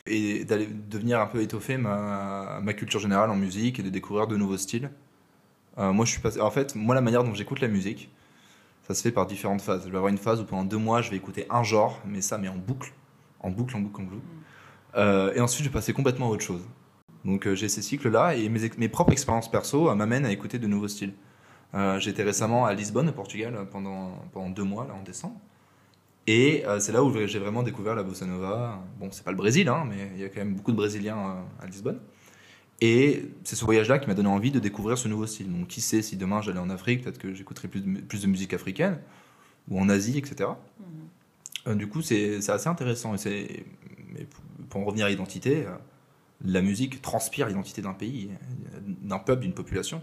et 0.06 0.44
d'aller 0.44 0.66
devenir 0.68 1.20
un 1.20 1.26
peu 1.26 1.42
étoffer 1.42 1.76
ma, 1.78 2.60
ma 2.62 2.74
culture 2.74 3.00
générale 3.00 3.30
en 3.30 3.36
musique 3.36 3.78
et 3.80 3.82
de 3.82 3.90
découvrir 3.90 4.26
de 4.26 4.36
nouveaux 4.36 4.58
styles 4.58 4.90
Euh, 5.78 5.92
moi 5.92 6.04
je 6.04 6.12
suis 6.12 6.20
passé 6.20 6.40
en 6.40 6.50
fait 6.50 6.74
moi 6.76 6.94
la 6.94 7.00
manière 7.00 7.24
dont 7.24 7.34
j'écoute 7.34 7.60
la 7.60 7.68
musique 7.68 8.10
ça 8.86 8.94
se 8.94 9.02
fait 9.02 9.12
par 9.12 9.26
différentes 9.26 9.62
phases 9.62 9.82
je 9.86 9.90
vais 9.90 9.96
avoir 9.96 10.10
une 10.12 10.18
phase 10.18 10.40
où 10.40 10.44
pendant 10.44 10.64
deux 10.64 10.78
mois 10.78 11.02
je 11.02 11.10
vais 11.10 11.16
écouter 11.16 11.46
un 11.50 11.62
genre 11.62 12.00
mais 12.06 12.20
ça 12.22 12.38
mais 12.38 12.48
en 12.48 12.56
boucle 12.56 12.92
en 13.40 13.50
boucle 13.50 13.76
en 13.76 13.80
boucle 13.80 14.00
en 14.02 14.04
boucle 14.04 14.26
Euh, 14.96 15.32
et 15.34 15.40
ensuite 15.40 15.64
je 15.64 15.70
vais 15.70 15.72
passer 15.72 15.92
complètement 15.94 16.26
à 16.28 16.30
autre 16.30 16.44
chose 16.44 16.64
donc 17.24 17.46
euh, 17.46 17.54
j'ai 17.54 17.68
ces 17.68 17.82
cycles-là 17.82 18.34
et 18.34 18.48
mes, 18.50 18.70
mes 18.78 18.88
propres 18.88 19.12
expériences 19.12 19.50
perso 19.50 19.94
m'amènent 19.94 20.26
à 20.26 20.32
écouter 20.32 20.58
de 20.58 20.66
nouveaux 20.66 20.88
styles. 20.88 21.14
J'étais 21.98 22.22
récemment 22.22 22.66
à 22.66 22.74
Lisbonne, 22.74 23.08
au 23.08 23.12
Portugal, 23.12 23.66
pendant, 23.70 24.12
pendant 24.32 24.50
deux 24.50 24.64
mois, 24.64 24.86
là, 24.86 24.94
en 24.94 25.02
décembre. 25.02 25.40
Et 26.26 26.64
euh, 26.66 26.78
c'est 26.78 26.92
là 26.92 27.02
où 27.02 27.12
j'ai 27.26 27.38
vraiment 27.38 27.62
découvert 27.62 27.94
la 27.94 28.02
bossa 28.04 28.26
nova. 28.26 28.80
Bon, 29.00 29.08
c'est 29.10 29.24
pas 29.24 29.32
le 29.32 29.36
Brésil, 29.36 29.68
hein, 29.68 29.84
mais 29.88 30.10
il 30.14 30.20
y 30.20 30.24
a 30.24 30.28
quand 30.28 30.38
même 30.40 30.54
beaucoup 30.54 30.70
de 30.70 30.76
Brésiliens 30.76 31.18
euh, 31.18 31.64
à 31.64 31.66
Lisbonne. 31.66 31.98
Et 32.80 33.24
c'est 33.44 33.56
ce 33.56 33.64
voyage-là 33.64 33.98
qui 34.00 34.08
m'a 34.08 34.14
donné 34.14 34.28
envie 34.28 34.50
de 34.52 34.60
découvrir 34.60 34.98
ce 34.98 35.08
nouveau 35.08 35.26
style. 35.26 35.52
Donc 35.52 35.68
qui 35.68 35.80
sait 35.80 36.02
si 36.02 36.16
demain 36.16 36.42
j'allais 36.42 36.60
en 36.60 36.70
Afrique, 36.70 37.02
peut-être 37.04 37.18
que 37.18 37.34
j'écouterai 37.34 37.68
plus 37.68 37.80
de, 37.82 37.86
mu- 37.88 38.02
plus 38.02 38.22
de 38.22 38.28
musique 38.28 38.54
africaine, 38.54 38.98
ou 39.68 39.80
en 39.80 39.88
Asie, 39.88 40.18
etc. 40.18 40.60
Euh, 41.66 41.74
du 41.74 41.88
coup, 41.88 42.02
c'est 42.02 42.36
assez 42.50 42.68
intéressant. 42.68 43.14
Et 43.26 43.66
mais 44.14 44.26
pour- 44.70 44.80
en 44.82 44.84
revenir 44.84 45.06
à 45.06 45.10
l'identité, 45.10 45.64
la 46.44 46.62
musique 46.62 47.02
transpire 47.02 47.48
l'identité 47.48 47.82
d'un 47.82 47.94
pays, 47.94 48.30
d'un 49.02 49.18
peuple, 49.20 49.42
d'une 49.42 49.54
population. 49.54 50.02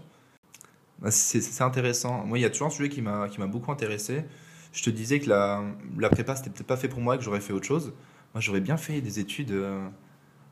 Bah, 1.00 1.10
C'est 1.10 1.62
intéressant. 1.62 2.24
Moi, 2.26 2.38
il 2.38 2.42
y 2.42 2.44
a 2.44 2.50
toujours 2.50 2.68
un 2.68 2.70
sujet 2.70 2.88
qui 2.88 3.02
m'a 3.02 3.28
qui 3.28 3.40
m'a 3.40 3.46
beaucoup 3.46 3.72
intéressé. 3.72 4.24
Je 4.72 4.82
te 4.82 4.90
disais 4.90 5.18
que 5.20 5.28
la, 5.28 5.62
la 5.98 6.08
prépa, 6.08 6.36
c'était 6.36 6.50
peut-être 6.50 6.66
pas 6.66 6.76
fait 6.76 6.88
pour 6.88 7.00
moi 7.00 7.14
et 7.14 7.18
que 7.18 7.24
j'aurais 7.24 7.40
fait 7.40 7.52
autre 7.52 7.66
chose. 7.66 7.92
Moi, 8.34 8.40
j'aurais 8.40 8.60
bien 8.60 8.76
fait 8.76 9.00
des 9.00 9.18
études, 9.18 9.50
euh, 9.50 9.88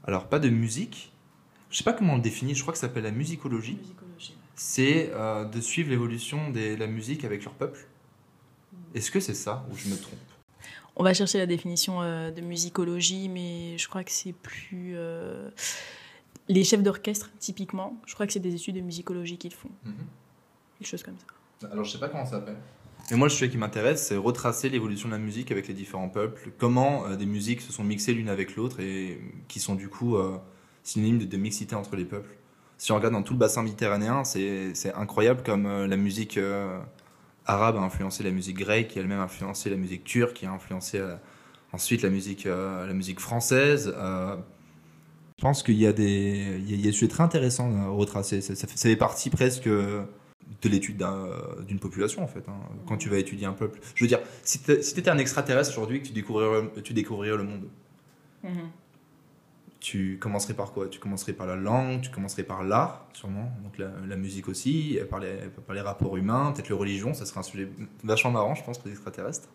alors 0.05 0.29
pas 0.29 0.39
de 0.41 0.49
musique, 0.49 1.13
je 1.71 1.77
sais 1.79 1.85
pas 1.85 1.93
comment 1.93 2.15
on 2.15 2.17
le 2.17 2.23
définit, 2.23 2.55
je 2.55 2.63
crois 2.63 2.73
que 2.73 2.79
ça 2.79 2.89
s'appelle 2.89 3.05
la 3.05 3.11
musicologie. 3.13 3.79
C'est 4.55 5.11
euh, 5.13 5.45
de 5.45 5.61
suivre 5.61 5.91
l'évolution 5.91 6.51
de 6.51 6.75
la 6.75 6.87
musique 6.89 7.25
avec 7.25 7.45
leur 7.45 7.55
peuple. 7.55 7.87
Est-ce 8.95 9.11
que 9.13 9.21
c'est 9.21 9.35
ça 9.35 9.65
ou 9.71 9.77
je 9.77 9.89
me 9.89 9.97
trompe? 9.97 10.19
On 10.97 11.05
va 11.05 11.15
chercher 11.15 11.39
la 11.39 11.47
définition 11.47 12.03
euh, 12.03 12.33
de 12.33 12.41
musicologie, 12.41 13.29
mais 13.29 13.79
je 13.79 13.89
crois 13.89 14.03
que 14.03 14.11
c'est 14.11 14.33
plus. 14.33 14.95
euh, 14.97 15.49
Les 16.49 16.65
chefs 16.65 16.83
d'orchestre, 16.83 17.31
typiquement, 17.39 18.01
je 18.07 18.15
crois 18.15 18.27
que 18.27 18.33
c'est 18.33 18.41
des 18.41 18.55
études 18.55 18.75
de 18.75 18.81
musicologie 18.81 19.39
qu'ils 19.39 19.55
font. 19.55 19.71
Quelque 20.79 20.89
chose 20.89 21.05
comme 21.05 21.17
ça. 21.19 21.69
Alors, 21.71 21.85
je 21.85 21.93
sais 21.93 21.99
pas 21.99 22.09
comment 22.09 22.25
ça 22.25 22.33
s'appelle. 22.41 22.57
Mais 23.11 23.17
moi, 23.17 23.27
le 23.29 23.33
sujet 23.33 23.49
qui 23.49 23.57
m'intéresse, 23.57 24.07
c'est 24.07 24.17
retracer 24.17 24.69
l'évolution 24.69 25.09
de 25.09 25.15
la 25.15 25.19
musique 25.19 25.51
avec 25.51 25.67
les 25.69 25.75
différents 25.75 26.11
peuples. 26.11 26.53
Comment 26.59 27.07
euh, 27.07 27.17
des 27.17 27.25
musiques 27.27 27.63
se 27.63 27.73
sont 27.73 27.85
mixées 27.85 28.13
l'une 28.13 28.29
avec 28.29 28.55
l'autre 28.57 28.81
et 28.81 29.19
qui 29.49 29.61
sont 29.61 29.75
du 29.75 29.89
coup 29.89 30.17
euh, 30.17 30.37
synonymes 30.83 31.19
de, 31.19 31.37
mixité 31.39 31.75
entre 31.75 31.97
les 31.97 32.05
peuples. 32.05 32.31
Si 32.77 32.93
on 32.93 32.97
regarde 32.97 33.15
dans 33.15 33.23
tout 33.23 33.33
le 33.33 33.39
bassin 33.39 33.63
méditerranéen, 33.63 34.25
c'est 34.25 34.73
incroyable 34.95 35.43
comme 35.43 35.67
euh, 35.67 35.87
la 35.87 35.97
musique 35.97 36.37
euh, 36.37 36.79
arabe 37.47 37.77
a 37.77 37.81
influencé 37.81 38.23
la 38.23 38.31
musique 38.31 38.59
grecque, 38.59 38.89
qui 38.89 38.99
a 38.99 39.03
elle-même 39.03 39.21
influencé 39.21 39.71
la 39.71 39.77
musique 39.77 40.05
turque, 40.05 40.35
qui 40.35 40.47
a 40.47 40.53
influencé 40.53 41.03
ensuite 41.73 42.03
la 42.03 42.11
musique, 42.11 42.47
française. 43.19 43.93
Je 45.39 45.43
pense 45.43 45.63
qu'il 45.63 45.77
y 45.77 45.87
a 45.87 45.93
des, 45.93 46.61
a- 46.85 46.89
a 46.89 46.93
sujets 46.93 47.09
très 47.09 47.23
intéressants 47.23 47.73
à 47.75 47.89
retracer. 47.89 48.41
Ça, 48.43 48.55
ça 48.55 48.67
fait, 48.67 48.77
ça 48.77 48.89
fait 48.89 48.97
partie 48.97 49.31
presque 49.31 49.69
de 50.63 50.69
l'étude 50.69 50.97
d'un- 50.97 51.29
d'une 51.67 51.79
population 51.79 52.23
en 52.23 52.27
fait. 52.27 52.45
hein, 52.49 52.57
quand 52.87 52.97
tu 52.97 53.09
vas 53.09 53.19
étudier 53.19 53.47
un 53.47 53.53
peuple. 53.53 53.81
Je 53.95 54.05
veux 54.05 54.09
dire, 54.09 54.21
si 54.43 54.61
tu 54.63 54.73
étais 54.73 55.11
un 55.11 55.19
extraterrestre 55.19 55.71
aujourd'hui, 55.73 56.01
que 56.03 56.07
tu 56.09 56.13
découvrirais, 56.13 56.71
tu 56.83 56.93
découvrirais 56.95 57.37
le 57.37 57.45
monde, 57.45 57.69
tu 59.81 60.19
commencerais 60.21 60.55
par 60.55 60.73
quoi? 60.73 60.89
Tu 60.89 60.99
commencerais 60.99 61.33
par 61.33 61.47
la 61.47 61.55
langue, 61.55 62.01
tu 62.01 62.11
commencerais 62.11 62.43
par 62.43 62.65
l'art, 62.65 63.07
sûrement, 63.13 63.53
donc 63.63 63.79
la, 63.79 63.91
la 64.09 64.17
musique 64.17 64.49
aussi, 64.49 64.99
par 65.09 65.21
les, 65.21 65.37
par 65.67 65.75
les 65.75 65.81
rapports 65.81 66.17
humains, 66.17 66.53
peut-être 66.53 66.69
les 66.69 66.75
religions, 66.75 67.15
ça 67.15 67.27
serait 67.27 67.41
un 67.41 67.45
sujet 67.45 67.69
vachement 68.03 68.33
marrant, 68.33 68.55
je 68.57 68.65
pense, 68.65 68.79
pour 68.79 68.87
les 68.89 68.93
extraterrestres. 68.95 69.49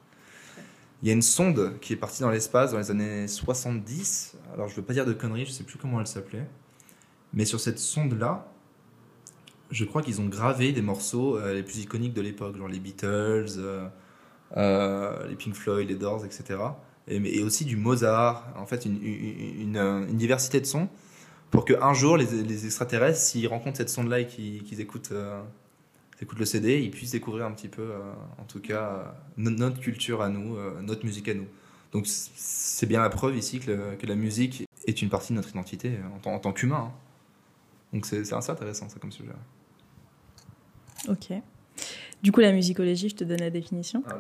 Il 1.02 1.08
y 1.10 1.12
a 1.12 1.14
une 1.14 1.22
sonde 1.22 1.78
qui 1.82 1.92
est 1.92 1.98
partie 1.98 2.22
dans 2.22 2.30
l'espace 2.30 2.72
dans 2.72 2.78
les 2.78 2.90
années 2.90 3.28
70, 3.28 4.38
alors 4.54 4.70
je 4.70 4.76
veux 4.76 4.82
pas 4.84 4.94
dire 4.94 5.06
de 5.06 5.12
conneries, 5.12 5.46
je 5.46 5.52
sais 5.52 5.66
plus 5.66 5.78
comment 5.78 6.00
elle 6.00 6.08
s'appelait, 6.08 6.46
mais 7.34 7.44
sur 7.44 7.60
cette 7.60 7.80
sonde-là, 7.80 8.48
je 9.72 9.86
crois 9.86 10.02
qu'ils 10.02 10.22
ont 10.22 10.26
gravé 10.28 10.72
des 10.72 10.82
morceaux 10.82 11.38
euh, 11.38 11.54
les 11.54 11.64
plus 11.64 11.80
iconiques 11.80 12.14
de 12.14 12.22
l'époque, 12.22 12.58
genre 12.58 12.68
les 12.68 12.80
Beatles, 12.80 13.46
euh, 13.58 13.88
euh, 14.58 15.28
les 15.28 15.36
Pink 15.36 15.56
Floyd, 15.56 15.90
les 15.90 15.96
Doors, 15.96 16.26
etc. 16.26 16.60
Et, 17.08 17.44
aussi 17.44 17.66
du 17.66 17.76
Mozart, 17.76 18.48
en 18.56 18.66
fait 18.66 18.86
une, 18.86 20.08
diversité 20.14 20.62
de 20.62 20.66
sons, 20.66 20.88
pour 21.52 21.66
qu'un 21.66 21.94
jour 21.94 22.18
les, 22.18 22.66
extraterrestres, 22.66 23.20
s'ils 23.20 23.48
rencontrent 23.48 23.78
cette 23.78 23.90
sonde-là 23.90 24.22
et 24.22 24.28
qu'ils 24.28 24.80
écoutent, 24.80 25.12
euh, 25.12 25.42
écoutent 26.22 26.40
le 26.40 26.46
CD, 26.46 26.80
ils 26.82 26.92
puissent 26.92 27.12
découvrir 27.12 27.46
un 27.46 27.52
petit 27.52 27.68
peu, 27.68 27.90
en 28.38 28.44
tout 28.46 28.62
cas, 28.62 29.16
no- 29.38 29.50
notre 29.50 29.80
culture 29.82 30.22
à 30.22 30.30
nous, 30.30 30.56
notre 30.82 31.06
musique 31.06 31.28
à 31.28 31.34
nous. 31.34 31.48
Donc 31.92 32.06
c'est 32.08 32.86
bien 32.86 33.02
la 33.02 33.10
preuve 33.10 33.36
ici 33.36 33.60
que, 33.60 33.98
la 34.02 34.16
musique 34.16 34.66
est 34.88 35.02
une 35.02 35.10
partie 35.10 35.34
de 35.34 35.38
notre 35.38 35.50
identité 35.50 35.92
en 36.26 36.40
tant 36.40 36.54
qu'humain. 36.54 36.90
hein. 36.90 37.03
Donc 37.94 38.06
c'est 38.06 38.34
assez 38.34 38.52
intéressant 38.52 38.90
ça 38.90 39.00
comme 39.00 39.12
sujet. 39.12 39.30
Ok. 41.08 41.32
Du 42.22 42.32
coup, 42.32 42.40
la 42.40 42.54
musicologie, 42.54 43.10
je 43.10 43.16
te 43.16 43.24
donne 43.24 43.42
la 43.42 43.50
définition. 43.50 44.04
Ah, 44.08 44.18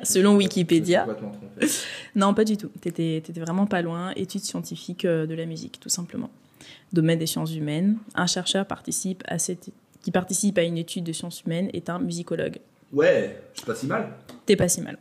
Selon 0.02 0.36
Wikipédia. 0.36 1.06
Non, 2.16 2.34
pas 2.34 2.44
du 2.44 2.56
tout. 2.56 2.70
T'étais 2.80 3.16
étais 3.18 3.40
vraiment 3.40 3.66
pas 3.66 3.80
loin. 3.80 4.12
Études 4.16 4.42
scientifiques 4.42 5.04
euh, 5.04 5.24
de 5.24 5.34
la 5.34 5.46
musique, 5.46 5.78
tout 5.78 5.88
simplement. 5.88 6.30
Domaine 6.92 7.18
des 7.18 7.26
sciences 7.26 7.54
humaines. 7.54 7.98
Un 8.16 8.26
chercheur 8.26 8.66
participe 8.66 9.22
à 9.28 9.38
cette... 9.38 9.70
qui 10.02 10.10
participe 10.10 10.58
à 10.58 10.62
une 10.62 10.76
étude 10.78 11.04
de 11.04 11.12
sciences 11.12 11.42
humaines 11.42 11.70
est 11.72 11.88
un 11.88 12.00
musicologue. 12.00 12.58
Ouais, 12.92 13.40
je 13.52 13.58
suis 13.58 13.66
pas 13.66 13.74
si 13.76 13.86
mal. 13.86 14.12
T'es 14.44 14.56
pas 14.56 14.68
si 14.68 14.80
mal. 14.80 14.98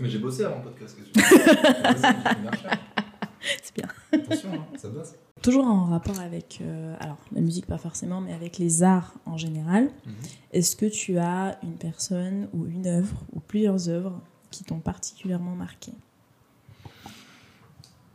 Mais 0.00 0.08
j'ai 0.08 0.18
bossé 0.18 0.44
avant 0.44 0.56
le 0.56 0.64
podcast. 0.64 0.96
que 0.96 1.02
tu 1.04 1.20
C'est 3.62 3.74
bien. 3.74 3.88
Attention, 4.12 4.52
hein, 4.52 4.66
ça 4.76 4.88
bosse. 4.88 5.14
Toujours 5.42 5.66
en 5.66 5.84
rapport 5.84 6.20
avec, 6.20 6.60
euh, 6.62 6.96
alors 7.00 7.18
la 7.32 7.40
musique 7.42 7.66
pas 7.66 7.76
forcément, 7.76 8.20
mais 8.20 8.32
avec 8.32 8.58
les 8.58 8.82
arts 8.82 9.14
en 9.26 9.36
général. 9.36 9.90
Mhm. 10.06 10.14
Est-ce 10.52 10.76
que 10.76 10.86
tu 10.86 11.18
as 11.18 11.58
une 11.62 11.76
personne 11.76 12.48
ou 12.54 12.66
une 12.66 12.86
œuvre 12.86 13.16
ou 13.34 13.40
plusieurs 13.40 13.88
œuvres 13.88 14.20
qui 14.50 14.64
t'ont 14.64 14.78
particulièrement 14.78 15.54
marqué? 15.54 15.92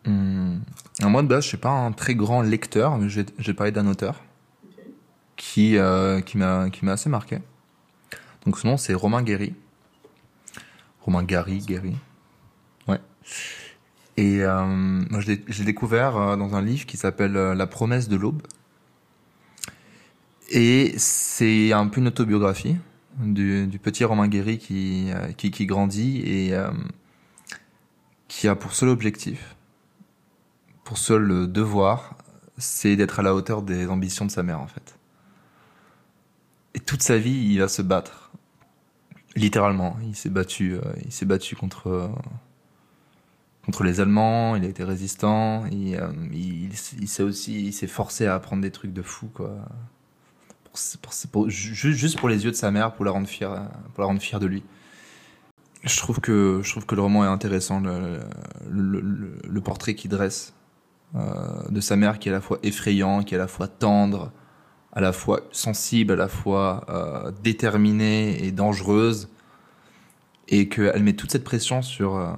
Hum, 0.08 0.62
moi 1.02 1.22
de 1.22 1.28
base, 1.28 1.44
je 1.44 1.50
suis 1.50 1.58
pas 1.58 1.70
un 1.70 1.92
très 1.92 2.16
grand 2.16 2.42
lecteur, 2.42 2.98
mais 2.98 3.10
j'ai 3.10 3.26
j'ai 3.38 3.54
parlé 3.54 3.72
d'un 3.72 3.86
auteur 3.86 4.24
qui 5.36 5.78
euh, 5.78 6.22
qui 6.22 6.38
m'a 6.38 6.70
qui 6.70 6.84
m'a 6.86 6.94
assez 6.94 7.10
marqué. 7.10 7.40
Donc 8.46 8.58
son 8.58 8.70
nom 8.70 8.78
c'est 8.78 8.94
Romain 8.94 9.22
Guéry. 9.22 9.54
Romain 11.02 11.24
Gary, 11.24 11.60
Guéry. 11.60 11.96
Ouais. 12.88 13.00
Et 14.20 14.44
euh, 14.44 14.66
moi 14.66 15.22
j'ai 15.22 15.64
découvert 15.64 16.18
euh, 16.18 16.36
dans 16.36 16.54
un 16.54 16.62
livre 16.62 16.86
qui 16.86 16.98
s'appelle 16.98 17.38
euh, 17.38 17.56
La 17.56 17.68
promesse 17.68 18.10
de 18.10 18.18
l'aube. 18.18 18.42
Et 20.50 20.94
c'est 20.98 21.72
un 21.72 21.88
peu 21.88 22.02
une 22.02 22.08
autobiographie 22.08 22.76
du, 23.18 23.80
petit 23.82 24.04
Romain 24.04 24.28
Guéry 24.28 24.58
qui, 24.58 25.10
euh, 25.14 25.32
qui, 25.32 25.66
grandit 25.66 26.22
et 26.26 26.54
qui 28.28 28.50
a 28.50 28.56
pour 28.56 28.74
seul 28.74 28.90
objectif 28.90 29.56
pour 30.84 30.98
seul 30.98 31.50
devoir, 31.50 32.18
c'est 32.58 32.96
d'être 32.96 33.20
à 33.20 33.24
la 33.24 33.36
hauteur 33.36 33.62
des 33.62 33.88
ambitions 33.88 34.26
de 34.26 34.32
sa 34.32 34.42
mère, 34.42 34.60
en 34.60 34.66
fait. 34.66 34.98
Et 36.74 36.80
toute 36.80 37.04
sa 37.04 37.20
vie, 37.20 37.46
il 37.52 37.60
va 37.60 37.68
se 37.68 37.84
battre. 37.84 38.32
Littéralement, 39.36 39.98
il 40.02 40.16
s'est 40.16 40.32
battu, 40.32 40.78
il 41.06 41.12
s'est 41.12 41.28
battu 41.28 41.56
contre 41.56 42.10
contre 43.70 43.84
les 43.84 44.00
Allemands. 44.00 44.56
Il 44.56 44.66
a 44.66 44.68
été 44.68 44.84
résistant. 44.84 45.64
Euh, 45.66 46.12
il, 46.34 46.72
il 46.74 47.08
s'est 47.08 47.22
aussi, 47.22 47.68
il 47.68 47.74
s'est 47.74 47.86
forcé 47.86 48.26
à 48.26 48.34
apprendre 48.34 48.64
des 48.64 48.72
trucs 48.72 48.94
de 48.94 49.04
fou, 49.04 49.30
quoi. 49.32 49.52
Juste 51.48 52.18
pour 52.18 52.30
les 52.30 52.46
yeux 52.46 52.52
de 52.52 52.56
sa 52.56 52.72
mère, 52.72 52.94
pour 52.94 53.06
la 53.06 53.12
rendre 53.12 53.28
fière, 53.28 53.70
pour 53.94 54.02
la 54.02 54.08
rendre 54.08 54.22
fière 54.22 54.40
de 54.40 54.48
lui. 54.48 54.64
Je 55.84 55.98
trouve 55.98 56.20
que 56.20 56.62
je 56.64 56.72
trouve 56.72 56.88
que 56.88 56.96
le 56.96 57.02
roman 57.02 57.24
est 57.26 57.28
intéressant, 57.28 57.80
le, 57.80 59.62
portrait 59.62 59.94
qu'il 59.94 60.10
dresse 60.10 60.54
euh, 61.16 61.70
de 61.70 61.80
sa 61.80 61.96
mère 61.96 62.18
qui 62.18 62.30
est 62.30 62.32
à 62.32 62.36
la 62.36 62.42
fois 62.42 62.58
effrayant, 62.64 63.24
qui 63.24 63.36
est 63.36 63.38
à 63.38 63.42
la 63.42 63.48
fois 63.48 63.68
tendre, 63.68 64.32
à 64.94 65.02
la 65.02 65.12
fois 65.12 65.42
sensible, 65.52 66.14
à 66.14 66.16
la 66.16 66.28
fois 66.28 66.86
euh, 66.90 67.32
déterminée 67.44 68.44
et 68.44 68.52
dangereuse, 68.52 69.30
et 70.48 70.70
qu'elle 70.70 71.04
met 71.04 71.14
toute 71.14 71.32
cette 71.32 71.44
pression 71.44 71.82
sur 71.82 72.36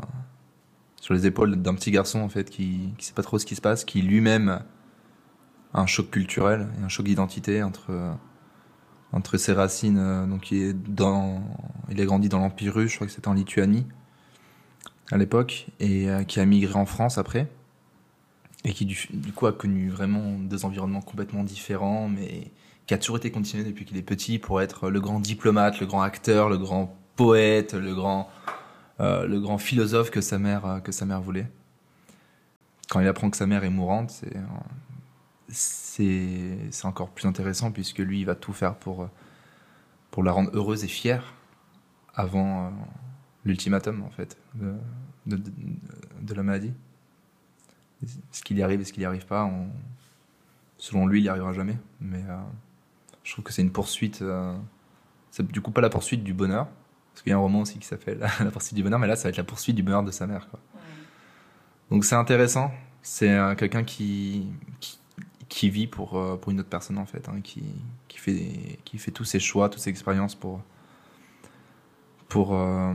sur 1.02 1.14
les 1.14 1.26
épaules 1.26 1.58
d'un 1.58 1.76
petit 1.76 1.92
garçon 1.92 2.22
en 2.22 2.30
fait 2.30 2.50
qui 2.50 2.94
qui 2.98 3.06
sait 3.06 3.14
pas 3.14 3.24
trop 3.24 3.38
ce 3.38 3.46
qui 3.46 3.56
se 3.56 3.62
passe, 3.62 3.84
qui 3.84 4.02
lui-même 4.02 4.62
a 5.74 5.82
un 5.82 5.88
choc 5.88 6.10
culturel 6.10 6.70
et 6.80 6.84
un 6.86 6.88
choc 6.88 7.06
d'identité 7.06 7.62
entre 7.64 7.92
entre 9.12 9.36
ses 9.38 9.52
racines, 9.52 9.98
euh, 9.98 10.26
donc 10.26 10.52
il 10.52 10.62
est 10.62 10.74
dans, 10.74 11.44
il 11.90 12.00
a 12.00 12.06
grandi 12.06 12.30
dans 12.30 12.40
l'Empire 12.40 12.74
russe, 12.74 12.92
je 12.92 12.96
crois 12.96 13.08
que 13.08 13.14
c'était 13.14 13.28
en 13.28 13.34
Lituanie 13.34 13.86
à 15.12 15.18
l'époque, 15.18 15.68
et 15.82 16.10
euh, 16.10 16.24
qui 16.24 16.40
a 16.40 16.46
migré 16.46 16.76
en 16.76 16.86
France 16.86 17.18
après 17.18 17.50
et 18.64 18.74
qui 18.74 18.86
du, 18.86 19.08
du 19.12 19.34
coup 19.34 19.48
a 19.48 19.54
connu 19.54 19.90
vraiment 19.90 20.38
deux 20.38 20.66
environnements 20.66 21.02
complètement 21.02 21.44
différents, 21.44 22.08
mais 22.08 22.52
qui 22.86 22.94
a 22.94 22.98
toujours 22.98 23.18
été 23.18 23.32
conditionné 23.32 23.66
depuis 23.66 23.86
qu'il 23.86 23.98
est 23.98 24.04
petit 24.04 24.38
pour 24.38 24.62
être 24.62 24.90
le 24.90 25.02
grand 25.02 25.20
diplomate, 25.20 25.80
le 25.80 25.88
grand 25.88 26.02
acteur, 26.02 26.48
le 26.48 26.58
grand 26.58 26.96
poète, 27.16 27.74
le 27.74 27.96
grand, 27.96 28.30
euh, 29.02 29.26
le 29.26 29.40
grand 29.40 29.58
philosophe 29.58 30.12
que 30.12 30.22
sa 30.22 30.38
mère, 30.38 30.66
euh, 30.66 30.80
que 30.80 30.92
sa 30.92 31.06
mère 31.06 31.22
voulait. 31.22 31.50
Quand 32.90 33.00
il 33.00 33.08
apprend 33.08 33.30
que 33.32 33.38
sa 33.38 33.48
mère 33.48 33.64
est 33.64 33.70
mourante, 33.70 34.24
c'est, 35.48 36.02
euh, 36.06 36.72
encore 36.84 37.10
plus 37.10 37.28
intéressant 37.28 37.72
puisque 37.72 38.00
lui, 38.00 38.20
il 38.20 38.26
va 38.26 38.36
tout 38.36 38.54
faire 38.54 38.76
pour, 38.76 39.10
pour 40.12 40.24
la 40.24 40.32
rendre 40.32 40.52
heureuse 40.54 40.84
et 40.84 40.88
fière 40.88 41.34
avant 42.14 42.74
l'ultimatum, 43.46 44.04
en 44.04 44.10
fait, 44.10 44.38
de, 45.26 46.34
la 46.36 46.44
maladie. 46.44 46.74
Ce 48.32 48.44
qu'il 48.44 48.58
y 48.58 48.64
arrive 48.64 48.82
et 48.82 48.86
ce 48.86 48.92
qu'il 48.92 49.02
n'y 49.02 49.06
arrive 49.06 49.26
pas, 49.26 49.46
on- 49.46 49.70
selon 50.78 51.08
lui, 51.08 51.20
il 51.20 51.24
n'y 51.24 51.30
arrivera 51.30 51.54
jamais. 51.54 51.78
Mais 52.02 52.24
je 53.24 53.32
trouve 53.32 53.46
que 53.46 53.54
c'est 53.54 53.62
une 53.62 53.72
poursuite. 53.72 54.24
c'est 55.32 55.50
du 55.50 55.62
coup 55.62 55.72
pas 55.72 55.82
la 55.82 55.90
poursuite 55.90 56.24
du 56.24 56.34
bonheur. 56.34 56.68
Parce 57.22 57.26
qu'il 57.26 57.30
y 57.30 57.34
a 57.34 57.38
un 57.38 57.42
roman 57.42 57.62
aussi 57.62 57.78
qui 57.78 57.86
s'appelle 57.86 58.18
La 58.40 58.50
poursuite 58.50 58.74
du 58.74 58.82
bonheur, 58.82 58.98
mais 58.98 59.06
là, 59.06 59.16
ça 59.16 59.26
va 59.26 59.30
être 59.30 59.38
la 59.38 59.44
poursuite 59.44 59.76
du 59.76 59.84
bonheur 59.84 60.02
de 60.02 60.10
sa 60.10 60.26
mère. 60.26 60.48
Quoi. 60.50 60.60
Donc 61.92 62.04
c'est 62.04 62.16
intéressant. 62.16 62.72
C'est 63.04 63.30
euh, 63.30 63.54
quelqu'un 63.54 63.84
qui, 63.84 64.48
qui, 64.80 64.98
qui 65.48 65.70
vit 65.70 65.86
pour, 65.86 66.18
euh, 66.18 66.36
pour 66.36 66.52
une 66.52 66.60
autre 66.62 66.70
personne, 66.70 66.98
en 66.98 67.06
fait. 67.06 67.30
hein, 67.30 67.42
qui, 67.44 67.64
qui, 68.08 68.18
fait, 68.18 68.80
qui 68.86 68.98
fait 68.98 69.12
tous 69.12 69.24
ses 69.24 69.40
choix, 69.40 69.70
toutes 69.70 69.82
ses 69.82 69.92
expériences 69.92 70.34
pour, 70.34 70.62
pour, 72.28 72.56
euh, 72.56 72.92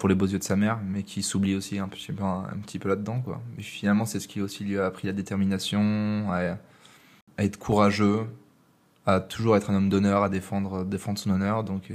pour 0.00 0.08
les 0.08 0.16
beaux 0.16 0.26
yeux 0.26 0.40
de 0.40 0.44
sa 0.44 0.56
mère, 0.56 0.80
mais 0.84 1.04
qui 1.04 1.22
s'oublie 1.22 1.54
aussi 1.54 1.78
un 1.78 1.86
petit 1.86 2.10
peu, 2.12 2.24
un, 2.24 2.58
petit 2.64 2.80
peu 2.80 2.88
là-dedans. 2.88 3.20
Quoi. 3.20 3.40
Mais 3.56 3.62
finalement, 3.62 4.06
c'est 4.06 4.18
ce 4.18 4.26
qui 4.26 4.40
aussi 4.40 4.64
lui 4.64 4.76
a 4.76 4.86
appris 4.86 5.06
la 5.06 5.12
détermination, 5.12 6.32
à, 6.32 6.56
à 7.38 7.44
être 7.44 7.58
courageux, 7.60 8.26
à 9.06 9.20
toujours 9.20 9.56
être 9.56 9.70
un 9.70 9.76
homme 9.76 9.88
d'honneur, 9.88 10.24
à 10.24 10.28
défendre, 10.28 10.84
défendre 10.84 11.20
son 11.20 11.30
honneur. 11.30 11.62
Donc, 11.62 11.92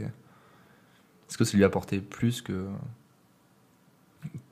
est-ce 1.29 1.37
que 1.37 1.43
ça 1.43 1.57
lui 1.57 1.63
a 1.63 1.67
apporté 1.67 1.99
plus 1.99 2.41
que, 2.41 2.67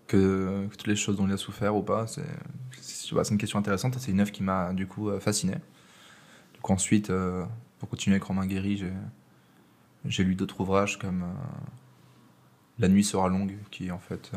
que, 0.08 0.68
toutes 0.72 0.88
les 0.88 0.96
choses 0.96 1.18
dont 1.18 1.28
il 1.28 1.34
a 1.34 1.38
souffert 1.38 1.76
ou 1.76 1.82
pas 1.82 2.08
C'est 2.08 2.24
c'est 3.14 3.32
une 3.32 3.38
question 3.38 3.60
intéressante. 3.60 3.96
C'est 4.00 4.12
une 4.12 4.20
œuvre 4.20 4.32
qui 4.32 4.44
m'a 4.44 4.74
du 4.74 4.88
coup 4.88 5.10
euh, 5.10 5.20
fasciné. 5.20 5.56
Ensuite, 6.64 7.10
euh, 7.10 7.44
pour 7.80 7.90
continuer 7.90 8.16
avec 8.16 8.24
Romain 8.24 8.46
Guéry, 8.46 8.84
j'ai 10.06 10.24
lu 10.24 10.36
d'autres 10.36 10.62
ouvrages 10.62 10.98
comme 10.98 11.24
euh, 11.24 11.34
La 12.80 12.88
nuit 12.88 13.04
sera 13.04 13.28
longue, 13.28 13.58
qui 13.70 13.88
est 13.88 13.92
en 13.92 14.00
fait 14.00 14.32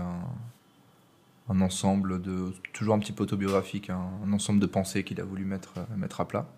un, 1.49 1.61
ensemble 1.61 2.21
de 2.21 2.53
toujours 2.73 2.95
un 2.95 2.99
petit 2.99 3.13
peu 3.13 3.23
autobiographique, 3.23 3.91
un, 3.91 4.33
ensemble 4.33 4.59
de 4.59 4.67
pensées 4.67 5.05
qu'il 5.05 5.21
a 5.21 5.25
voulu 5.25 5.45
mettre 5.45 5.75
à 6.19 6.27
plat 6.27 6.49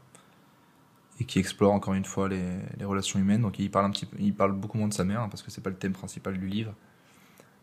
et 1.21 1.25
qui 1.25 1.39
explore 1.39 1.73
encore 1.73 1.95
une 1.95 2.05
fois 2.05 2.29
les, 2.29 2.45
les 2.79 2.85
relations 2.85 3.19
humaines. 3.19 3.43
Donc 3.43 3.59
il 3.59 3.71
parle 3.71 3.87
un 3.87 3.91
petit 3.91 4.07
peu, 4.07 4.17
il 4.21 4.35
parle 4.35 4.53
beaucoup 4.53 4.79
moins 4.79 4.89
de 4.89 4.95
sa 4.95 5.05
mère 5.05 5.21
hein, 5.23 5.29
parce 5.29 5.43
que 5.43 5.51
c'est 5.51 5.61
pas 5.63 5.71
le 5.71 5.77
thème 5.77 5.93
principal 5.93 6.39
du 6.39 6.47
livre. 6.47 6.75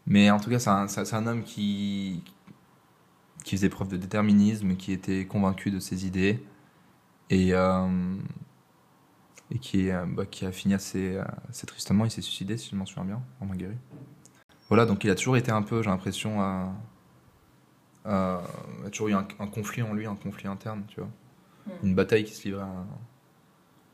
Mais 0.08 0.30
en 0.30 0.40
tout 0.40 0.50
cas, 0.50 0.60
c'est 0.60 1.14
un, 1.16 1.28
homme 1.28 1.44
qui 1.44 2.24
qui 3.44 3.56
faisait 3.56 3.70
preuve 3.70 3.90
de 3.90 3.98
déterminisme, 3.98 4.76
qui 4.76 4.92
était 4.92 5.26
convaincu 5.26 5.72
de 5.72 5.80
ses 5.80 6.06
idées 6.08 6.44
et 7.30 7.54
euh, 7.54 8.16
et 9.52 9.60
qui, 9.60 9.90
euh, 9.92 10.06
bah, 10.08 10.26
qui 10.26 10.46
a 10.46 10.52
fini 10.52 10.74
assez, 10.74 11.16
euh, 11.16 11.24
assez 11.50 11.68
tristement. 11.68 12.06
Il 12.06 12.12
s'est 12.12 12.22
suicidé, 12.22 12.58
si 12.58 12.72
je 12.72 12.76
m'en 12.76 12.86
souviens 12.86 13.06
bien, 13.06 13.22
Romain 13.40 13.56
Guéry. 13.56 13.76
Voilà, 14.70 14.86
donc 14.86 15.04
il 15.04 15.10
a 15.12 15.16
toujours 15.16 15.38
été 15.38 15.52
un 15.52 15.62
peu, 15.62 15.84
j'ai 15.84 15.90
l'impression, 15.90 16.42
à- 16.42 16.74
il 18.06 18.10
a 18.12 18.90
toujours 18.92 19.10
eu 19.10 19.14
un, 19.14 19.28
un 19.40 19.48
conflit 19.48 19.82
en 19.82 19.94
lui, 19.94 20.06
un 20.06 20.16
conflit 20.16 20.48
interne, 20.48 20.84
tu 20.88 21.00
vois. 21.00 21.10
Une 21.84 21.96
bataille 21.96 22.24
qui 22.24 22.36
se 22.36 22.44
livrait 22.46 22.64
à- 22.64 22.86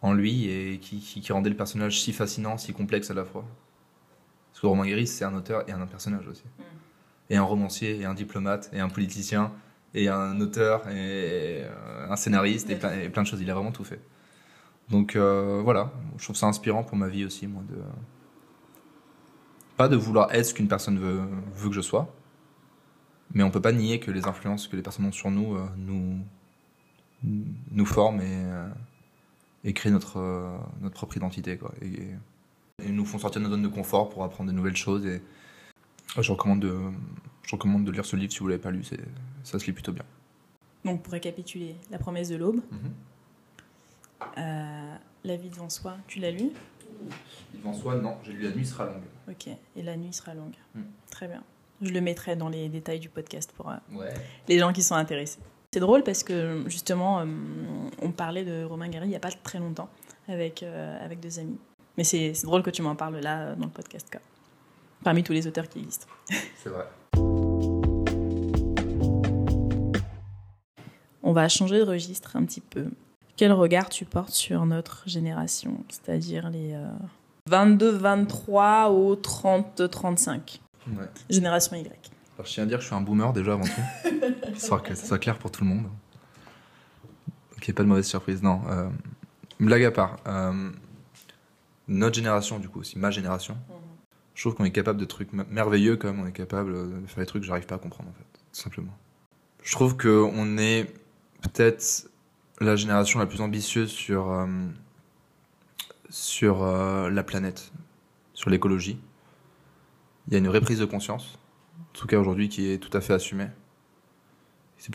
en 0.01 0.13
lui 0.13 0.49
et 0.49 0.79
qui, 0.79 0.99
qui, 0.99 1.21
qui 1.21 1.31
rendait 1.33 1.49
le 1.49 1.55
personnage 1.55 2.01
si 2.01 2.13
fascinant, 2.13 2.57
si 2.57 2.73
complexe 2.73 3.11
à 3.11 3.13
la 3.13 3.25
fois. 3.25 3.45
Parce 4.51 4.61
que 4.61 4.67
Romain 4.67 4.85
Guéry, 4.85 5.07
c'est 5.07 5.25
un 5.25 5.33
auteur 5.35 5.67
et 5.69 5.71
un 5.71 5.85
personnage 5.85 6.27
aussi. 6.27 6.43
Et 7.29 7.37
un 7.37 7.43
romancier, 7.43 7.99
et 7.99 8.05
un 8.05 8.13
diplomate, 8.13 8.69
et 8.73 8.79
un 8.79 8.89
politicien, 8.89 9.53
et 9.93 10.09
un 10.09 10.39
auteur, 10.41 10.87
et 10.89 11.63
euh, 11.63 12.09
un 12.09 12.15
scénariste, 12.15 12.69
et 12.69 12.75
plein, 12.75 12.93
et 12.99 13.09
plein 13.09 13.21
de 13.21 13.27
choses. 13.27 13.41
Il 13.41 13.49
a 13.49 13.53
vraiment 13.53 13.71
tout 13.71 13.83
fait. 13.83 14.01
Donc 14.89 15.15
euh, 15.15 15.61
voilà, 15.63 15.91
je 16.17 16.23
trouve 16.23 16.35
ça 16.35 16.47
inspirant 16.47 16.83
pour 16.83 16.97
ma 16.97 17.07
vie 17.07 17.25
aussi, 17.25 17.47
moi, 17.47 17.63
de. 17.69 17.77
Pas 19.77 19.87
de 19.87 19.95
vouloir 19.95 20.31
être 20.33 20.45
ce 20.45 20.53
qu'une 20.53 20.67
personne 20.67 20.99
veut, 20.99 21.21
veut 21.55 21.69
que 21.69 21.75
je 21.75 21.81
sois, 21.81 22.13
mais 23.33 23.43
on 23.43 23.49
peut 23.49 23.61
pas 23.61 23.71
nier 23.71 23.99
que 23.99 24.11
les 24.11 24.27
influences 24.27 24.67
que 24.67 24.75
les 24.75 24.81
personnes 24.81 25.05
ont 25.05 25.11
sur 25.11 25.31
nous 25.31 25.55
euh, 25.55 25.65
nous, 25.77 26.19
nous 27.23 27.85
forment 27.85 28.21
et, 28.21 28.25
euh, 28.45 28.67
et 29.63 29.73
créent 29.73 29.91
notre, 29.91 30.17
euh, 30.17 30.57
notre 30.81 30.95
propre 30.95 31.17
identité. 31.17 31.57
Quoi. 31.57 31.73
Et, 31.81 32.07
nous 32.89 33.05
font 33.05 33.19
sortir 33.19 33.41
de 33.41 33.43
notre 33.47 33.55
zone 33.61 33.69
de 33.69 33.73
confort 33.73 34.09
pour 34.09 34.23
apprendre 34.23 34.49
de 34.49 34.55
nouvelles 34.55 34.75
choses. 34.75 35.05
Et 35.05 35.21
je 36.17 36.31
recommande 36.31 36.61
de, 36.61 36.79
je 37.43 37.55
recommande 37.55 37.83
de 37.85 37.91
lire 37.91 38.05
ce 38.05 38.15
livre 38.15 38.31
si 38.33 38.39
vous 38.39 38.47
l'avez 38.47 38.61
pas 38.61 38.71
lu, 38.71 38.83
c'est, 38.83 38.99
ça 39.43 39.59
se 39.59 39.65
lit 39.65 39.71
plutôt 39.71 39.91
bien. 39.91 40.03
Donc 40.83 41.03
pour 41.03 41.13
récapituler, 41.13 41.75
La 41.91 41.99
promesse 41.99 42.29
de 42.29 42.37
l'aube, 42.37 42.61
euh, 44.37 44.95
La 45.23 45.35
vie 45.35 45.49
devant 45.49 45.69
soi, 45.69 45.97
tu 46.07 46.19
l'as 46.19 46.31
lu? 46.31 46.49
Devant 47.53 47.73
soi, 47.73 47.95
non, 47.95 48.17
j'ai 48.23 48.33
lu 48.33 48.41
La 48.43 48.51
nuit 48.51 48.65
sera 48.65 48.85
longue. 48.85 49.03
Ok, 49.29 49.47
et 49.75 49.81
La 49.83 49.95
nuit 49.95 50.13
sera 50.13 50.33
longue. 50.33 50.55
Mm. 50.75 50.81
Très 51.11 51.27
bien. 51.27 51.43
Je 51.81 51.89
le 51.91 52.01
mettrai 52.01 52.35
dans 52.35 52.49
les 52.49 52.69
détails 52.69 52.99
du 52.99 53.09
podcast 53.09 53.51
pour 53.55 53.69
euh, 53.69 53.75
Ouais. 53.93 54.13
les 54.47 54.59
gens 54.59 54.71
qui 54.73 54.83
sont 54.83 54.95
intéressés. 54.95 55.39
C'est 55.73 55.79
drôle 55.79 56.03
parce 56.03 56.23
que 56.23 56.63
justement, 56.67 57.19
euh, 57.21 57.25
on 58.01 58.11
parlait 58.11 58.43
de 58.43 58.65
Romain 58.65 58.89
Gary 58.89 59.05
il 59.05 59.09
n'y 59.11 59.15
a 59.15 59.21
pas 59.21 59.31
très 59.31 59.57
longtemps 59.57 59.87
avec, 60.27 60.63
euh, 60.63 61.05
avec 61.05 61.21
deux 61.21 61.39
amis. 61.39 61.57
Mais 61.97 62.03
c'est 62.03 62.33
c'est 62.33 62.45
drôle 62.45 62.61
que 62.61 62.69
tu 62.69 62.81
m'en 62.81 62.97
parles 62.97 63.19
là 63.19 63.39
euh, 63.41 63.55
dans 63.55 63.67
le 63.67 63.71
podcast, 63.71 64.09
quoi. 64.11 64.19
Parmi 65.01 65.23
tous 65.23 65.31
les 65.31 65.47
auteurs 65.47 65.69
qui 65.69 65.79
existent. 65.79 66.07
C'est 66.57 66.69
vrai. 66.69 66.85
On 71.23 71.31
va 71.31 71.47
changer 71.47 71.79
de 71.79 71.83
registre 71.83 72.35
un 72.35 72.43
petit 72.43 72.61
peu. 72.61 72.87
Quel 73.37 73.53
regard 73.53 73.87
tu 73.87 74.03
portes 74.03 74.33
sur 74.33 74.65
notre 74.65 75.07
génération, 75.07 75.83
c'est-à-dire 75.89 76.49
les 76.49 76.73
euh, 76.73 76.85
22, 77.49 77.91
23 77.91 78.89
aux 78.89 79.15
30, 79.15 79.89
35 79.89 80.59
Ouais. 80.87 81.05
Génération 81.29 81.77
Y. 81.77 82.11
Alors, 82.35 82.45
je 82.47 82.53
tiens 82.53 82.63
à 82.63 82.65
dire 82.65 82.77
que 82.77 82.81
je 82.83 82.87
suis 82.87 82.95
un 82.95 83.01
boomer 83.01 83.33
déjà 83.33 83.53
avant 83.53 83.63
tout. 83.63 84.51
Histoire 84.53 84.81
que 84.83 84.95
ça 84.95 85.05
soit 85.05 85.19
clair 85.19 85.37
pour 85.37 85.51
tout 85.51 85.63
le 85.63 85.69
monde. 85.69 85.85
Ait 87.67 87.73
pas 87.73 87.83
de 87.83 87.87
mauvaise 87.87 88.07
surprise. 88.07 88.41
Non. 88.41 88.61
euh, 88.69 88.89
blague 89.59 89.83
à 89.83 89.91
part. 89.91 90.17
euh, 90.27 90.71
notre 91.87 92.15
génération, 92.15 92.57
du 92.59 92.67
coup, 92.69 92.79
aussi 92.79 92.97
ma 92.97 93.11
génération, 93.11 93.55
je 94.33 94.41
trouve 94.43 94.55
qu'on 94.55 94.63
est 94.65 94.71
capable 94.71 94.99
de 94.99 95.05
trucs 95.05 95.31
me- 95.33 95.43
merveilleux 95.45 95.95
comme 95.97 96.19
on 96.19 96.25
est 96.25 96.31
capable 96.31 97.01
de 97.01 97.07
faire 97.07 97.19
des 97.19 97.25
trucs 97.25 97.41
que 97.43 97.47
j'arrive 97.47 97.65
pas 97.67 97.75
à 97.75 97.77
comprendre, 97.79 98.09
en 98.09 98.13
fait. 98.13 98.39
Tout 98.53 98.59
simplement. 98.61 98.93
Je 99.63 99.71
trouve 99.73 99.95
qu'on 99.97 100.57
est 100.57 100.85
peut-être 101.41 102.09
la 102.59 102.75
génération 102.75 103.19
la 103.19 103.25
plus 103.27 103.41
ambitieuse 103.41 103.91
sur, 103.91 104.31
euh, 104.31 104.47
sur 106.09 106.63
euh, 106.63 107.09
la 107.09 107.23
planète, 107.23 107.71
sur 108.33 108.49
l'écologie. 108.49 108.99
Il 110.27 110.33
y 110.33 110.35
a 110.35 110.39
une 110.39 110.47
vraie 110.47 110.61
prise 110.61 110.79
de 110.79 110.85
conscience 110.85 111.37
en 111.93 111.99
tout 111.99 112.07
cas 112.07 112.17
aujourd'hui, 112.17 112.49
qui 112.49 112.71
est 112.71 112.77
tout 112.77 112.95
à 112.95 113.01
fait 113.01 113.13
assumé. 113.13 113.47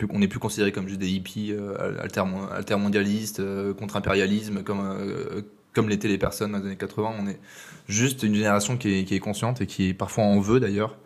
On 0.09 0.19
n'est 0.19 0.27
plus 0.27 0.39
considéré 0.39 0.71
comme 0.71 0.87
juste 0.87 0.99
des 0.99 1.09
hippies 1.09 1.53
euh, 1.53 2.03
altermo- 2.03 2.49
altermondialistes, 2.51 3.39
euh, 3.39 3.73
contre-impérialisme, 3.73 4.63
comme, 4.63 4.81
euh, 4.81 5.43
comme 5.73 5.87
l'étaient 5.87 6.09
les 6.09 6.17
personnes 6.17 6.51
dans 6.51 6.57
les 6.59 6.65
années 6.65 6.75
80. 6.75 7.13
On 7.19 7.27
est 7.27 7.39
juste 7.87 8.23
une 8.23 8.35
génération 8.35 8.77
qui 8.77 8.89
est, 8.89 9.11
est 9.11 9.19
consciente 9.19 9.61
et 9.61 9.67
qui 9.67 9.93
parfois 9.93 10.25
en 10.25 10.39
veut 10.41 10.59
d'ailleurs 10.59 10.97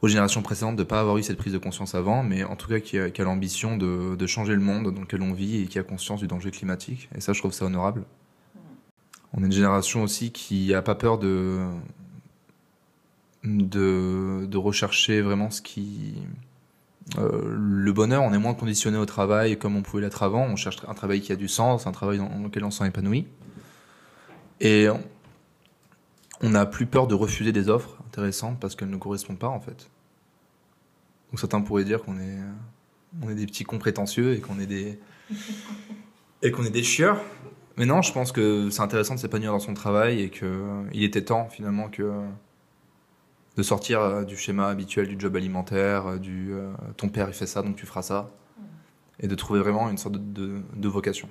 aux 0.00 0.08
générations 0.08 0.42
précédentes 0.42 0.76
de 0.76 0.82
ne 0.82 0.86
pas 0.86 1.00
avoir 1.00 1.18
eu 1.18 1.22
cette 1.22 1.36
prise 1.36 1.52
de 1.52 1.58
conscience 1.58 1.94
avant, 1.94 2.22
mais 2.24 2.42
en 2.44 2.56
tout 2.56 2.68
cas 2.68 2.80
qui 2.80 2.98
a, 2.98 3.10
qui 3.10 3.20
a 3.20 3.24
l'ambition 3.24 3.76
de, 3.76 4.16
de 4.16 4.26
changer 4.26 4.54
le 4.54 4.60
monde 4.60 4.92
dans 4.92 5.00
lequel 5.02 5.22
on 5.22 5.32
vit 5.32 5.62
et 5.62 5.66
qui 5.66 5.78
a 5.78 5.82
conscience 5.82 6.20
du 6.20 6.26
danger 6.26 6.50
climatique. 6.50 7.08
Et 7.14 7.20
ça, 7.20 7.32
je 7.34 7.38
trouve 7.40 7.52
ça 7.52 7.66
honorable. 7.66 8.04
On 9.34 9.42
est 9.42 9.46
une 9.46 9.52
génération 9.52 10.02
aussi 10.02 10.32
qui 10.32 10.68
n'a 10.70 10.82
pas 10.82 10.94
peur 10.94 11.18
de, 11.18 11.60
de, 13.44 14.56
rechercher 14.56 15.20
vraiment 15.22 15.50
ce 15.50 15.62
qui. 15.62 16.14
euh, 17.18 17.42
le 17.56 17.92
bonheur, 17.92 18.22
on 18.22 18.32
est 18.32 18.38
moins 18.38 18.54
conditionné 18.54 18.98
au 18.98 19.06
travail 19.06 19.58
comme 19.58 19.76
on 19.76 19.82
pouvait 19.82 20.02
l'être 20.02 20.22
avant. 20.22 20.44
On 20.44 20.56
cherche 20.56 20.76
un 20.86 20.94
travail 20.94 21.20
qui 21.20 21.32
a 21.32 21.36
du 21.36 21.48
sens, 21.48 21.86
un 21.86 21.92
travail 21.92 22.18
dans 22.18 22.28
lequel 22.42 22.64
on 22.64 22.70
s'en 22.70 22.84
épanoui. 22.84 23.26
Et 24.60 24.88
on- 26.40 26.48
n'a 26.50 26.66
plus 26.66 26.86
peur 26.86 27.06
de 27.06 27.14
refuser 27.14 27.52
des 27.52 27.68
offres 27.68 27.98
intéressantes 28.08 28.58
parce 28.60 28.74
qu'elles 28.74 28.90
ne 28.90 28.96
correspondent 28.96 29.38
pas 29.38 29.48
en 29.48 29.60
fait. 29.60 29.88
Donc 31.30 31.38
certains 31.40 31.60
pourraient 31.60 31.84
dire 31.84 32.02
qu'on 32.02 32.18
est, 32.18 32.38
on 33.22 33.30
est 33.30 33.34
des 33.34 33.46
petits 33.46 33.64
cons 33.64 33.78
prétentieux 33.78 34.34
et 34.34 34.40
qu'on 34.40 34.58
est 34.60 34.66
des 34.66 34.98
et 36.42 36.50
qu'on 36.50 36.64
est 36.64 36.70
des 36.70 36.82
chieurs. 36.82 37.20
Mais 37.76 37.86
non, 37.86 38.02
je 38.02 38.12
pense 38.12 38.32
que 38.32 38.68
c'est 38.70 38.82
intéressant 38.82 39.14
de 39.14 39.20
s'épanouir 39.20 39.52
dans 39.52 39.60
son 39.60 39.72
travail 39.74 40.20
et 40.20 40.28
que 40.30 40.44
euh, 40.44 40.82
il 40.92 41.04
était 41.04 41.22
temps 41.22 41.48
finalement 41.48 41.88
que 41.88 42.12
de 43.56 43.62
sortir 43.62 44.00
euh, 44.00 44.24
du 44.24 44.36
schéma 44.36 44.68
habituel 44.68 45.08
du 45.08 45.16
job 45.18 45.36
alimentaire, 45.36 46.06
euh, 46.06 46.18
du 46.18 46.52
euh, 46.52 46.72
ton 46.96 47.08
père 47.08 47.28
il 47.28 47.34
fait 47.34 47.46
ça 47.46 47.62
donc 47.62 47.76
tu 47.76 47.86
feras 47.86 48.02
ça, 48.02 48.30
et 49.20 49.28
de 49.28 49.34
trouver 49.34 49.60
vraiment 49.60 49.88
une 49.90 49.98
sorte 49.98 50.16
de, 50.16 50.88
vocation. 50.88 51.28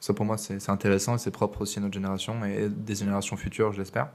Ça 0.00 0.12
pour 0.14 0.24
moi 0.24 0.36
c'est 0.36 0.68
intéressant 0.68 1.14
et 1.14 1.18
c'est 1.18 1.30
propre 1.30 1.62
aussi 1.62 1.78
à 1.78 1.82
notre 1.82 1.94
génération 1.94 2.44
et 2.44 2.68
des 2.68 2.94
générations 2.94 3.36
futures 3.36 3.72
je 3.72 3.78
l'espère. 3.78 4.08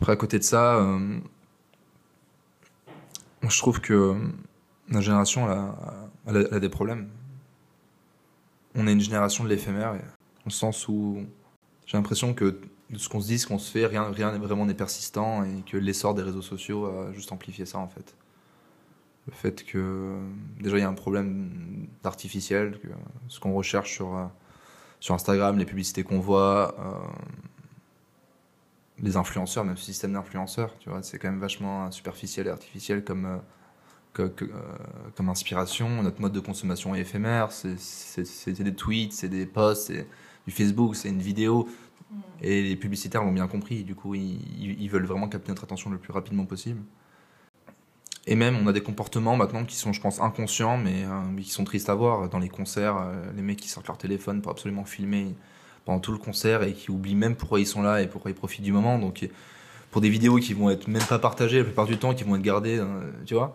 Après 0.00 0.12
à 0.12 0.16
côté 0.16 0.38
de 0.38 0.44
ça, 0.44 0.80
je 3.42 3.58
trouve 3.58 3.80
que 3.80 4.14
notre 4.88 5.04
génération 5.04 5.48
a, 5.48 5.54
a- 5.54 6.08
elle 6.28 6.48
a 6.52 6.60
des 6.60 6.68
problèmes. 6.68 7.08
On 8.76 8.86
est 8.86 8.92
une 8.92 9.00
génération 9.00 9.42
de 9.42 9.48
l'éphémère, 9.48 9.94
dans 9.94 9.98
le 10.46 10.50
sens 10.52 10.86
où 10.86 11.26
j'ai 11.84 11.98
l'impression 11.98 12.32
que 12.32 12.60
ce 12.96 13.08
qu'on 13.08 13.20
se 13.20 13.26
dit, 13.26 13.38
ce 13.38 13.46
qu'on 13.46 13.58
se 13.58 13.70
fait, 13.70 13.86
rien, 13.86 14.10
rien 14.10 14.30
vraiment 14.38 14.66
n'est 14.66 14.74
persistant 14.74 15.44
et 15.44 15.62
que 15.62 15.76
l'essor 15.76 16.14
des 16.14 16.22
réseaux 16.22 16.42
sociaux 16.42 16.86
a 16.86 17.12
juste 17.12 17.32
amplifié 17.32 17.66
ça 17.66 17.78
en 17.78 17.88
fait. 17.88 18.14
Le 19.26 19.32
fait 19.32 19.64
que 19.64 20.18
déjà 20.60 20.78
il 20.78 20.80
y 20.80 20.84
a 20.84 20.88
un 20.88 20.94
problème 20.94 21.86
d'artificiel, 22.02 22.78
que 22.80 22.88
ce 23.28 23.38
qu'on 23.40 23.54
recherche 23.54 23.92
sur, 23.94 24.16
euh, 24.16 24.24
sur 25.00 25.14
Instagram, 25.14 25.58
les 25.58 25.64
publicités 25.64 26.02
qu'on 26.02 26.18
voit, 26.18 26.74
euh, 26.78 26.94
les 28.98 29.16
influenceurs, 29.16 29.64
même 29.64 29.76
ce 29.76 29.84
système 29.84 30.12
d'influenceurs, 30.12 30.76
tu 30.78 30.90
vois, 30.90 31.02
c'est 31.02 31.18
quand 31.18 31.30
même 31.30 31.40
vachement 31.40 31.90
superficiel 31.92 32.48
et 32.48 32.50
artificiel 32.50 33.04
comme, 33.04 33.40
euh, 34.18 34.28
comme 35.16 35.28
inspiration. 35.28 36.02
Notre 36.02 36.20
mode 36.20 36.32
de 36.32 36.40
consommation 36.40 36.94
est 36.94 37.00
éphémère, 37.00 37.52
c'est 37.52 38.62
des 38.62 38.74
tweets, 38.74 39.12
c'est 39.12 39.28
des 39.28 39.46
posts, 39.46 39.86
c'est 39.86 40.08
du 40.46 40.52
Facebook, 40.52 40.96
c'est 40.96 41.08
une 41.08 41.22
vidéo. 41.22 41.68
Et 42.40 42.62
les 42.62 42.76
publicitaires 42.76 43.22
l'ont 43.22 43.32
bien 43.32 43.46
compris, 43.46 43.84
du 43.84 43.94
coup, 43.94 44.14
ils, 44.14 44.88
veulent 44.88 45.06
vraiment 45.06 45.28
capter 45.28 45.50
notre 45.50 45.64
attention 45.64 45.90
le 45.90 45.98
plus 45.98 46.12
rapidement 46.12 46.44
possible. 46.44 46.80
Et 48.26 48.34
même, 48.34 48.56
on 48.56 48.66
a 48.66 48.72
des 48.72 48.82
comportements 48.82 49.36
maintenant 49.36 49.64
qui 49.64 49.76
sont, 49.76 49.92
je 49.92 50.00
pense, 50.00 50.20
inconscients, 50.20 50.78
mais, 50.78 51.04
euh, 51.04 51.40
qui 51.40 51.50
sont 51.50 51.64
tristes 51.64 51.88
à 51.88 51.94
voir. 51.94 52.28
Dans 52.28 52.38
les 52.38 52.48
concerts, 52.48 52.96
euh, 52.96 53.32
les 53.36 53.42
mecs 53.42 53.58
qui 53.58 53.68
sortent 53.68 53.88
leur 53.88 53.98
téléphone 53.98 54.42
pour 54.42 54.52
absolument 54.52 54.84
filmer 54.84 55.34
pendant 55.84 55.98
tout 55.98 56.12
le 56.12 56.18
concert 56.18 56.62
et 56.62 56.72
qui 56.72 56.90
oublient 56.90 57.16
même 57.16 57.34
pourquoi 57.34 57.58
ils 57.60 57.66
sont 57.66 57.82
là 57.82 58.00
et 58.02 58.06
pourquoi 58.06 58.30
ils 58.30 58.34
profitent 58.34 58.62
du 58.62 58.72
moment. 58.72 58.98
Donc, 58.98 59.28
pour 59.92 60.00
des 60.00 60.08
vidéos 60.08 60.38
qui 60.38 60.54
vont 60.54 60.70
être 60.70 60.88
même 60.88 61.04
pas 61.04 61.18
partagées 61.18 61.58
la 61.58 61.64
plupart 61.64 61.86
du 61.86 61.98
temps, 61.98 62.14
qui 62.14 62.24
vont 62.24 62.34
être 62.34 62.42
gardées, 62.42 62.78
euh, 62.78 63.12
tu 63.26 63.34
vois. 63.34 63.54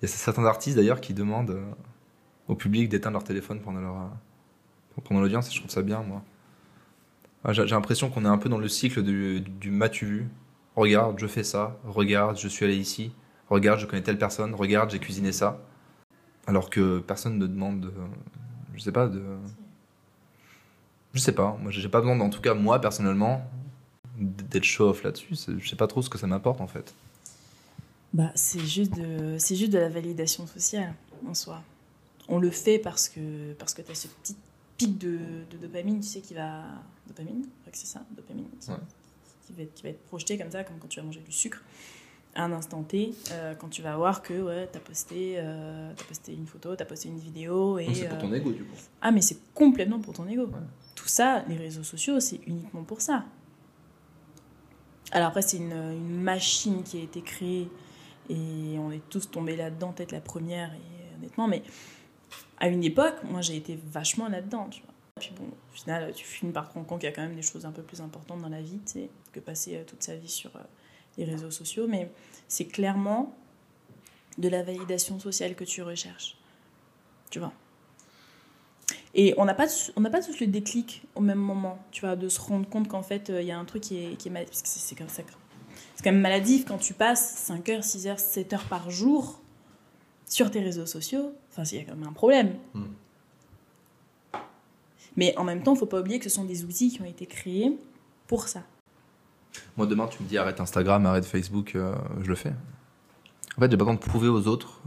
Il 0.00 0.08
y 0.08 0.10
a 0.10 0.12
certains 0.12 0.46
artistes 0.46 0.76
d'ailleurs 0.76 1.00
qui 1.00 1.12
demandent 1.12 1.50
euh, 1.50 1.64
au 2.48 2.54
public 2.54 2.88
d'éteindre 2.88 3.14
leur 3.14 3.24
téléphone 3.24 3.60
pendant 3.60 3.80
leur 3.80 4.10
pendant 5.04 5.20
l'audience 5.20 5.48
et 5.48 5.52
je 5.52 5.60
trouve 5.60 5.70
ça 5.70 5.82
bien, 5.82 6.02
moi. 6.02 6.24
Ah, 7.48 7.54
J'ai 7.54 7.64
l'impression 7.64 8.10
qu'on 8.10 8.26
est 8.26 8.28
un 8.28 8.36
peu 8.36 8.50
dans 8.50 8.58
le 8.58 8.68
cycle 8.68 9.02
du, 9.02 9.40
du 9.40 9.70
m'as-tu 9.70 10.04
vu? 10.04 10.28
Regarde, 10.76 11.18
je 11.18 11.26
fais 11.26 11.42
ça. 11.42 11.78
Regarde, 11.86 12.38
je 12.38 12.46
suis 12.46 12.66
allé 12.66 12.76
ici. 12.76 13.10
Regarde, 13.48 13.80
je 13.80 13.86
connais 13.86 14.02
telle 14.02 14.18
personne. 14.18 14.54
Regarde, 14.54 14.90
j'ai 14.90 14.98
cuisiné 14.98 15.32
ça. 15.32 15.58
Alors 16.46 16.68
que 16.68 16.98
personne 16.98 17.38
ne 17.38 17.46
demande, 17.46 17.80
de, 17.80 17.92
je 18.74 18.80
sais 18.82 18.92
pas. 18.92 19.10
Je 21.14 21.18
sais 21.18 21.32
pas. 21.32 21.56
Moi, 21.62 21.70
j'ai 21.72 21.88
pas 21.88 22.00
besoin, 22.00 22.20
en 22.20 22.28
tout 22.28 22.42
cas, 22.42 22.52
moi, 22.52 22.82
personnellement, 22.82 23.42
d'être 24.18 24.64
show-off 24.64 25.02
là-dessus. 25.02 25.34
Je 25.58 25.66
sais 25.66 25.76
pas 25.76 25.86
trop 25.86 26.02
ce 26.02 26.10
que 26.10 26.18
ça 26.18 26.26
m'apporte, 26.26 26.60
en 26.60 26.66
fait. 26.68 26.92
Bah, 28.12 28.30
c'est 28.34 28.60
juste 28.60 28.94
de, 28.94 29.38
juste 29.38 29.72
de 29.72 29.78
la 29.78 29.88
validation 29.88 30.46
sociale 30.46 30.92
en 31.26 31.32
soi. 31.32 31.62
On 32.28 32.40
le 32.40 32.50
fait 32.50 32.78
parce 32.78 33.08
que 33.08 33.54
parce 33.54 33.72
que 33.72 33.80
t'as 33.80 33.94
ce 33.94 34.08
petit 34.08 34.36
pic 34.76 34.98
de 34.98 35.18
dopamine, 35.62 36.00
tu 36.00 36.08
sais, 36.08 36.20
qui 36.20 36.34
va 36.34 36.62
dopamine, 37.08 37.46
c'est 37.72 37.86
ça, 37.86 38.04
dopamine, 38.16 38.46
qui, 38.60 38.70
Ouais. 38.70 38.76
qui 39.46 39.52
va, 39.54 39.62
être- 39.62 39.74
qui 39.74 39.82
va 39.82 39.88
être 39.90 40.04
projeté 40.06 40.38
comme 40.38 40.50
ça, 40.50 40.62
comme 40.64 40.78
quand 40.78 40.88
tu 40.88 41.00
vas 41.00 41.06
manger 41.06 41.20
du 41.20 41.32
sucre 41.32 41.62
à 42.34 42.44
un 42.44 42.52
instant 42.52 42.82
T, 42.84 43.14
euh, 43.32 43.54
quand 43.54 43.68
tu 43.68 43.82
vas 43.82 43.96
voir 43.96 44.22
que 44.22 44.34
ouais, 44.42 44.68
t'as 44.70 44.78
posté, 44.80 45.36
euh, 45.38 45.92
t'as 45.96 46.04
posté 46.04 46.34
une 46.34 46.46
photo, 46.46 46.76
t'as 46.76 46.84
posté 46.84 47.08
une 47.08 47.18
vidéo 47.18 47.78
et 47.78 47.92
c'est 47.94 48.08
pour 48.08 48.18
euh, 48.18 48.20
ton 48.20 48.32
ego, 48.32 48.52
du 48.52 48.62
coup. 48.64 48.76
ah, 49.00 49.10
mais 49.10 49.22
c'est 49.22 49.38
complètement 49.54 49.98
pour 49.98 50.14
ton 50.14 50.28
ego. 50.28 50.48
Tout 50.94 51.08
ça, 51.08 51.42
les 51.48 51.56
réseaux 51.56 51.82
sociaux, 51.84 52.20
c'est 52.20 52.40
uniquement 52.46 52.84
pour 52.84 53.00
ça. 53.00 53.24
Alors 55.10 55.28
après, 55.28 55.42
c'est 55.42 55.56
une, 55.56 55.72
une 55.72 56.20
machine 56.20 56.82
qui 56.82 56.98
a 56.98 57.02
été 57.02 57.22
créée 57.22 57.68
et 58.28 58.76
on 58.78 58.90
est 58.92 59.02
tous 59.08 59.30
tombés 59.30 59.56
là-dedans, 59.56 59.92
peut-être 59.92 60.12
la 60.12 60.20
première, 60.20 60.70
et 60.74 61.16
honnêtement, 61.16 61.48
mais 61.48 61.62
à 62.58 62.68
une 62.68 62.84
époque, 62.84 63.14
moi 63.24 63.40
j'ai 63.40 63.56
été 63.56 63.78
vachement 63.90 64.28
là-dedans, 64.28 64.68
tu 64.70 64.82
vois. 64.82 64.92
Puis 65.18 65.32
bon, 65.36 65.44
au 65.44 65.74
final, 65.74 66.12
tu 66.14 66.24
finis 66.24 66.52
par 66.52 66.68
te 66.68 66.74
rendre 66.74 66.86
compte 66.86 67.00
qu'il 67.00 67.08
y 67.08 67.12
a 67.12 67.14
quand 67.14 67.22
même 67.22 67.36
des 67.36 67.42
choses 67.42 67.66
un 67.66 67.72
peu 67.72 67.82
plus 67.82 68.00
importantes 68.00 68.40
dans 68.40 68.48
la 68.48 68.62
vie, 68.62 68.80
que 69.32 69.40
passer 69.40 69.76
euh, 69.76 69.84
toute 69.84 70.02
sa 70.02 70.16
vie 70.16 70.28
sur 70.28 70.54
euh, 70.56 70.60
les 71.16 71.24
réseaux 71.24 71.50
sociaux, 71.50 71.86
mais 71.88 72.10
c'est 72.46 72.66
clairement 72.66 73.34
de 74.38 74.48
la 74.48 74.62
validation 74.62 75.18
sociale 75.18 75.54
que 75.54 75.64
tu 75.64 75.82
recherches, 75.82 76.36
tu 77.30 77.38
vois. 77.38 77.52
Et 79.14 79.34
on 79.36 79.44
n'a 79.44 79.54
pas, 79.54 79.66
pas 79.66 80.22
tous 80.22 80.40
le 80.40 80.46
déclic 80.46 81.02
au 81.14 81.20
même 81.20 81.38
moment, 81.38 81.78
tu 81.90 82.02
vois, 82.02 82.14
de 82.14 82.28
se 82.28 82.40
rendre 82.40 82.68
compte 82.68 82.88
qu'en 82.88 83.02
fait, 83.02 83.30
euh, 83.30 83.42
il 83.42 83.48
y 83.48 83.50
a 83.50 83.58
un 83.58 83.64
truc 83.64 83.82
qui 83.82 83.98
est, 84.04 84.16
qui 84.16 84.28
est. 84.28 84.32
Parce 84.32 84.62
que 84.62 84.68
c'est, 84.68 84.94
c'est 85.98 86.04
quand 86.04 86.12
même 86.12 86.20
maladif 86.20 86.64
quand 86.64 86.78
tu 86.78 86.94
passes 86.94 87.34
5 87.38 87.68
heures, 87.70 87.84
6 87.84 88.06
heures, 88.06 88.20
7 88.20 88.52
heures 88.52 88.64
par 88.64 88.90
jour 88.90 89.40
sur 90.26 90.50
tes 90.50 90.60
réseaux 90.60 90.86
sociaux. 90.86 91.32
Enfin, 91.50 91.64
il 91.64 91.78
y 91.78 91.80
a 91.80 91.84
quand 91.84 91.96
même 91.96 92.08
un 92.08 92.12
problème. 92.12 92.56
Mm. 92.74 92.84
Mais 95.18 95.36
en 95.36 95.42
même 95.42 95.64
temps, 95.64 95.74
faut 95.74 95.84
pas 95.84 95.98
oublier 95.98 96.20
que 96.20 96.24
ce 96.24 96.30
sont 96.30 96.44
des 96.44 96.64
outils 96.64 96.90
qui 96.90 97.02
ont 97.02 97.04
été 97.04 97.26
créés 97.26 97.76
pour 98.28 98.46
ça. 98.46 98.62
Moi, 99.76 99.88
demain, 99.88 100.06
tu 100.06 100.22
me 100.22 100.28
dis 100.28 100.38
arrête 100.38 100.60
Instagram, 100.60 101.04
arrête 101.06 101.24
Facebook, 101.24 101.74
euh, 101.74 101.92
je 102.22 102.28
le 102.28 102.36
fais. 102.36 102.52
En 103.56 103.60
fait, 103.60 103.68
j'ai 103.68 103.76
pas 103.76 103.82
besoin 103.82 103.94
de 103.94 103.98
prouver 103.98 104.28
aux 104.28 104.46
autres 104.46 104.80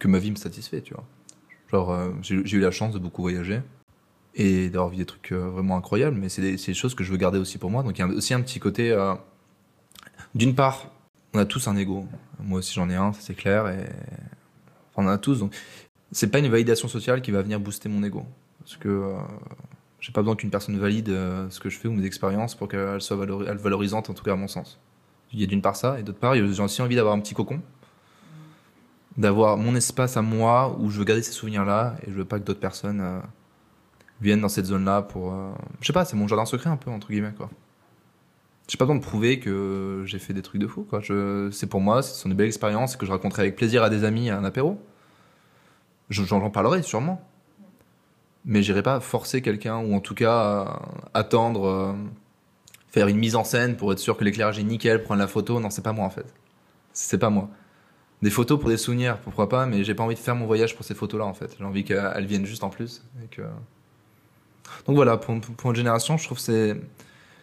que 0.00 0.08
ma 0.08 0.18
vie 0.18 0.32
me 0.32 0.36
satisfait, 0.36 0.80
tu 0.80 0.94
vois. 0.94 1.04
Genre, 1.70 1.92
euh, 1.92 2.10
j'ai 2.22 2.56
eu 2.56 2.58
la 2.58 2.72
chance 2.72 2.92
de 2.92 2.98
beaucoup 2.98 3.22
voyager 3.22 3.60
et 4.34 4.68
d'avoir 4.68 4.90
vu 4.90 4.96
des 4.96 5.06
trucs 5.06 5.30
euh, 5.30 5.48
vraiment 5.48 5.76
incroyables, 5.76 6.16
mais 6.16 6.28
c'est 6.28 6.42
des, 6.42 6.74
choses 6.74 6.96
que 6.96 7.04
je 7.04 7.12
veux 7.12 7.18
garder 7.18 7.38
aussi 7.38 7.58
pour 7.58 7.70
moi. 7.70 7.84
Donc, 7.84 7.96
il 7.96 8.00
y 8.00 8.04
a 8.04 8.08
aussi 8.08 8.34
un 8.34 8.40
petit 8.40 8.58
côté. 8.58 8.92
D'une 10.34 10.56
part, 10.56 10.88
on 11.34 11.38
a 11.38 11.44
tous 11.44 11.68
un 11.68 11.76
ego. 11.76 12.04
Moi 12.40 12.58
aussi, 12.58 12.74
j'en 12.74 12.90
ai 12.90 12.96
un, 12.96 13.12
c'est 13.12 13.34
clair. 13.34 13.62
Enfin, 13.62 13.76
on 14.96 15.04
en 15.04 15.12
a 15.12 15.18
tous. 15.18 15.38
Donc, 15.38 15.54
c'est 16.10 16.32
pas 16.32 16.40
une 16.40 16.48
validation 16.48 16.88
sociale 16.88 17.22
qui 17.22 17.30
va 17.30 17.42
venir 17.42 17.60
booster 17.60 17.88
mon 17.88 18.02
ego. 18.02 18.26
Parce 18.64 18.76
que 18.76 18.88
euh, 18.88 19.16
J'ai 20.00 20.12
pas 20.12 20.22
besoin 20.22 20.36
qu'une 20.36 20.50
personne 20.50 20.78
valide 20.78 21.10
euh, 21.10 21.50
ce 21.50 21.60
que 21.60 21.70
je 21.70 21.78
fais 21.78 21.88
ou 21.88 21.92
mes 21.92 22.06
expériences 22.06 22.54
pour 22.56 22.68
qu'elle 22.68 23.00
soit 23.02 23.16
valori- 23.18 23.46
elle 23.48 23.58
valorisante, 23.58 24.10
en 24.10 24.14
tout 24.14 24.24
cas 24.24 24.32
à 24.34 24.36
mon 24.36 24.48
sens. 24.48 24.80
Il 25.32 25.40
y 25.40 25.44
a 25.44 25.48
d'une 25.48 25.62
part 25.62 25.76
ça, 25.76 26.00
et 26.00 26.04
d'autre 26.04 26.18
part, 26.20 26.34
j'ai 26.36 26.42
aussi 26.62 26.82
envie 26.82 26.96
d'avoir 26.96 27.14
un 27.14 27.20
petit 27.20 27.34
cocon. 27.34 27.60
D'avoir 29.18 29.58
mon 29.58 29.74
espace 29.74 30.16
à 30.16 30.22
moi 30.22 30.74
où 30.80 30.88
je 30.88 30.98
veux 30.98 31.04
garder 31.04 31.22
ces 31.22 31.32
souvenirs-là 31.32 31.96
et 32.02 32.10
je 32.10 32.16
veux 32.16 32.24
pas 32.24 32.38
que 32.38 32.44
d'autres 32.44 32.60
personnes 32.60 33.00
euh, 33.02 33.20
viennent 34.20 34.40
dans 34.40 34.48
cette 34.48 34.66
zone-là 34.66 35.02
pour. 35.02 35.32
euh, 35.34 35.52
Je 35.80 35.86
sais 35.86 35.92
pas, 35.92 36.04
c'est 36.04 36.16
mon 36.16 36.28
jardin 36.28 36.44
secret 36.46 36.70
un 36.70 36.76
peu, 36.76 36.90
entre 36.90 37.08
guillemets, 37.10 37.34
quoi. 37.36 37.50
J'ai 38.68 38.78
pas 38.78 38.84
besoin 38.86 38.96
de 38.96 39.02
prouver 39.04 39.38
que 39.38 40.02
j'ai 40.06 40.18
fait 40.18 40.32
des 40.32 40.40
trucs 40.42 40.60
de 40.60 40.66
fou, 40.66 40.84
quoi. 40.88 41.00
C'est 41.52 41.66
pour 41.68 41.80
moi, 41.80 42.02
ce 42.02 42.14
sont 42.14 42.28
des 42.28 42.34
belles 42.34 42.46
expériences 42.46 42.96
que 42.96 43.04
je 43.06 43.12
raconterai 43.12 43.42
avec 43.42 43.56
plaisir 43.56 43.82
à 43.82 43.90
des 43.90 44.04
amis 44.04 44.30
à 44.30 44.38
un 44.38 44.44
apéro. 44.44 44.80
Je- 46.10 46.24
J'en 46.24 46.40
j'en 46.40 46.50
parlerai 46.50 46.82
sûrement. 46.82 47.20
Mais 48.44 48.62
j'irai 48.62 48.82
pas 48.82 49.00
forcer 49.00 49.40
quelqu'un, 49.42 49.78
ou 49.78 49.94
en 49.94 50.00
tout 50.00 50.14
cas 50.14 50.42
euh, 50.42 50.64
attendre, 51.14 51.66
euh, 51.66 51.92
faire 52.88 53.06
une 53.08 53.18
mise 53.18 53.36
en 53.36 53.44
scène 53.44 53.76
pour 53.76 53.92
être 53.92 53.98
sûr 54.00 54.16
que 54.16 54.24
l'éclairage 54.24 54.58
est 54.58 54.64
nickel, 54.64 55.02
prendre 55.02 55.20
la 55.20 55.28
photo. 55.28 55.60
Non, 55.60 55.70
c'est 55.70 55.82
pas 55.82 55.92
moi 55.92 56.04
en 56.06 56.10
fait. 56.10 56.26
C'est 56.92 57.18
pas 57.18 57.30
moi. 57.30 57.48
Des 58.20 58.30
photos 58.30 58.58
pour 58.60 58.68
des 58.68 58.76
souvenirs, 58.76 59.18
pourquoi 59.18 59.48
pas, 59.48 59.66
mais 59.66 59.84
j'ai 59.84 59.94
pas 59.94 60.02
envie 60.04 60.14
de 60.14 60.20
faire 60.20 60.36
mon 60.36 60.46
voyage 60.46 60.76
pour 60.76 60.84
ces 60.84 60.94
photos-là 60.94 61.24
en 61.26 61.34
fait. 61.34 61.56
J'ai 61.58 61.64
envie 61.64 61.84
qu'elles 61.84 62.26
viennent 62.26 62.46
juste 62.46 62.64
en 62.64 62.70
plus. 62.70 63.02
Donc 64.86 64.96
voilà, 64.96 65.16
pour, 65.16 65.40
pour 65.40 65.66
notre 65.68 65.76
génération, 65.76 66.16
je 66.16 66.24
trouve 66.24 66.38
que 66.44 66.76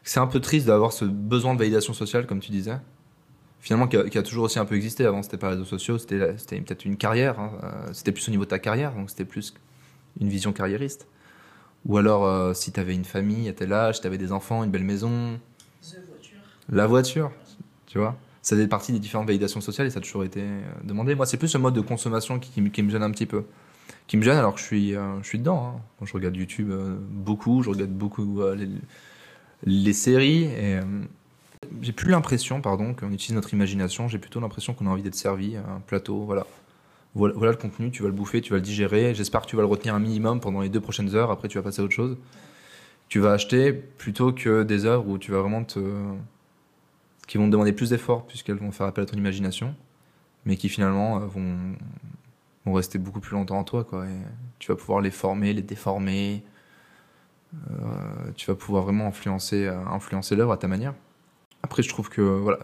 c'est 0.03 0.19
un 0.19 0.27
peu 0.27 0.39
triste 0.39 0.67
d'avoir 0.67 0.93
ce 0.93 1.05
besoin 1.05 1.53
de 1.53 1.59
validation 1.59 1.93
sociale, 1.93 2.25
comme 2.27 2.39
tu 2.39 2.51
disais. 2.51 2.77
Finalement, 3.61 3.87
qui 3.87 3.97
a, 3.97 4.23
toujours 4.23 4.45
aussi 4.45 4.57
un 4.57 4.65
peu 4.65 4.75
existé. 4.75 5.05
Avant, 5.05 5.21
c'était 5.21 5.37
pas 5.37 5.47
les 5.47 5.53
réseaux 5.55 5.65
sociaux, 5.65 5.97
c'était 5.97 6.37
c'était 6.37 6.59
peut-être 6.61 6.85
une 6.85 6.95
carrière. 6.97 7.39
hein. 7.39 7.51
Euh, 7.63 7.93
C'était 7.93 8.13
plus 8.13 8.27
au 8.29 8.31
niveau 8.31 8.45
de 8.45 8.49
ta 8.49 8.59
carrière, 8.59 8.93
donc 8.93 9.09
c'était 9.09 9.25
plus 9.25 9.53
une 10.19 10.29
vision 10.29 10.53
carriériste. 10.53 11.07
Ou 11.85 11.97
alors, 11.97 12.25
euh, 12.25 12.53
si 12.53 12.71
tu 12.71 12.79
avais 12.79 12.93
une 12.93 13.05
famille 13.05 13.47
à 13.49 13.53
tel 13.53 13.71
âge, 13.73 14.01
tu 14.01 14.07
avais 14.07 14.17
des 14.17 14.31
enfants, 14.31 14.63
une 14.63 14.71
belle 14.71 14.83
maison, 14.83 15.39
la 16.69 16.87
voiture, 16.87 17.31
tu 17.87 17.97
vois. 17.99 18.15
Ça 18.41 18.55
fait 18.55 18.67
partie 18.67 18.91
des 18.93 18.99
différentes 18.99 19.27
validations 19.27 19.61
sociales 19.61 19.87
et 19.87 19.89
ça 19.89 19.99
a 19.99 20.01
toujours 20.01 20.23
été 20.23 20.41
euh, 20.41 20.61
demandé. 20.83 21.15
Moi, 21.15 21.25
c'est 21.25 21.37
plus 21.37 21.47
ce 21.47 21.57
mode 21.57 21.73
de 21.73 21.81
consommation 21.81 22.39
qui, 22.39 22.51
qui 22.51 22.61
me- 22.61 22.69
qui 22.69 22.81
me 22.83 22.89
gêne 22.89 23.03
un 23.03 23.11
petit 23.11 23.25
peu. 23.25 23.43
Qui 24.07 24.17
me 24.17 24.23
gêne 24.23 24.37
alors 24.37 24.53
que 24.55 24.59
je 24.59 24.65
suis, 24.65 24.95
euh, 24.95 25.21
je 25.21 25.27
suis 25.27 25.39
dedans. 25.39 25.75
hein. 26.01 26.05
Je 26.05 26.13
regarde 26.13 26.35
YouTube 26.35 26.69
euh, 26.71 26.97
beaucoup, 27.09 27.63
je 27.63 27.69
regarde 27.69 27.91
beaucoup 27.91 28.41
les, 28.55 28.69
les 29.65 29.93
séries 29.93 30.43
et 30.45 30.79
j'ai 31.81 31.91
plus 31.91 32.09
l'impression, 32.11 32.61
pardon, 32.61 32.93
qu'on 32.93 33.11
utilise 33.11 33.35
notre 33.35 33.53
imagination. 33.53 34.07
J'ai 34.07 34.17
plutôt 34.19 34.39
l'impression 34.39 34.73
qu'on 34.73 34.87
a 34.87 34.89
envie 34.89 35.03
d'être 35.03 35.15
servi 35.15 35.57
à 35.57 35.61
un 35.61 35.79
plateau. 35.81 36.23
Voilà. 36.25 36.45
Voilà. 37.15 37.51
Le 37.51 37.57
contenu, 37.57 37.91
tu 37.91 38.03
vas 38.03 38.09
le 38.09 38.13
bouffer, 38.13 38.41
tu 38.41 38.51
vas 38.51 38.57
le 38.57 38.61
digérer. 38.61 39.13
J'espère 39.15 39.41
que 39.41 39.47
tu 39.47 39.55
vas 39.55 39.61
le 39.61 39.67
retenir 39.67 39.95
un 39.95 39.99
minimum 39.99 40.39
pendant 40.39 40.61
les 40.61 40.69
deux 40.69 40.81
prochaines 40.81 41.15
heures. 41.15 41.31
Après, 41.31 41.47
tu 41.47 41.57
vas 41.57 41.63
passer 41.63 41.81
à 41.81 41.85
autre 41.85 41.93
chose. 41.93 42.17
Tu 43.07 43.19
vas 43.19 43.31
acheter 43.31 43.73
plutôt 43.73 44.31
que 44.33 44.63
des 44.63 44.85
œuvres 44.85 45.07
où 45.07 45.17
tu 45.17 45.31
vas 45.31 45.41
vraiment 45.41 45.63
te 45.63 45.79
qui 47.27 47.37
vont 47.37 47.45
te 47.45 47.51
demander 47.51 47.73
plus 47.73 47.91
d'efforts 47.91 48.25
puisqu'elles 48.25 48.57
vont 48.57 48.71
faire 48.71 48.87
appel 48.87 49.03
à 49.03 49.05
ton 49.05 49.15
imagination, 49.15 49.75
mais 50.45 50.57
qui 50.57 50.67
finalement 50.67 51.17
euh, 51.17 51.25
vont, 51.27 51.75
vont 52.65 52.73
rester 52.73 52.97
beaucoup 52.97 53.19
plus 53.19 53.33
longtemps 53.35 53.59
en 53.59 53.63
toi. 53.63 53.83
Quoi, 53.83 54.05
tu 54.57 54.71
vas 54.71 54.75
pouvoir 54.75 54.99
les 54.99 55.11
former, 55.11 55.53
les 55.53 55.61
déformer, 55.61 56.43
euh, 57.53 58.31
tu 58.35 58.47
vas 58.47 58.55
pouvoir 58.55 58.83
vraiment 58.83 59.05
influencer, 59.07 59.67
euh, 59.67 59.77
influencer 59.85 60.35
l'œuvre 60.35 60.53
à 60.53 60.57
ta 60.57 60.67
manière. 60.67 60.95
Après, 61.61 61.83
je 61.83 61.89
trouve 61.89 62.09
que 62.09 62.21
voilà, 62.21 62.59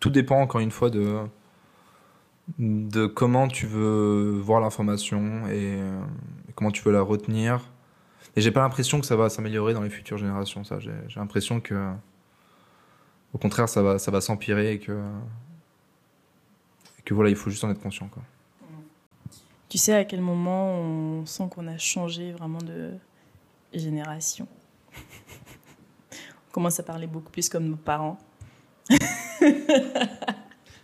tout 0.00 0.10
dépend 0.10 0.40
encore 0.40 0.60
une 0.60 0.72
fois 0.72 0.90
de, 0.90 1.20
de 2.58 3.06
comment 3.06 3.48
tu 3.48 3.66
veux 3.66 4.38
voir 4.38 4.60
l'information 4.60 5.46
et, 5.48 5.80
euh, 5.80 6.00
et 6.48 6.52
comment 6.54 6.70
tu 6.70 6.82
veux 6.82 6.92
la 6.92 7.02
retenir. 7.02 7.60
Et 8.36 8.40
j'ai 8.40 8.50
pas 8.50 8.60
l'impression 8.60 9.00
que 9.00 9.06
ça 9.06 9.16
va 9.16 9.28
s'améliorer 9.28 9.74
dans 9.74 9.82
les 9.82 9.90
futures 9.90 10.18
générations. 10.18 10.62
Ça, 10.64 10.78
j'ai 10.78 10.92
l'impression 11.16 11.60
que 11.60 11.92
au 13.36 13.38
contraire, 13.38 13.68
ça 13.68 13.82
va, 13.82 13.98
ça 13.98 14.10
va 14.10 14.22
s'empirer 14.22 14.72
et 14.72 14.78
que, 14.78 14.92
et 16.98 17.02
que 17.02 17.12
voilà, 17.12 17.28
il 17.28 17.36
faut 17.36 17.50
juste 17.50 17.64
en 17.64 17.70
être 17.70 17.82
conscient. 17.82 18.08
Tu 19.68 19.76
sais 19.78 19.94
à 19.94 20.04
quel 20.06 20.22
moment 20.22 20.72
on 20.72 21.26
sent 21.26 21.48
qu'on 21.50 21.66
a 21.66 21.76
changé 21.76 22.32
vraiment 22.32 22.62
de 22.62 22.92
génération? 23.74 24.48
On 26.48 26.52
commence 26.52 26.80
à 26.80 26.82
parler 26.82 27.06
beaucoup 27.06 27.30
plus 27.30 27.50
comme 27.50 27.68
nos 27.68 27.76
parents 27.76 28.18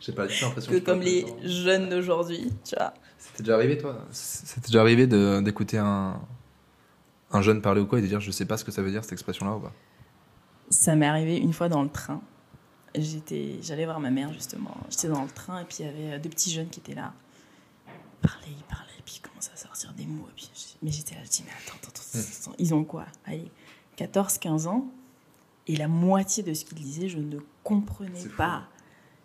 J'ai 0.04 0.12
pas 0.12 0.26
du 0.26 0.36
tout 0.36 0.44
l'impression 0.44 0.72
que 0.72 0.78
comme 0.78 1.00
les 1.00 1.24
jeunes 1.44 1.88
d'aujourd'hui, 1.88 2.52
tu 2.64 2.74
vois. 2.76 2.92
C'était 3.18 3.44
déjà 3.44 3.54
arrivé, 3.54 3.78
toi 3.78 4.04
C'était 4.10 4.66
déjà 4.66 4.80
arrivé 4.80 5.06
de- 5.06 5.40
d'écouter 5.40 5.78
un, 5.78 6.20
un 7.30 7.42
jeune 7.42 7.62
parler 7.62 7.80
ou 7.80 7.86
quoi 7.86 7.98
et 8.00 8.02
de 8.02 8.08
dire 8.08 8.18
je 8.20 8.30
sais 8.32 8.44
pas 8.44 8.56
ce 8.56 8.64
que 8.64 8.72
ça 8.72 8.82
veut 8.82 8.90
dire 8.90 9.02
cette 9.04 9.12
expression-là 9.12 9.52
ou 9.56 9.60
pas? 9.60 9.72
Ça 10.70 10.96
m'est 10.96 11.06
arrivé 11.06 11.36
une 11.38 11.52
fois 11.52 11.68
dans 11.68 11.82
le 11.82 11.88
train. 11.88 12.20
J'étais, 12.94 13.58
j'allais 13.62 13.84
voir 13.84 14.00
ma 14.00 14.10
mère 14.10 14.32
justement. 14.32 14.76
J'étais 14.90 15.08
dans 15.08 15.22
le 15.22 15.30
train 15.30 15.60
et 15.60 15.64
puis 15.64 15.78
il 15.80 15.86
y 15.86 15.88
avait 15.88 16.14
euh, 16.14 16.18
deux 16.18 16.28
petits 16.30 16.50
jeunes 16.50 16.68
qui 16.68 16.80
étaient 16.80 16.94
là. 16.94 17.12
Ils 17.86 18.28
parlaient, 18.28 18.46
ils 18.48 18.64
parlaient, 18.64 19.02
puis 19.04 19.20
ils 19.22 19.28
commençaient 19.28 19.52
à 19.52 19.56
sortir 19.56 19.92
des 19.94 20.04
mots. 20.06 20.26
et 20.30 20.34
puis 20.34 20.50
mais 20.82 20.90
j'étais 20.90 21.14
là, 21.14 21.20
je 21.24 21.30
dis, 21.30 21.44
mais 21.46 21.52
attends, 21.52 21.76
attends, 21.80 21.88
attends, 21.88 22.18
attends, 22.18 22.50
attends, 22.50 22.56
ils 22.58 22.74
ont 22.74 22.84
quoi? 22.84 23.06
Allez, 23.24 23.50
14, 23.96 24.38
15 24.38 24.66
ans. 24.66 24.90
Et 25.68 25.76
la 25.76 25.86
moitié 25.86 26.42
de 26.42 26.52
ce 26.54 26.64
qu'ils 26.64 26.78
disaient, 26.78 27.08
je 27.08 27.18
ne 27.18 27.38
comprenais 27.62 28.26
pas. 28.36 28.64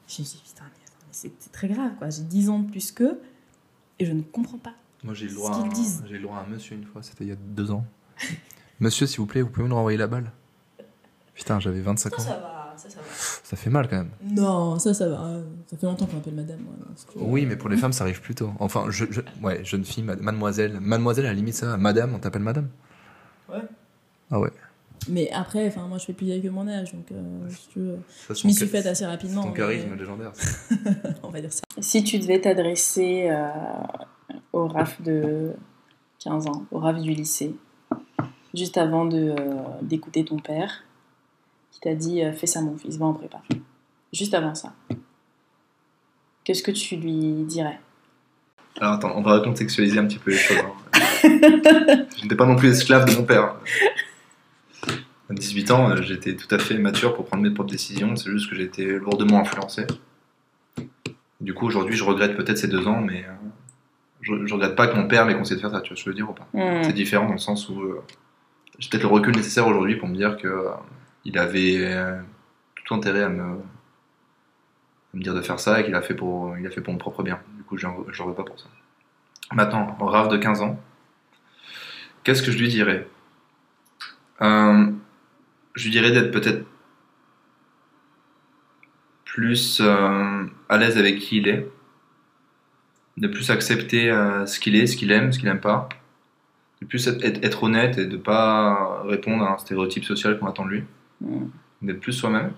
Je 0.07 0.21
me 0.21 0.25
suis 0.25 0.37
dit, 0.37 0.43
putain, 0.47 0.63
mais, 0.65 0.85
attends, 0.85 0.97
mais 1.01 1.07
c'est 1.11 1.31
c'est 1.39 1.51
très 1.51 1.67
grave, 1.67 1.91
quoi. 1.97 2.09
J'ai 2.09 2.23
10 2.23 2.49
ans 2.49 2.59
de 2.59 2.69
plus 2.71 2.91
qu'eux 2.91 3.19
et 3.99 4.05
je 4.05 4.11
ne 4.13 4.21
comprends 4.21 4.57
pas. 4.57 4.73
Moi, 5.03 5.13
j'ai 5.13 5.27
le 5.27 5.33
droit 5.35 5.51
à 5.51 5.55
qu'ils 5.61 5.65
un- 5.71 5.73
disent. 5.73 6.03
j'ai 6.07 6.13
eu 6.15 6.17
le 6.17 6.23
droit 6.23 6.37
à 6.37 6.41
un 6.43 6.47
monsieur 6.47 6.75
une 6.75 6.85
fois, 6.85 7.03
c'était 7.03 7.23
il 7.25 7.27
y 7.29 7.33
a 7.33 7.35
deux 7.35 7.71
ans. 7.71 7.85
monsieur, 8.79 9.05
s'il 9.07 9.19
vous 9.19 9.25
plaît, 9.25 9.41
vous 9.41 9.49
pouvez 9.49 9.67
me 9.67 9.73
renvoyer 9.73 9.97
la 9.97 10.07
balle? 10.07 10.31
Putain, 11.35 11.59
j'avais 11.59 11.81
25 11.81 12.19
ans. 12.19 12.23
va, 12.23 12.73
ça, 12.77 12.89
ça 12.89 12.97
va. 12.99 13.05
Ça 13.11 13.55
fait 13.55 13.69
mal 13.69 13.87
quand 13.87 13.97
même. 13.97 14.09
Non, 14.23 14.79
ça, 14.79 14.93
ça 14.95 15.07
va. 15.07 15.39
Ça 15.67 15.77
fait 15.77 15.85
longtemps 15.85 16.07
qu'on 16.07 16.17
appelle 16.17 16.33
madame. 16.33 16.59
moi, 16.61 16.73
parce 16.87 17.05
que- 17.05 17.11
Oui, 17.19 17.45
mais 17.45 17.55
pour 17.55 17.69
les 17.69 17.77
femmes, 17.77 17.93
ça 17.93 18.03
arrive 18.05 18.21
plus 18.21 18.33
tôt. 18.33 18.51
Enfin, 18.59 18.85
je, 18.89 19.05
je- 19.11 19.21
ouais, 19.43 19.63
jeune 19.63 19.85
fille, 19.85 20.03
mad- 20.03 20.19
mademoiselle. 20.21 20.79
Mademoiselle, 20.79 21.25
à 21.25 21.29
la 21.29 21.35
limite, 21.35 21.53
ça. 21.53 21.67
va. 21.67 21.77
Madame, 21.77 22.15
on 22.15 22.19
t'appelle 22.19 22.41
madame 22.41 22.69
Ouais. 23.49 23.61
Ah 24.31 24.39
ouais. 24.39 24.51
Mais 25.09 25.29
après, 25.31 25.67
enfin, 25.67 25.87
moi, 25.87 25.97
je 25.97 26.05
fais 26.05 26.13
plus 26.13 26.25
vieille 26.25 26.41
que 26.41 26.49
mon 26.49 26.67
âge, 26.67 26.93
donc 26.93 27.11
euh, 27.11 27.49
si 27.49 27.67
tu 27.69 27.79
veux, 27.79 27.99
Ça, 28.27 28.33
je 28.33 28.45
m'y 28.47 28.53
suis 28.53 28.67
faite 28.67 28.85
assez 28.85 29.05
rapidement. 29.05 29.43
Ton 29.43 29.49
mais- 29.49 29.55
charisme 29.55 29.95
légendaire. 29.95 30.31
ça. 30.35 30.51
on 31.23 31.29
va 31.29 31.39
dire 31.41 31.53
ça. 31.53 31.61
Si 31.79 32.03
tu 32.03 32.19
devais 32.19 32.41
t'adresser 32.41 33.27
euh, 33.29 33.47
au 34.53 34.67
RAF 34.67 35.01
de 35.01 35.53
15 36.19 36.47
ans, 36.47 36.65
au 36.71 36.79
RAF 36.79 36.99
du 36.99 37.11
lycée, 37.11 37.55
juste 38.53 38.77
avant 38.77 39.05
de, 39.05 39.29
euh, 39.29 39.35
d'écouter 39.81 40.25
ton 40.25 40.37
père, 40.39 40.83
qui 41.71 41.79
t'a 41.79 41.95
dit 41.95 42.23
euh, 42.23 42.33
Fais 42.33 42.47
ça, 42.47 42.61
mon 42.61 42.75
fils, 42.77 42.97
va 42.97 43.05
en 43.05 43.13
prépa. 43.13 43.41
Juste 44.11 44.33
avant 44.33 44.55
ça. 44.55 44.73
Qu'est-ce 46.43 46.63
que 46.63 46.71
tu 46.71 46.95
lui 46.95 47.43
dirais? 47.43 47.79
Alors 48.79 48.93
attends, 48.93 49.11
on 49.15 49.21
va 49.21 49.33
recontextualiser 49.39 49.99
un 49.99 50.05
petit 50.05 50.19
peu 50.19 50.31
les 50.31 50.37
choses. 50.37 50.57
hein. 50.59 50.97
je 51.23 52.21
n'étais 52.23 52.35
pas 52.35 52.45
non 52.45 52.55
plus 52.55 52.69
esclave 52.69 53.05
de 53.05 53.15
mon 53.15 53.23
père. 53.23 53.55
À 55.29 55.33
18 55.33 55.71
ans, 55.71 55.89
euh, 55.91 56.01
j'étais 56.01 56.35
tout 56.35 56.53
à 56.53 56.59
fait 56.59 56.77
mature 56.77 57.13
pour 57.15 57.25
prendre 57.25 57.43
mes 57.43 57.51
propres 57.51 57.71
décisions, 57.71 58.15
c'est 58.15 58.31
juste 58.31 58.49
que 58.49 58.55
j'ai 58.55 58.63
été 58.63 58.85
lourdement 58.85 59.41
influencé. 59.41 59.85
Du 61.41 61.53
coup, 61.53 61.65
aujourd'hui, 61.67 61.95
je 61.95 62.03
regrette 62.03 62.35
peut-être 62.35 62.57
ces 62.57 62.67
deux 62.67 62.87
ans, 62.87 63.01
mais 63.01 63.25
euh, 63.25 63.33
je, 64.21 64.45
je 64.45 64.53
regrette 64.53 64.75
pas 64.75 64.87
que 64.87 64.95
mon 64.95 65.07
père 65.07 65.25
m'ait 65.25 65.35
conseillé 65.35 65.57
de 65.57 65.61
faire 65.61 65.71
ça, 65.71 65.81
tu 65.81 65.89
vois 65.89 65.97
ce 65.97 66.03
que 66.03 66.11
je 66.11 66.15
veux 66.15 66.15
dire 66.15 66.29
ou 66.29 66.33
pas? 66.33 66.47
C'est 66.83 66.93
différent 66.93 67.25
dans 67.25 67.33
le 67.33 67.37
sens 67.39 67.69
où 67.69 67.81
euh, 67.81 68.03
j'ai 68.79 68.89
peut-être 68.89 69.03
le 69.03 69.09
recul 69.09 69.35
nécessaire 69.35 69.67
aujourd'hui 69.67 69.95
pour 69.95 70.07
me 70.07 70.15
dire 70.15 70.37
que 70.37 70.47
euh, 70.47 70.71
il 71.25 71.37
avait 71.37 71.77
euh, 71.83 72.19
tout 72.85 72.93
intérêt 72.93 73.23
à 73.23 73.29
me, 73.29 73.43
à 73.43 73.57
me 75.13 75.21
dire 75.21 75.33
de 75.33 75.41
faire 75.41 75.59
ça 75.59 75.79
et 75.79 75.85
qu'il 75.85 75.95
a 75.95 76.01
fait 76.01 76.15
pour, 76.15 76.57
il 76.57 76.65
a 76.65 76.71
fait 76.71 76.81
pour 76.81 76.93
mon 76.93 76.99
propre 76.99 77.23
bien. 77.23 77.39
Du 77.55 77.63
coup, 77.63 77.77
je 77.77 77.85
n'en 77.85 78.27
veux 78.27 78.33
pas 78.33 78.43
pour 78.43 78.59
ça. 78.59 78.67
Maintenant, 79.53 79.95
en 79.99 80.05
rave 80.05 80.29
de 80.29 80.37
15 80.37 80.61
ans, 80.61 80.79
qu'est-ce 82.23 82.41
que 82.41 82.51
je 82.51 82.57
lui 82.57 82.67
dirais? 82.67 83.07
Je 85.77 85.83
lui 85.85 85.91
dirais 85.91 86.11
d'être 86.11 86.31
peut-être 86.31 86.65
plus 89.25 89.79
euh, 89.81 90.45
à 90.69 90.77
l'aise 90.77 90.97
avec 90.97 91.19
qui 91.19 91.37
il 91.37 91.47
est, 91.47 91.67
de 93.17 93.27
plus 93.27 93.49
accepter 93.51 94.09
euh, 94.11 94.45
ce 94.45 94.59
qu'il 94.59 94.75
est, 94.75 94.87
ce 94.87 94.95
qu'il 94.97 95.11
aime, 95.11 95.31
ce 95.33 95.39
qu'il 95.39 95.47
aime 95.49 95.59
pas, 95.59 95.89
de 96.81 96.87
plus 96.87 97.07
être, 97.07 97.23
être- 97.23 97.43
être 97.43 97.63
honnête 97.63 97.97
et 97.97 98.05
de 98.05 98.17
pas 98.17 99.01
répondre 99.03 99.43
à 99.43 99.53
un 99.53 99.57
stéréotype 99.57 100.03
social 100.05 100.39
qu'on 100.39 100.47
attend 100.47 100.65
de 100.65 100.69
lui, 100.71 100.83
Mm. 101.19 101.45
d'être 101.81 101.99
plus 101.99 102.13
soi-même. 102.13 102.53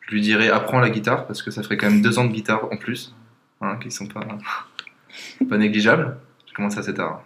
Je 0.00 0.10
lui 0.12 0.20
dirais 0.20 0.50
apprends 0.50 0.80
la 0.80 0.90
guitare 0.90 1.24
parce 1.26 1.40
que 1.40 1.52
ça 1.52 1.62
ferait 1.62 1.76
quand 1.76 1.88
même 1.88 2.02
deux 2.02 2.18
ans 2.18 2.24
de 2.24 2.32
guitare 2.32 2.64
en 2.72 2.76
plus, 2.76 3.14
hein, 3.60 3.76
qui 3.76 3.92
sont 3.92 4.06
pas, 4.08 4.26
pas 5.48 5.56
négligeables. 5.56 6.16
Je 6.48 6.52
commence 6.52 6.76
assez 6.76 6.92
tard. 6.94 7.22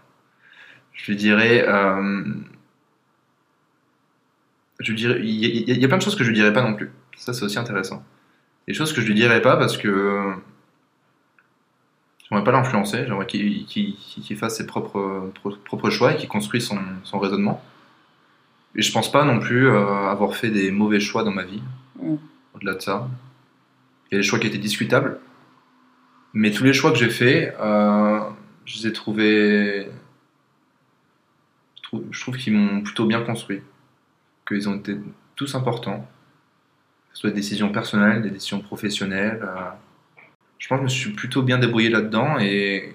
Je 0.92 1.06
lui 1.10 1.16
dirais, 1.16 1.64
euh, 1.66 2.24
je 4.80 4.92
dirais, 4.92 5.20
il 5.22 5.30
y, 5.30 5.70
a- 5.72 5.74
y 5.74 5.80
y 5.82 5.88
plein 5.88 5.96
de 5.98 6.02
choses 6.02 6.16
que 6.16 6.24
je 6.24 6.28
lui 6.30 6.36
dirais 6.36 6.52
pas 6.52 6.62
non 6.62 6.74
plus. 6.74 6.90
Ça 7.16 7.32
c'est 7.32 7.44
aussi 7.44 7.58
intéressant. 7.58 8.02
Des 8.68 8.74
choses 8.74 8.92
que 8.92 9.00
je 9.00 9.06
lui 9.06 9.14
dirais 9.14 9.42
pas 9.42 9.56
parce 9.56 9.76
que 9.76 10.34
J'aimerais 12.28 12.44
pas 12.44 12.52
l'influencer, 12.52 13.04
j'aimerais 13.06 13.26
qu'il 13.26 14.36
fasse 14.36 14.58
ses 14.58 14.66
propres, 14.66 15.30
pro- 15.36 15.56
propres 15.64 15.88
choix 15.88 16.12
et 16.12 16.16
qu'il 16.16 16.28
construise 16.28 16.66
son, 16.66 16.78
son 17.02 17.18
raisonnement. 17.18 17.64
Et 18.74 18.82
je 18.82 18.92
pense 18.92 19.10
pas 19.10 19.24
non 19.24 19.40
plus 19.40 19.66
euh, 19.66 20.08
avoir 20.08 20.36
fait 20.36 20.50
des 20.50 20.70
mauvais 20.70 21.00
choix 21.00 21.24
dans 21.24 21.30
ma 21.30 21.44
vie. 21.44 21.62
Mm. 21.98 22.16
Au-delà 22.54 22.74
de 22.74 22.80
ça, 22.80 23.08
il 24.10 24.14
y 24.14 24.18
a 24.18 24.20
des 24.20 24.26
choix 24.28 24.38
qui 24.38 24.46
étaient 24.46 24.58
discutables. 24.58 25.18
Mais 26.34 26.50
tous 26.50 26.64
les 26.64 26.74
choix 26.74 26.92
que 26.92 26.98
j'ai 26.98 27.08
faits, 27.08 27.56
euh, 27.60 28.20
je 28.66 28.76
les 28.78 28.86
ai 28.88 28.92
trouvés. 28.92 29.88
Je 31.78 31.82
trouve, 31.82 32.04
je 32.10 32.20
trouve 32.20 32.36
qu'ils 32.36 32.52
m'ont 32.52 32.82
plutôt 32.82 33.06
bien 33.06 33.22
construit. 33.22 33.62
Qu'ils 34.48 34.68
ont 34.68 34.76
été 34.76 34.98
tous 35.36 35.54
importants. 35.54 36.00
Que 36.00 37.14
ce 37.14 37.20
soit 37.20 37.30
des 37.30 37.36
décisions 37.36 37.70
personnelles, 37.70 38.22
des 38.22 38.30
décisions 38.30 38.60
professionnelles. 38.60 39.40
euh, 39.42 39.70
je 40.58 40.66
pense 40.66 40.78
que 40.78 40.80
je 40.80 40.84
me 40.84 40.88
suis 40.88 41.12
plutôt 41.12 41.42
bien 41.42 41.58
débrouillé 41.58 41.88
là-dedans 41.88 42.36
et 42.40 42.92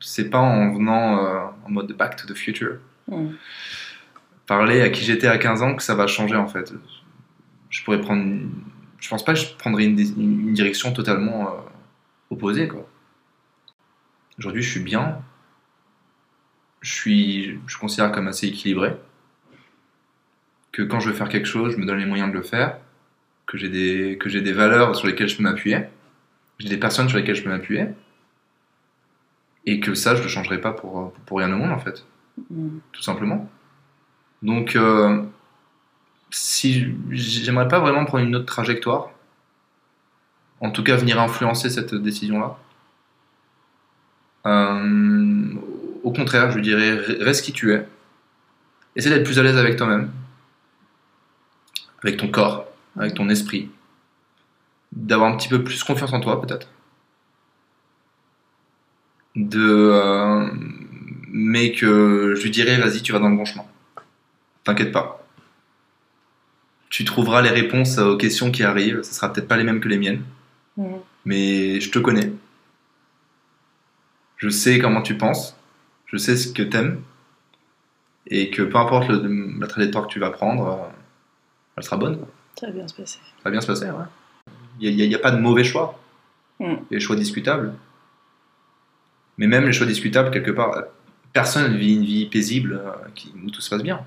c'est 0.00 0.28
pas 0.28 0.40
en 0.40 0.72
venant 0.74 1.24
euh, 1.24 1.44
en 1.64 1.70
mode 1.70 1.92
back 1.92 2.16
to 2.16 2.26
the 2.26 2.36
future, 2.36 2.78
Mm. 3.08 3.28
parler 4.46 4.80
à 4.82 4.90
qui 4.90 5.04
j'étais 5.04 5.28
à 5.28 5.38
15 5.38 5.62
ans 5.62 5.76
que 5.76 5.82
ça 5.84 5.94
va 5.94 6.08
changer 6.08 6.34
en 6.34 6.48
fait. 6.48 6.72
Je 7.70 7.84
pourrais 7.84 8.00
prendre. 8.00 8.22
une- 8.22 8.50
Je 8.98 9.08
pense 9.08 9.24
pas 9.24 9.34
que 9.34 9.38
je 9.38 9.54
prendrais 9.56 9.84
une, 9.84 10.52
direction 10.52 10.92
totalement 10.92 11.48
euh, 11.48 11.60
opposée 12.30 12.66
quoi. 12.66 12.88
Aujourd'hui, 14.38 14.62
je 14.62 14.70
suis 14.70 14.80
bien. 14.80 15.22
Je 16.80 16.92
suis, 16.92 17.60
je 17.66 17.78
considère 17.78 18.10
comme 18.12 18.26
assez 18.28 18.48
équilibré. 18.48 18.96
Que 20.76 20.82
quand 20.82 21.00
je 21.00 21.08
veux 21.08 21.14
faire 21.14 21.30
quelque 21.30 21.48
chose, 21.48 21.72
je 21.72 21.78
me 21.78 21.86
donne 21.86 21.96
les 21.96 22.04
moyens 22.04 22.28
de 22.28 22.36
le 22.36 22.42
faire. 22.42 22.76
Que 23.46 23.56
j'ai 23.56 23.70
des, 23.70 24.18
que 24.18 24.28
j'ai 24.28 24.42
des 24.42 24.52
valeurs 24.52 24.94
sur 24.94 25.06
lesquelles 25.06 25.28
je 25.28 25.38
peux 25.38 25.42
m'appuyer. 25.42 25.84
J'ai 26.58 26.68
des 26.68 26.76
personnes 26.76 27.08
sur 27.08 27.16
lesquelles 27.16 27.34
je 27.34 27.42
peux 27.42 27.48
m'appuyer. 27.48 27.86
Et 29.64 29.80
que 29.80 29.94
ça, 29.94 30.14
je 30.14 30.18
ne 30.20 30.24
le 30.24 30.28
changerai 30.28 30.60
pas 30.60 30.72
pour, 30.72 31.14
pour 31.24 31.38
rien 31.38 31.50
au 31.50 31.56
monde, 31.56 31.72
en 31.72 31.78
fait. 31.78 32.04
Mm. 32.50 32.80
Tout 32.92 33.00
simplement. 33.00 33.50
Donc, 34.42 34.76
euh, 34.76 35.22
si 36.28 36.94
j'aimerais 37.08 37.68
pas 37.68 37.78
vraiment 37.78 38.04
prendre 38.04 38.24
une 38.24 38.36
autre 38.36 38.44
trajectoire, 38.44 39.12
en 40.60 40.70
tout 40.70 40.82
cas 40.82 40.96
venir 40.96 41.18
influencer 41.18 41.70
cette 41.70 41.94
décision-là. 41.94 42.58
Euh, 44.44 45.54
au 46.02 46.12
contraire, 46.12 46.50
je 46.50 46.58
dirais, 46.60 46.92
reste 47.20 47.46
qui 47.46 47.52
tu 47.52 47.72
es. 47.72 47.88
Essaie 48.94 49.08
d'être 49.08 49.24
plus 49.24 49.38
à 49.38 49.42
l'aise 49.42 49.56
avec 49.56 49.76
toi-même, 49.76 50.10
avec 52.06 52.20
ton 52.20 52.28
corps, 52.28 52.66
avec 52.96 53.14
ton 53.14 53.28
esprit, 53.28 53.68
d'avoir 54.92 55.32
un 55.32 55.36
petit 55.36 55.48
peu 55.48 55.64
plus 55.64 55.82
confiance 55.82 56.12
en 56.12 56.20
toi, 56.20 56.40
peut-être. 56.40 56.68
De, 59.34 59.60
euh, 59.60 60.48
mais 61.30 61.72
que 61.72 62.34
je 62.36 62.42
lui 62.42 62.50
dirais, 62.50 62.78
vas-y, 62.78 63.02
tu 63.02 63.12
vas 63.12 63.18
dans 63.18 63.28
le 63.28 63.36
bon 63.36 63.44
chemin. 63.44 63.64
T'inquiète 64.64 64.92
pas. 64.92 65.26
Tu 66.88 67.04
trouveras 67.04 67.42
les 67.42 67.50
réponses 67.50 67.98
aux 67.98 68.16
questions 68.16 68.50
qui 68.50 68.62
arrivent. 68.62 69.02
Ce 69.02 69.12
sera 69.12 69.32
peut-être 69.32 69.48
pas 69.48 69.56
les 69.56 69.64
mêmes 69.64 69.80
que 69.80 69.88
les 69.88 69.98
miennes, 69.98 70.22
mais 71.24 71.80
je 71.80 71.90
te 71.90 71.98
connais. 71.98 72.32
Je 74.38 74.48
sais 74.48 74.78
comment 74.78 75.02
tu 75.02 75.18
penses. 75.18 75.56
Je 76.06 76.16
sais 76.16 76.36
ce 76.36 76.52
que 76.52 76.62
t'aimes. 76.62 77.02
Et 78.28 78.50
que 78.50 78.62
peu 78.62 78.78
importe 78.78 79.08
le- 79.08 79.58
la 79.60 79.66
trajectoire 79.66 80.06
que 80.06 80.12
tu 80.12 80.18
vas 80.20 80.30
prendre, 80.30 80.66
euh, 80.68 80.95
elle 81.76 81.82
sera 81.82 81.96
bonne. 81.96 82.24
Ça 82.58 82.66
va 82.66 82.72
bien 82.72 82.88
se 82.88 82.94
passer. 82.94 83.18
Ça 83.18 83.44
va 83.44 83.50
bien 83.50 83.60
se 83.60 83.66
passer, 83.66 83.86
ouais. 83.86 84.04
Il 84.80 84.96
n'y 84.96 85.14
a, 85.14 85.18
pas 85.18 85.30
de 85.30 85.38
mauvais 85.38 85.64
choix. 85.64 85.98
Mm. 86.58 86.64
Il 86.64 86.70
y 86.70 86.72
a 86.72 86.98
des 86.98 87.00
choix 87.00 87.16
discutables. 87.16 87.74
Mais 89.38 89.46
même 89.46 89.64
les 89.64 89.72
choix 89.72 89.86
discutables, 89.86 90.30
quelque 90.30 90.50
part, 90.50 90.84
personne 91.32 91.72
ne 91.72 91.76
vit 91.78 91.94
une 91.94 92.04
vie 92.04 92.26
paisible 92.26 92.80
euh, 92.82 92.92
où 93.44 93.50
tout 93.50 93.60
se 93.60 93.68
passe 93.68 93.82
bien. 93.82 94.04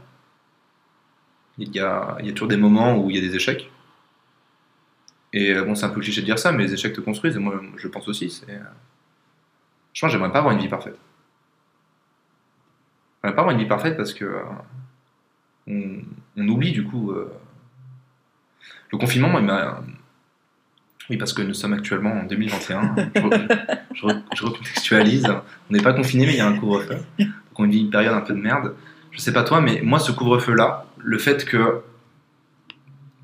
Il 1.59 1.75
y, 1.75 1.79
a, 1.79 2.17
il 2.19 2.25
y 2.25 2.29
a 2.29 2.31
toujours 2.33 2.47
des 2.47 2.57
moments 2.57 2.97
où 2.97 3.09
il 3.09 3.15
y 3.17 3.19
a 3.19 3.21
des 3.21 3.35
échecs. 3.35 3.69
Et 5.33 5.53
euh, 5.53 5.63
bon, 5.63 5.75
c'est 5.75 5.85
un 5.85 5.89
peu 5.89 6.01
cliché 6.01 6.21
de 6.21 6.25
dire 6.25 6.39
ça, 6.39 6.51
mais 6.51 6.63
les 6.63 6.73
échecs 6.73 6.93
te 6.93 7.01
construisent, 7.01 7.35
et 7.35 7.39
moi 7.39 7.61
je 7.77 7.87
pense 7.87 8.07
aussi. 8.07 8.31
c'est, 8.31 8.49
euh, 8.49 8.59
Je 9.93 10.01
pense 10.01 10.09
que 10.09 10.13
j'aimerais 10.13 10.31
pas 10.31 10.39
avoir 10.39 10.53
une 10.55 10.61
vie 10.61 10.69
parfaite. 10.69 10.97
J'aimerais 13.21 13.35
pas 13.35 13.41
avoir 13.41 13.53
une 13.55 13.61
vie 13.61 13.67
parfaite 13.67 13.97
parce 13.97 14.13
que 14.13 14.41
on, 15.67 16.01
on 16.37 16.47
oublie 16.47 16.71
du 16.71 16.83
coup. 16.85 17.11
euh, 17.11 17.31
Le 18.91 18.97
confinement, 18.97 19.29
moi, 19.29 19.39
il 19.41 19.45
m'a. 19.45 19.81
Oui, 21.09 21.17
parce 21.17 21.33
que 21.33 21.41
nous 21.41 21.53
sommes 21.55 21.73
actuellement 21.73 22.11
en 22.11 22.23
2021. 22.23 22.95
je, 23.15 23.21
re- 23.21 24.21
je 24.33 24.37
je 24.37 24.43
recontextualise. 24.45 25.25
On 25.69 25.73
n'est 25.73 25.81
pas 25.81 25.93
confiné, 25.93 26.25
mais 26.25 26.33
il 26.33 26.37
y 26.37 26.41
a 26.41 26.47
un 26.47 26.57
couvre-feu. 26.57 26.97
Donc 27.17 27.29
on 27.55 27.67
vit 27.67 27.79
une 27.81 27.89
période 27.89 28.13
un 28.13 28.21
peu 28.21 28.33
de 28.33 28.39
merde. 28.39 28.75
Je 29.11 29.19
sais 29.19 29.33
pas 29.33 29.43
toi, 29.43 29.59
mais 29.61 29.81
moi, 29.83 29.99
ce 29.99 30.11
couvre-feu-là, 30.11 30.85
le 30.97 31.17
fait 31.17 31.45
que 31.45 31.81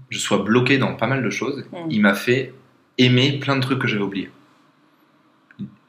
je 0.09 0.18
sois 0.18 0.39
bloqué 0.39 0.78
dans 0.80 0.95
pas 0.95 1.07
mal 1.07 1.24
de 1.24 1.30
choses, 1.30 1.63
Mm. 1.72 1.78
il 1.91 2.01
m'a 2.01 2.16
fait 2.16 2.53
aimer 2.97 3.39
plein 3.39 3.55
de 3.55 3.61
trucs 3.61 3.80
que 3.80 3.88
j'avais 3.88 4.03
oubliés. 4.03 4.32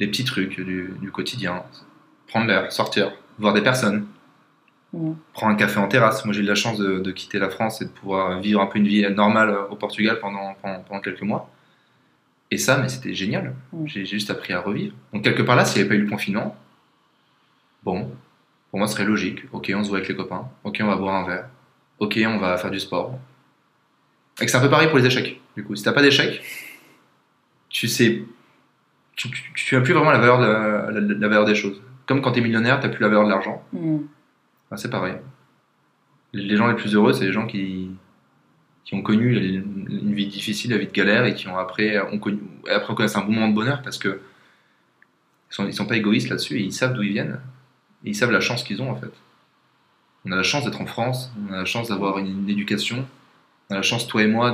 Les 0.00 0.06
petits 0.08 0.24
trucs 0.24 0.60
du, 0.60 0.92
du 1.00 1.10
quotidien. 1.10 1.62
Prendre 2.28 2.46
l'air, 2.46 2.70
sortir, 2.72 3.12
voir 3.38 3.54
des 3.54 3.62
personnes, 3.62 4.06
Mm. 4.92 5.12
prendre 5.32 5.52
un 5.52 5.56
café 5.56 5.78
en 5.80 5.88
terrasse. 5.88 6.24
Moi, 6.24 6.32
j'ai 6.34 6.40
eu 6.40 6.44
la 6.44 6.54
chance 6.54 6.78
de, 6.78 7.00
de 7.00 7.10
quitter 7.10 7.38
la 7.38 7.50
France 7.50 7.82
et 7.82 7.86
de 7.86 7.90
pouvoir 7.90 8.40
vivre 8.40 8.60
un 8.60 8.66
peu 8.66 8.78
une 8.78 8.86
vie 8.86 9.06
normale 9.12 9.50
euh, 9.50 9.66
au 9.68 9.76
Portugal 9.76 10.18
pendant, 10.20 10.54
pendant, 10.62 10.80
pendant 10.80 11.00
quelques 11.00 11.22
mois. 11.22 11.50
Et 12.50 12.58
ça, 12.58 12.78
mais 12.78 12.88
c'était 12.88 13.12
génial. 13.14 13.54
Mm. 13.72 13.86
J'ai 13.86 14.06
juste 14.06 14.30
appris 14.30 14.52
à 14.52 14.60
revivre. 14.60 14.94
Donc, 15.12 15.24
quelque 15.24 15.42
part 15.42 15.56
là, 15.56 15.64
s'il 15.64 15.82
n'y 15.82 15.88
avait 15.88 15.96
pas 15.96 16.00
eu 16.00 16.04
le 16.04 16.10
confinement, 16.10 16.56
bon, 17.82 18.10
pour 18.70 18.78
moi, 18.78 18.86
ce 18.88 18.94
serait 18.94 19.04
logique. 19.04 19.40
Ok, 19.52 19.72
on 19.74 19.82
se 19.82 19.88
voit 19.88 19.98
avec 19.98 20.08
les 20.08 20.16
copains. 20.16 20.48
Ok, 20.64 20.78
on 20.80 20.86
va 20.86 20.96
boire 20.96 21.16
un 21.16 21.26
verre. 21.26 21.48
Ok, 21.98 22.18
on 22.26 22.38
va 22.38 22.56
faire 22.56 22.70
du 22.70 22.80
sport. 22.80 23.18
Et 24.40 24.46
c'est 24.48 24.56
un 24.56 24.60
peu 24.60 24.68
pareil 24.70 24.88
pour 24.88 24.98
les 24.98 25.06
échecs. 25.06 25.40
Du 25.56 25.64
coup, 25.64 25.74
si 25.74 25.82
t'as 25.82 25.92
pas 25.92 26.02
d'échecs, 26.02 26.42
tu 27.70 27.88
sais, 27.88 28.22
tu, 29.16 29.30
tu, 29.30 29.52
tu 29.54 29.76
as 29.76 29.80
plus 29.80 29.94
vraiment 29.94 30.10
la 30.10 30.18
valeur, 30.18 30.38
de, 30.38 30.46
la, 30.46 30.90
la- 30.92 31.14
la 31.14 31.28
valeur 31.28 31.44
des 31.46 31.54
choses. 31.54 31.80
Comme 32.06 32.20
quand 32.22 32.32
t'es 32.32 32.40
millionnaire, 32.42 32.78
t'as 32.80 32.88
plus 32.90 33.00
la 33.00 33.08
valeur 33.08 33.24
de 33.24 33.30
l'argent. 33.30 33.62
Mm. 33.72 33.98
Ah, 34.70 34.76
c'est 34.76 34.90
pareil. 34.90 35.16
Les 36.32 36.56
gens 36.56 36.66
les 36.66 36.74
plus 36.74 36.94
heureux, 36.94 37.12
c'est 37.12 37.24
les 37.24 37.32
gens 37.32 37.46
qui, 37.46 37.90
qui 38.84 38.94
ont 38.94 39.02
connu 39.02 39.36
une 39.36 40.14
vie 40.14 40.26
difficile, 40.26 40.70
la 40.70 40.78
vie 40.78 40.86
de 40.86 40.92
galère, 40.92 41.24
et 41.24 41.34
qui 41.34 41.48
ont 41.48 41.58
après, 41.58 42.00
ont 42.12 42.18
connu, 42.18 42.40
après 42.70 42.94
connaissent 42.94 43.16
un 43.16 43.24
bon 43.24 43.32
moment 43.32 43.48
de 43.48 43.54
bonheur 43.54 43.82
parce 43.82 43.98
que 43.98 44.20
ils 45.50 45.54
sont, 45.54 45.66
ils 45.66 45.74
sont 45.74 45.86
pas 45.86 45.96
égoïstes 45.96 46.28
là-dessus 46.28 46.58
et 46.58 46.62
ils 46.62 46.72
savent 46.72 46.94
d'où 46.94 47.02
ils 47.02 47.12
viennent. 47.12 47.40
Et 48.04 48.10
ils 48.10 48.14
savent 48.14 48.30
la 48.30 48.40
chance 48.40 48.64
qu'ils 48.64 48.82
ont 48.82 48.90
en 48.90 48.96
fait. 48.96 49.12
On 50.24 50.32
a 50.32 50.36
la 50.36 50.42
chance 50.42 50.64
d'être 50.64 50.80
en 50.80 50.86
France, 50.86 51.32
on 51.48 51.52
a 51.52 51.58
la 51.58 51.64
chance 51.64 51.88
d'avoir 51.88 52.18
une, 52.18 52.26
une 52.26 52.50
éducation, 52.50 53.06
on 53.70 53.74
a 53.74 53.76
la 53.76 53.82
chance, 53.82 54.06
toi 54.06 54.22
et 54.22 54.26
moi, 54.26 54.52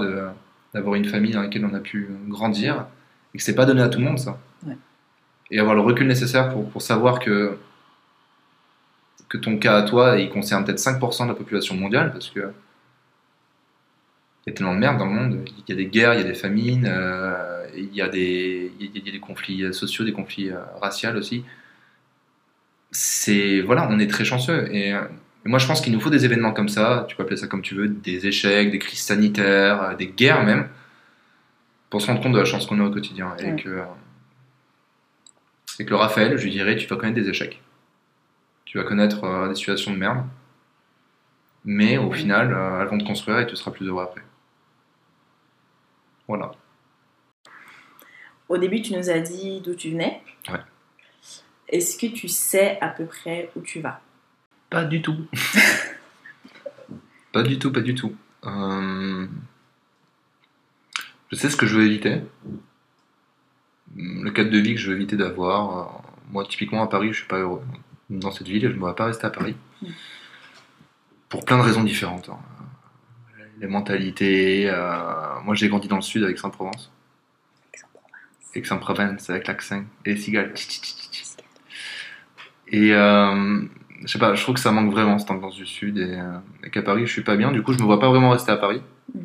d'avoir 0.74 0.94
une 0.94 1.06
famille 1.06 1.32
dans 1.32 1.42
laquelle 1.42 1.64
on 1.64 1.74
a 1.74 1.80
pu 1.80 2.08
grandir, 2.28 2.86
et 3.34 3.38
que 3.38 3.44
c'est 3.44 3.54
pas 3.54 3.64
donné 3.64 3.80
à 3.80 3.88
tout 3.88 3.98
le 3.98 4.04
monde 4.04 4.18
ça. 4.18 4.38
Ouais. 4.66 4.76
Et 5.50 5.58
avoir 5.58 5.74
le 5.74 5.80
recul 5.80 6.06
nécessaire 6.06 6.50
pour, 6.52 6.68
pour 6.70 6.82
savoir 6.82 7.20
que 7.20 7.58
que 9.32 9.38
ton 9.38 9.56
cas 9.56 9.76
à 9.78 9.82
toi, 9.82 10.18
il 10.18 10.28
concerne 10.28 10.62
peut-être 10.62 10.78
5% 10.78 11.22
de 11.22 11.28
la 11.28 11.34
population 11.34 11.74
mondiale, 11.74 12.12
parce 12.12 12.28
que 12.28 12.52
il 14.44 14.50
y 14.50 14.52
a 14.52 14.54
tellement 14.54 14.74
de 14.74 14.78
merde 14.80 14.98
dans 14.98 15.06
le 15.06 15.12
monde. 15.12 15.48
Il 15.56 15.64
y 15.68 15.72
a 15.72 15.76
des 15.76 15.86
guerres, 15.86 16.12
il 16.14 16.18
y 16.18 16.24
a 16.24 16.26
des 16.26 16.34
famines, 16.34 16.86
euh, 16.86 17.64
il, 17.74 17.94
y 17.94 18.02
a 18.02 18.08
des, 18.08 18.72
il, 18.78 18.86
y 18.86 18.88
a, 18.88 18.92
il 18.96 19.06
y 19.06 19.08
a 19.08 19.12
des 19.12 19.20
conflits 19.20 19.72
sociaux, 19.72 20.04
des 20.04 20.12
conflits 20.12 20.50
euh, 20.50 20.58
raciaux 20.82 21.14
aussi. 21.16 21.44
C'est 22.90 23.62
voilà, 23.62 23.88
on 23.90 23.98
est 23.98 24.06
très 24.06 24.24
chanceux. 24.26 24.68
Et, 24.70 24.92
euh, 24.92 25.00
moi, 25.46 25.58
je 25.58 25.66
pense 25.66 25.80
qu'il 25.80 25.94
nous 25.94 26.00
faut 26.00 26.10
des 26.10 26.26
événements 26.26 26.52
comme 26.52 26.68
ça. 26.68 27.06
Tu 27.08 27.16
peux 27.16 27.22
appeler 27.22 27.38
ça 27.38 27.46
comme 27.46 27.62
tu 27.62 27.74
veux, 27.74 27.88
des 27.88 28.26
échecs, 28.26 28.70
des 28.70 28.78
crises 28.78 29.00
sanitaires, 29.00 29.82
euh, 29.82 29.94
des 29.94 30.08
guerres 30.08 30.44
même, 30.44 30.68
pour 31.88 32.02
se 32.02 32.08
rendre 32.08 32.20
compte 32.22 32.32
de 32.34 32.38
la 32.38 32.44
chance 32.44 32.66
qu'on 32.66 32.80
a 32.80 32.84
au 32.84 32.90
quotidien. 32.90 33.34
Et 33.38 33.46
Ouais. 33.52 33.56
que 33.62 33.68
euh, 33.70 33.84
et 35.78 35.84
que 35.86 35.90
le 35.90 35.96
Raphaël, 35.96 36.36
je 36.36 36.44
lui 36.44 36.50
dirais, 36.50 36.76
tu 36.76 36.86
vas 36.86 36.96
connaître 36.96 37.18
des 37.18 37.30
échecs. 37.30 37.62
Tu 38.72 38.78
vas 38.78 38.84
connaître 38.84 39.22
euh, 39.24 39.48
des 39.50 39.54
situations 39.54 39.92
de 39.92 39.98
merde. 39.98 40.24
Mais 41.66 41.98
au 41.98 42.10
final, 42.10 42.54
euh, 42.54 42.80
elles 42.80 42.88
vont 42.88 42.96
te 42.96 43.04
construire 43.04 43.38
et 43.40 43.46
tu 43.46 43.54
seras 43.54 43.70
plus 43.70 43.86
heureux 43.86 44.02
après. 44.02 44.22
Voilà. 46.26 46.52
Au 48.48 48.56
début, 48.56 48.80
tu 48.80 48.94
nous 48.96 49.10
as 49.10 49.18
dit 49.18 49.60
d'où 49.60 49.74
tu 49.74 49.90
venais. 49.90 50.22
Ouais. 50.48 50.62
Est-ce 51.68 51.98
que 51.98 52.06
tu 52.06 52.28
sais 52.28 52.78
à 52.80 52.88
peu 52.88 53.04
près 53.04 53.50
où 53.56 53.60
tu 53.60 53.80
vas? 53.82 54.00
Pas 54.70 54.84
du 54.84 55.02
tout. 55.02 55.18
pas 57.30 57.42
du 57.42 57.58
tout, 57.58 57.72
pas 57.72 57.82
du 57.82 57.94
tout. 57.94 58.16
Euh, 58.46 59.26
Je 61.30 61.36
sais 61.36 61.50
ce 61.50 61.58
que 61.58 61.66
je 61.66 61.76
veux 61.76 61.84
éviter. 61.84 62.22
Le 63.94 64.30
cadre 64.30 64.48
de 64.48 64.56
vie 64.58 64.72
que 64.72 64.80
je 64.80 64.88
veux 64.88 64.96
éviter 64.96 65.16
d'avoir. 65.16 65.78
Euh, 65.78 66.08
Moi, 66.30 66.46
typiquement 66.46 66.82
à 66.82 66.86
Paris, 66.86 67.08
je 67.12 67.18
suis 67.18 67.28
pas 67.28 67.36
heureux. 67.36 67.62
Dans 68.20 68.30
cette 68.30 68.46
ville, 68.48 68.62
je 68.62 68.68
ne 68.68 68.74
me 68.74 68.78
vois 68.80 68.94
pas 68.96 69.06
rester 69.06 69.26
à 69.26 69.30
Paris. 69.30 69.56
Mm. 69.80 69.86
Pour 71.28 71.44
plein 71.44 71.56
de 71.58 71.62
raisons 71.62 71.82
différentes. 71.82 72.28
hein. 72.28 72.38
Les 73.58 73.66
mentalités. 73.66 74.68
euh, 74.68 75.40
Moi, 75.44 75.54
j'ai 75.54 75.68
grandi 75.68 75.88
dans 75.88 75.96
le 75.96 76.02
sud 76.02 76.22
avec 76.24 76.38
Saint-Provence. 76.38 76.92
Aix-en-Provence 78.54 79.30
avec 79.30 79.46
l'accent 79.46 79.84
et 80.04 80.12
les 80.14 80.20
cigales. 80.20 80.52
Et 82.68 82.92
euh, 82.92 83.62
je 84.02 84.06
sais 84.06 84.18
pas, 84.18 84.34
je 84.34 84.42
trouve 84.42 84.56
que 84.56 84.60
ça 84.60 84.72
manque 84.72 84.90
vraiment 84.90 85.18
cette 85.18 85.30
ambiance 85.30 85.54
du 85.56 85.64
Sud 85.66 85.96
et, 85.98 86.18
euh, 86.18 86.38
et 86.64 86.70
qu'à 86.70 86.82
Paris 86.82 87.06
je 87.06 87.12
suis 87.12 87.22
pas 87.22 87.36
bien. 87.36 87.50
Du 87.50 87.62
coup, 87.62 87.72
je 87.72 87.78
me 87.78 87.84
vois 87.84 87.98
pas 88.00 88.10
vraiment 88.10 88.30
rester 88.30 88.52
à 88.52 88.56
Paris. 88.58 88.82
Mm. 89.14 89.20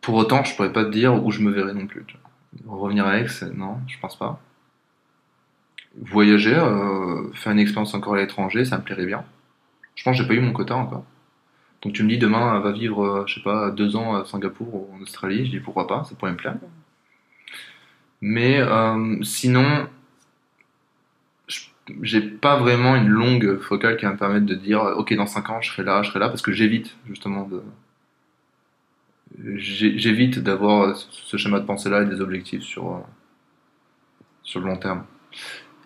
Pour 0.00 0.14
autant, 0.16 0.42
je 0.42 0.56
pourrais 0.56 0.72
pas 0.72 0.84
te 0.84 0.90
dire 0.90 1.14
où 1.24 1.30
je 1.30 1.40
me 1.40 1.52
verrai 1.52 1.72
non 1.72 1.86
plus. 1.86 2.04
Revenir 2.66 3.06
à 3.06 3.18
Aix, 3.18 3.26
non, 3.54 3.78
je 3.86 3.98
pense 4.00 4.18
pas. 4.18 4.40
Voyager, 6.00 6.56
euh, 6.56 7.30
faire 7.34 7.52
une 7.52 7.58
expérience 7.58 7.94
encore 7.94 8.14
à 8.14 8.18
l'étranger, 8.18 8.64
ça 8.64 8.78
me 8.78 8.82
plairait 8.82 9.06
bien. 9.06 9.24
Je 9.94 10.02
pense 10.04 10.16
que 10.16 10.22
j'ai 10.22 10.28
pas 10.28 10.34
eu 10.34 10.40
mon 10.40 10.52
quota 10.52 10.74
encore. 10.76 11.04
Donc 11.82 11.92
tu 11.92 12.02
me 12.02 12.08
dis 12.08 12.18
demain, 12.18 12.58
va 12.60 12.72
vivre, 12.72 13.04
euh, 13.04 13.24
je 13.26 13.34
sais 13.34 13.42
pas, 13.42 13.70
deux 13.70 13.96
ans 13.96 14.14
à 14.14 14.24
Singapour 14.24 14.74
ou 14.74 14.94
en 14.94 15.00
Australie. 15.02 15.46
Je 15.46 15.50
dis 15.50 15.60
pourquoi 15.60 15.86
pas, 15.86 16.04
ça 16.04 16.14
pourrait 16.14 16.32
me 16.32 16.36
plaire. 16.36 16.56
Mais 18.20 18.60
euh, 18.60 19.22
sinon, 19.22 19.88
j'ai 22.02 22.20
pas 22.22 22.56
vraiment 22.56 22.96
une 22.96 23.08
longue 23.08 23.58
focale 23.60 23.96
qui 23.96 24.04
va 24.04 24.12
me 24.12 24.16
permettre 24.16 24.46
de 24.46 24.54
dire, 24.54 24.80
ok, 24.96 25.12
dans 25.14 25.26
cinq 25.26 25.50
ans, 25.50 25.60
je 25.60 25.70
serai 25.70 25.82
là, 25.82 26.02
je 26.02 26.08
serai 26.08 26.20
là, 26.20 26.28
parce 26.28 26.42
que 26.42 26.52
j'évite 26.52 26.96
justement 27.08 27.46
de. 27.46 27.62
J'évite 29.56 30.38
d'avoir 30.40 30.94
ce 30.96 31.36
schéma 31.36 31.58
de 31.58 31.64
pensée-là 31.64 32.02
et 32.02 32.06
des 32.06 32.20
objectifs 32.20 32.62
sur, 32.62 32.92
euh, 32.92 33.00
sur 34.42 34.60
le 34.60 34.66
long 34.66 34.76
terme. 34.76 35.04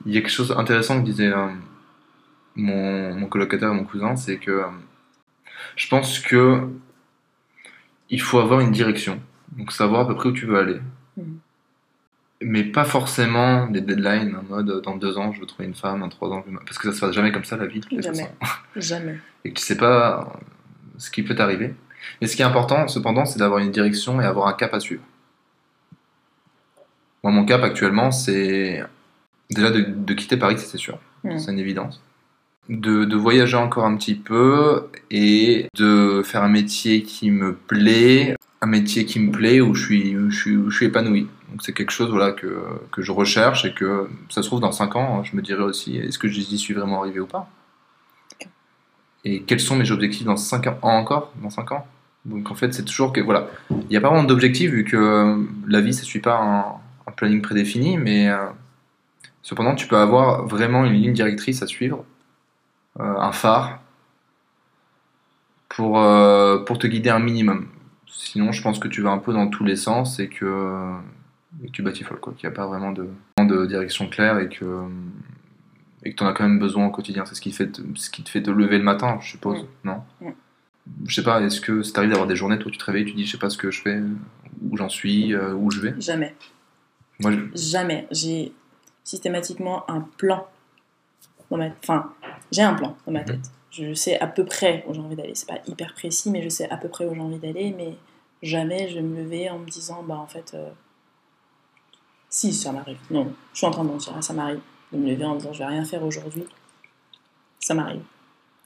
Il 0.04 0.14
y 0.14 0.18
a 0.18 0.20
quelque 0.20 0.30
chose 0.30 0.48
d'intéressant 0.48 1.00
que 1.00 1.04
disait 1.04 1.32
euh, 1.32 1.48
mon, 2.54 3.14
mon 3.14 3.26
colocataire 3.26 3.70
et 3.70 3.74
mon 3.74 3.84
cousin, 3.84 4.16
c'est 4.16 4.38
que 4.38 4.50
euh, 4.50 4.66
je 5.76 5.88
pense 5.88 6.18
que 6.18 6.68
il 8.08 8.20
faut 8.20 8.38
avoir 8.38 8.60
une 8.60 8.70
direction, 8.70 9.20
donc 9.56 9.72
savoir 9.72 10.02
à 10.02 10.06
peu 10.06 10.14
près 10.14 10.28
où 10.28 10.32
tu 10.32 10.46
veux 10.46 10.58
aller. 10.58 10.80
Mhm. 11.16 11.38
Mais 12.42 12.64
pas 12.64 12.84
forcément 12.84 13.66
des 13.66 13.80
deadlines 13.80 14.36
en 14.36 14.42
mode 14.42 14.68
euh, 14.68 14.80
dans 14.80 14.96
deux 14.96 15.16
ans 15.16 15.32
je 15.32 15.40
veux 15.40 15.46
trouver 15.46 15.66
une 15.66 15.74
femme, 15.74 16.00
dans 16.00 16.08
trois 16.08 16.28
ans 16.30 16.42
je 16.46 16.52
veux... 16.52 16.58
parce 16.58 16.78
que 16.78 16.90
ça 16.90 16.94
se 16.94 17.00
passe 17.00 17.14
jamais 17.14 17.32
comme 17.32 17.44
ça 17.44 17.56
la 17.56 17.66
vie. 17.66 17.80
de 17.80 18.02
Jamais. 18.02 18.30
Jamais. 18.76 19.18
Et 19.44 19.50
que 19.50 19.58
tu 19.58 19.64
sais 19.64 19.76
pas 19.76 20.38
ce 20.98 21.10
qui 21.10 21.22
peut 21.22 21.34
t'arriver. 21.34 21.74
Mais 22.20 22.26
ce 22.26 22.36
qui 22.36 22.42
est 22.42 22.44
important 22.44 22.88
cependant 22.88 23.24
c'est 23.24 23.38
d'avoir 23.38 23.60
une 23.60 23.70
direction 23.70 24.20
et 24.20 24.24
avoir 24.24 24.48
un 24.48 24.52
cap 24.52 24.74
à 24.74 24.80
suivre. 24.80 25.02
Moi 27.22 27.32
mon 27.32 27.46
cap 27.46 27.62
actuellement 27.62 28.10
c'est 28.10 28.84
déjà 29.50 29.70
de, 29.70 29.80
de 29.80 30.14
quitter 30.14 30.36
Paris 30.36 30.56
c'est 30.58 30.76
sûr, 30.78 30.98
Mhm. 31.24 31.38
c'est 31.38 31.52
une 31.52 31.58
évidence. 31.58 32.00
De, 32.68 33.04
de 33.04 33.16
voyager 33.16 33.56
encore 33.56 33.84
un 33.84 33.96
petit 33.96 34.16
peu 34.16 34.88
et 35.10 35.68
de 35.76 36.22
faire 36.24 36.42
un 36.42 36.48
métier 36.48 37.02
qui 37.04 37.30
me 37.30 37.54
plaît, 37.54 38.34
un 38.60 38.66
métier 38.66 39.04
qui 39.04 39.20
me 39.20 39.30
plaît 39.30 39.60
où 39.60 39.72
je 39.74 39.84
suis, 39.84 40.16
où 40.16 40.30
je 40.30 40.36
suis, 40.36 40.56
où 40.56 40.68
je 40.70 40.76
suis 40.76 40.86
épanoui. 40.86 41.28
Donc 41.50 41.62
c'est 41.62 41.72
quelque 41.72 41.92
chose 41.92 42.10
voilà, 42.10 42.32
que, 42.32 42.64
que 42.90 43.02
je 43.02 43.12
recherche 43.12 43.64
et 43.64 43.72
que 43.72 44.08
ça 44.30 44.42
se 44.42 44.48
trouve 44.48 44.58
dans 44.60 44.72
5 44.72 44.96
ans, 44.96 45.22
je 45.22 45.36
me 45.36 45.42
dirai 45.42 45.62
aussi 45.62 45.96
est-ce 45.96 46.18
que 46.18 46.26
j'y 46.26 46.58
suis 46.58 46.74
vraiment 46.74 47.00
arrivé 47.02 47.20
ou 47.20 47.26
pas? 47.26 47.48
Et 49.24 49.42
quels 49.42 49.60
sont 49.60 49.76
mes 49.76 49.90
objectifs 49.90 50.24
dans 50.24 50.36
5 50.36 50.66
ans 50.66 50.78
encore 50.82 51.32
Dans 51.42 51.50
5 51.50 51.70
ans? 51.72 51.86
Donc 52.24 52.50
en 52.50 52.56
fait 52.56 52.74
c'est 52.74 52.84
toujours 52.84 53.12
que 53.12 53.20
voilà, 53.20 53.48
il 53.70 53.86
n'y 53.90 53.96
a 53.96 54.00
pas 54.00 54.08
vraiment 54.08 54.24
d'objectif 54.24 54.72
vu 54.72 54.82
que 54.84 55.46
la 55.68 55.80
vie 55.80 55.94
ça 55.94 56.02
suit 56.02 56.18
pas 56.20 56.36
un, 56.40 57.08
un 57.08 57.12
planning 57.12 57.40
prédéfini, 57.40 57.96
mais 57.98 58.28
euh, 58.28 58.38
cependant 59.48 59.76
tu 59.76 59.86
peux 59.86 59.96
avoir 59.96 60.44
vraiment 60.46 60.84
une 60.84 60.94
ligne 60.94 61.12
directrice 61.12 61.62
à 61.62 61.66
suivre, 61.68 62.04
euh, 62.98 63.04
un 63.18 63.30
phare 63.32 63.80
pour, 65.68 66.00
euh, 66.00 66.58
pour 66.64 66.78
te 66.78 66.86
guider 66.86 67.10
un 67.10 67.18
minimum. 67.20 67.68
Sinon, 68.08 68.50
je 68.52 68.60
pense 68.62 68.78
que 68.78 68.88
tu 68.88 69.02
vas 69.02 69.10
un 69.10 69.18
peu 69.18 69.32
dans 69.32 69.46
tous 69.48 69.64
les 69.64 69.76
sens 69.76 70.18
et 70.18 70.28
que, 70.28 70.92
et 71.62 71.66
que 71.66 71.72
tu 71.72 71.82
batifoles, 71.82 72.18
quoi. 72.18 72.32
Qu'il 72.36 72.48
n'y 72.48 72.52
a 72.54 72.56
pas 72.56 72.66
vraiment 72.66 72.90
de, 72.92 73.08
de 73.38 73.66
direction 73.66 74.08
claire 74.08 74.38
et 74.38 74.48
que 74.48 74.84
et 76.04 76.10
que 76.12 76.16
tu 76.16 76.22
en 76.24 76.28
as 76.28 76.32
quand 76.32 76.44
même 76.44 76.58
besoin 76.58 76.86
au 76.86 76.90
quotidien. 76.90 77.24
C'est 77.26 77.34
ce 77.34 77.40
qui, 77.40 77.50
fait 77.52 77.66
te- 77.68 77.82
ce 77.96 78.10
qui 78.10 78.22
te 78.22 78.30
fait 78.30 78.42
te 78.42 78.50
lever 78.50 78.78
le 78.78 78.84
matin, 78.84 79.18
je 79.20 79.28
suppose, 79.30 79.62
Mm. 79.62 79.66
non? 79.88 80.02
Mm. 80.20 80.30
Je 81.06 81.14
sais 81.16 81.24
pas, 81.24 81.40
est-ce 81.40 81.60
que 81.60 81.82
ça 81.82 81.94
t'arrive 81.94 82.10
d'avoir 82.10 82.28
des 82.28 82.36
journées, 82.36 82.58
toi, 82.60 82.70
tu 82.70 82.78
te 82.78 82.84
réveilles, 82.84 83.04
tu 83.04 83.12
dis, 83.14 83.26
je 83.26 83.32
sais 83.32 83.38
pas 83.38 83.50
ce 83.50 83.58
que 83.58 83.70
je 83.72 83.82
fais, 83.82 84.00
où 84.70 84.76
j'en 84.76 84.88
suis, 84.88 85.34
euh, 85.34 85.52
où 85.52 85.70
je 85.72 85.80
vais? 85.80 85.94
Jamais. 86.00 86.34
Moi, 87.20 87.32
je- 87.32 87.40
Jamais. 87.56 88.06
J'ai 88.12 88.52
systématiquement 89.06 89.88
un 89.88 90.00
plan 90.00 90.46
dans 91.50 91.56
ma 91.56 91.68
Enfin, 91.82 92.12
j'ai 92.50 92.62
un 92.62 92.74
plan 92.74 92.96
dans 93.06 93.12
ma 93.12 93.20
Mhm. 93.20 93.26
tête. 93.26 93.50
Je 93.70 93.94
sais 93.94 94.18
à 94.18 94.26
peu 94.26 94.44
près 94.44 94.84
où 94.88 94.94
j'ai 94.94 95.00
envie 95.00 95.16
d'aller. 95.16 95.34
C'est 95.34 95.46
pas 95.48 95.60
hyper 95.66 95.94
précis, 95.94 96.30
mais 96.30 96.42
je 96.42 96.48
sais 96.48 96.68
à 96.70 96.76
peu 96.76 96.88
près 96.88 97.06
où 97.06 97.14
j'ai 97.14 97.20
envie 97.20 97.38
d'aller. 97.38 97.72
Mais 97.76 97.96
jamais 98.42 98.88
je 98.88 98.96
vais 98.96 99.02
me 99.02 99.16
lever 99.22 99.48
en 99.48 99.58
me 99.60 99.66
disant, 99.70 100.02
bah 100.02 100.16
en 100.16 100.26
fait, 100.26 100.52
euh, 100.54 100.70
si 102.28 102.52
ça 102.52 102.72
m'arrive. 102.72 102.98
Non, 103.10 103.32
je 103.52 103.58
suis 103.58 103.66
en 103.66 103.70
train 103.70 103.84
de 103.84 103.88
mentir. 103.90 104.12
hein, 104.16 104.22
Ça 104.22 104.32
m'arrive 104.34 104.60
de 104.92 104.98
me 104.98 105.08
lever 105.10 105.24
en 105.24 105.34
me 105.34 105.38
disant, 105.38 105.52
je 105.52 105.58
vais 105.60 105.66
rien 105.66 105.84
faire 105.84 106.02
aujourd'hui. 106.04 106.44
Ça 107.60 107.74
m'arrive. 107.74 108.02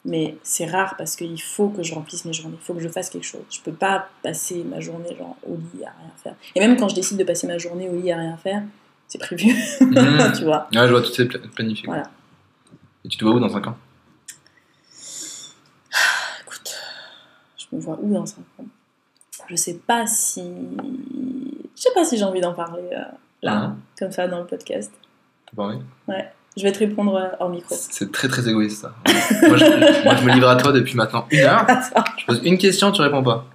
Mais 0.04 0.38
c'est 0.42 0.64
rare 0.66 0.94
parce 0.96 1.14
qu'il 1.16 1.40
faut 1.42 1.68
que 1.68 1.82
je 1.82 1.92
remplisse 1.94 2.24
mes 2.24 2.32
journées. 2.32 2.56
Il 2.58 2.64
faut 2.64 2.72
que 2.72 2.80
je 2.80 2.88
fasse 2.88 3.10
quelque 3.10 3.26
chose. 3.26 3.42
Je 3.50 3.60
peux 3.60 3.72
pas 3.72 4.08
passer 4.22 4.64
ma 4.64 4.80
journée 4.80 5.14
genre 5.16 5.36
au 5.46 5.56
lit 5.56 5.84
à 5.84 5.90
rien 5.90 6.10
faire. 6.22 6.34
Et 6.54 6.60
même 6.60 6.78
quand 6.78 6.88
je 6.88 6.94
décide 6.94 7.18
de 7.18 7.24
passer 7.24 7.46
ma 7.46 7.58
journée 7.58 7.88
au 7.90 7.96
lit 8.00 8.10
à 8.10 8.16
rien 8.16 8.36
faire, 8.38 8.62
c'est 9.10 9.18
prévu. 9.18 9.52
Mhm. 9.80 10.32
tu 10.38 10.44
vois. 10.44 10.66
Ouais, 10.72 10.86
je 10.86 10.90
vois 10.92 11.02
tout 11.02 11.20
est 11.20 11.26
pla- 11.26 11.40
planifié. 11.54 11.86
Voilà. 11.86 12.04
Et 13.04 13.08
tu 13.08 13.18
te 13.18 13.24
vois 13.24 13.34
où 13.34 13.40
dans 13.40 13.48
5 13.50 13.66
ans? 13.66 13.76
Écoute, 16.46 16.74
je 17.58 17.76
me 17.76 17.80
vois 17.80 17.98
où 18.00 18.12
dans 18.12 18.26
5 18.26 18.38
ans? 18.58 18.64
Je 19.48 19.56
sais 19.56 19.74
pas 19.86 20.06
si. 20.06 20.42
Je 21.76 21.82
sais 21.82 21.90
pas 21.94 22.04
si 22.04 22.16
j'ai 22.16 22.24
envie 22.24 22.40
d'en 22.40 22.54
parler 22.54 22.82
euh, 22.92 23.02
là, 23.42 23.52
Hein? 23.54 23.76
comme 23.98 24.12
ça, 24.12 24.28
dans 24.28 24.40
le 24.40 24.46
podcast. 24.46 24.92
T'as 25.46 25.56
pas 25.56 25.62
envie? 25.64 25.78
Je 26.56 26.64
vais 26.64 26.72
te 26.72 26.78
répondre 26.80 27.14
euh, 27.16 27.28
hors 27.40 27.48
micro. 27.48 27.74
C'est 27.78 28.10
très 28.12 28.28
très 28.28 28.48
égoïste 28.48 28.82
ça. 28.82 28.94
moi, 29.48 29.56
je, 29.56 30.04
moi, 30.04 30.14
je 30.16 30.24
me 30.24 30.32
livre 30.32 30.48
à 30.48 30.56
toi 30.56 30.72
depuis 30.72 30.94
maintenant 30.96 31.26
une 31.30 31.40
heure. 31.40 31.64
Attends. 31.68 32.04
Je 32.18 32.26
pose 32.26 32.40
une 32.44 32.58
question, 32.58 32.92
tu 32.92 33.00
réponds 33.02 33.22
pas. 33.22 33.46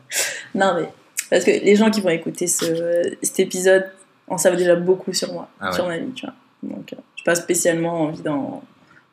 Non, 0.54 0.74
mais. 0.76 0.90
Parce 1.30 1.44
que 1.44 1.52
les 1.52 1.76
gens 1.76 1.90
qui 1.90 2.02
vont 2.02 2.10
écouter 2.10 2.48
ce, 2.48 3.16
cet 3.22 3.40
épisode 3.40 3.86
en 4.28 4.38
savent 4.38 4.56
déjà 4.58 4.76
beaucoup 4.76 5.14
sur 5.14 5.32
moi, 5.34 5.48
Ah 5.60 5.70
ouais. 5.70 5.76
sur 5.76 5.88
ma 5.88 5.98
vie, 5.98 6.12
tu 6.14 6.26
vois. 6.26 6.36
Donc, 6.64 6.94
euh, 6.94 6.98
j'ai 7.16 7.24
pas 7.24 7.36
spécialement 7.36 8.02
envie 8.04 8.22
d'en, 8.22 8.64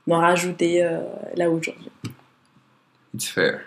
d'en 0.07 0.19
rajouter 0.21 0.83
euh, 0.85 1.01
là 1.37 1.51
aujourd'hui. 1.51 1.91
It's 3.15 3.29
fair. 3.29 3.61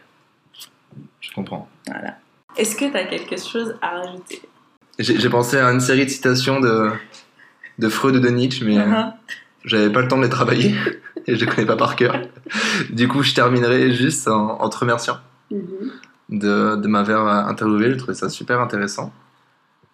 Je 1.22 1.32
comprends. 1.34 1.68
Voilà. 1.88 2.16
Est-ce 2.58 2.76
que 2.76 2.86
tu 2.90 2.98
as 2.98 3.06
quelque 3.06 3.38
chose 3.38 3.76
à 3.82 4.02
rajouter? 4.02 4.42
J'ai 4.98 5.30
pensé 5.30 5.58
à 5.58 5.70
une 5.72 5.82
série 5.82 6.06
de 6.06 6.10
citations 6.10 6.60
de, 6.62 6.90
de 7.80 7.90
Freud 7.90 8.16
ou 8.16 8.20
de 8.20 8.30
Nietzsche, 8.30 8.64
mais 8.66 8.78
euh, 8.80 8.86
Mhm. 8.86 9.14
j'avais 9.66 9.90
pas 9.92 10.02
le 10.02 10.08
temps 10.08 10.18
de 10.18 10.24
les 10.24 10.30
travailler 10.30 10.74
et 11.28 11.36
je 11.36 11.46
les 11.46 11.52
connais 11.52 11.68
pas 11.68 11.76
par 11.76 11.96
cœur. 11.96 12.18
Du 12.90 13.08
coup, 13.08 13.22
je 13.22 13.34
terminerai 13.36 13.92
juste 13.92 14.28
en, 14.28 14.60
en 14.62 14.70
te 14.70 14.78
remerciant 14.78 15.18
de, 16.30 16.76
de 16.76 16.88
m'avoir 16.88 17.48
interviewé. 17.48 17.92
J'ai 17.92 17.98
trouvé 17.98 18.14
ça 18.16 18.30
super 18.30 18.62
intéressant. 18.62 19.12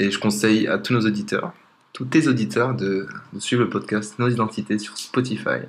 Et 0.02 0.10
je 0.10 0.18
conseille 0.18 0.68
à 0.68 0.80
tous 0.80 0.94
nos 0.94 1.02
auditeurs, 1.06 1.54
tous 1.94 2.06
tes 2.06 2.28
auditeurs, 2.28 2.74
de, 2.74 3.06
de 3.34 3.40
suivre 3.40 3.62
le 3.62 3.70
podcast 3.70 4.18
Nos 4.18 4.30
Identités 4.30 4.80
sur 4.80 4.98
Spotify, 4.98 5.60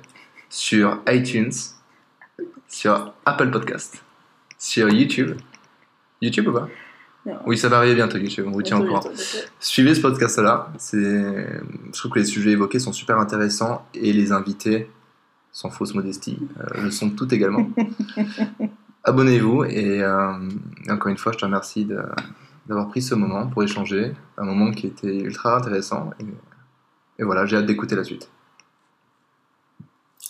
sur 0.49 0.99
iTunes, 1.07 1.51
sur 2.67 3.13
Apple 3.27 3.51
Podcast, 3.51 4.03
sur 4.57 4.89
YouTube. 4.89 5.37
YouTube 6.19 6.47
ou 6.47 6.53
pas? 6.53 6.67
Non. 7.27 7.37
Oui, 7.45 7.59
ça 7.59 7.69
va 7.69 7.77
arriver 7.77 7.93
bientôt, 7.93 8.17
YouTube, 8.17 8.45
on 8.47 8.51
vous 8.53 8.63
tient 8.63 8.79
au 8.79 8.87
courant. 8.87 9.03
Suivez 9.59 9.93
ce 9.93 10.01
podcast-là. 10.01 10.73
Je 10.81 11.91
trouve 11.93 12.11
que 12.11 12.17
les 12.19 12.25
sujets 12.25 12.51
évoqués 12.53 12.79
sont 12.79 12.91
super 12.91 13.19
intéressants 13.19 13.85
et 13.93 14.13
les 14.13 14.31
invités, 14.31 14.89
sans 15.51 15.69
fausse 15.69 15.93
modestie, 15.93 16.39
euh, 16.59 16.85
le 16.85 16.89
sont 16.89 17.11
tout 17.11 17.31
également. 17.35 17.69
Abonnez-vous 19.03 19.65
et 19.65 20.01
euh, 20.01 20.33
encore 20.89 21.11
une 21.11 21.17
fois, 21.19 21.33
je 21.33 21.37
te 21.37 21.45
remercie 21.45 21.85
de- 21.85 22.01
d'avoir 22.67 22.87
pris 22.87 23.01
ce 23.01 23.15
moment 23.15 23.47
pour 23.47 23.63
échanger, 23.63 24.13
un 24.37 24.45
moment 24.45 24.71
qui 24.71 24.87
était 24.87 25.17
ultra 25.17 25.57
intéressant 25.57 26.11
et, 26.19 26.25
voilà, 27.23 27.45
j'ai 27.45 27.57
hâte 27.57 27.65
d'écouter 27.65 27.95
la 27.95 28.03
suite. 28.03 28.29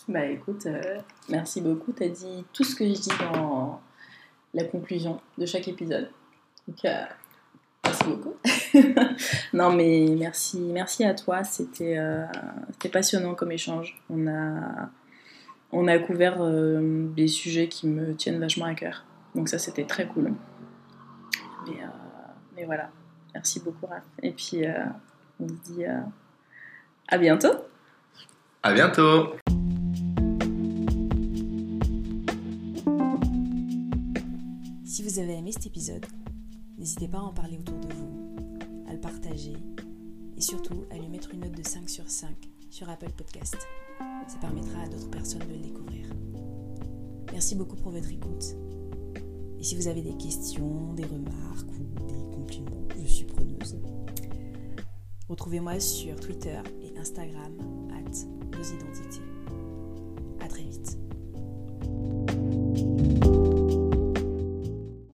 Bah 0.07 0.25
écoute, 0.25 0.65
euh, 0.65 0.99
merci 1.29 1.61
beaucoup. 1.61 1.93
Tu 1.93 2.03
as 2.03 2.09
dit 2.09 2.45
tout 2.51 2.63
ce 2.63 2.75
que 2.75 2.85
je 2.85 2.91
dis 2.91 3.09
dans 3.19 3.81
la 4.53 4.65
conclusion 4.65 5.19
de 5.37 5.45
chaque 5.45 5.67
épisode. 5.67 6.09
Donc, 6.67 6.85
euh, 6.85 7.03
merci 7.83 8.03
beaucoup. 8.05 8.35
non, 9.53 9.73
mais 9.73 10.07
merci, 10.17 10.59
merci 10.59 11.03
à 11.03 11.13
toi. 11.13 11.43
C'était 11.43 11.97
euh, 11.97 12.25
c'était 12.71 12.89
passionnant 12.89 13.33
comme 13.35 13.51
échange. 13.51 13.99
On 14.09 14.27
a, 14.27 14.89
on 15.71 15.87
a 15.87 15.97
couvert 15.99 16.37
euh, 16.39 17.07
des 17.15 17.27
sujets 17.27 17.67
qui 17.67 17.87
me 17.87 18.15
tiennent 18.15 18.39
vachement 18.39 18.65
à 18.65 18.75
cœur. 18.75 19.03
Donc, 19.35 19.49
ça, 19.49 19.57
c'était 19.57 19.85
très 19.85 20.07
cool. 20.07 20.33
Mais 22.63 22.67
voilà. 22.67 22.89
Merci 23.33 23.59
beaucoup, 23.59 23.87
Raph. 23.87 24.05
Et 24.21 24.31
puis, 24.31 24.65
euh, 24.65 24.85
on 25.39 25.49
se 25.49 25.53
dit 25.65 25.85
euh, 25.85 25.99
à 27.09 27.17
bientôt. 27.17 27.51
À 28.61 28.73
bientôt! 28.73 29.35
Si 34.85 35.03
vous 35.03 35.19
avez 35.19 35.33
aimé 35.33 35.51
cet 35.51 35.65
épisode, 35.65 36.05
n'hésitez 36.77 37.09
pas 37.09 37.17
à 37.17 37.21
en 37.21 37.33
parler 37.33 37.57
autour 37.57 37.77
de 37.79 37.93
vous, 37.93 38.55
à 38.87 38.93
le 38.93 38.99
partager 39.01 39.57
et 40.37 40.41
surtout 40.41 40.85
à 40.89 40.97
lui 40.97 41.09
mettre 41.09 41.33
une 41.33 41.41
note 41.41 41.51
de 41.51 41.67
5 41.67 41.89
sur 41.89 42.09
5 42.09 42.29
sur 42.69 42.89
Apple 42.89 43.11
Podcast. 43.11 43.57
Ça 44.27 44.37
permettra 44.39 44.83
à 44.83 44.87
d'autres 44.87 45.11
personnes 45.11 45.45
de 45.49 45.53
le 45.53 45.59
découvrir. 45.59 46.05
Merci 47.33 47.55
beaucoup 47.55 47.75
pour 47.75 47.91
votre 47.91 48.09
écoute. 48.09 48.55
Et 49.63 49.65
si 49.65 49.77
vous 49.77 49.87
avez 49.87 50.01
des 50.01 50.17
questions, 50.17 50.93
des 50.93 51.05
remarques 51.05 51.69
ou 51.79 52.05
des 52.05 52.35
compliments, 52.35 52.85
je 53.01 53.07
suis 53.07 53.23
preneuse. 53.23 53.77
Retrouvez-moi 55.29 55.79
sur 55.79 56.19
Twitter 56.19 56.59
et 56.81 56.99
Instagram, 56.99 57.53
at 57.93 58.57
nos 58.57 58.61
identités. 58.61 59.21
À 60.41 60.49
très 60.49 60.63
vite. 60.63 60.97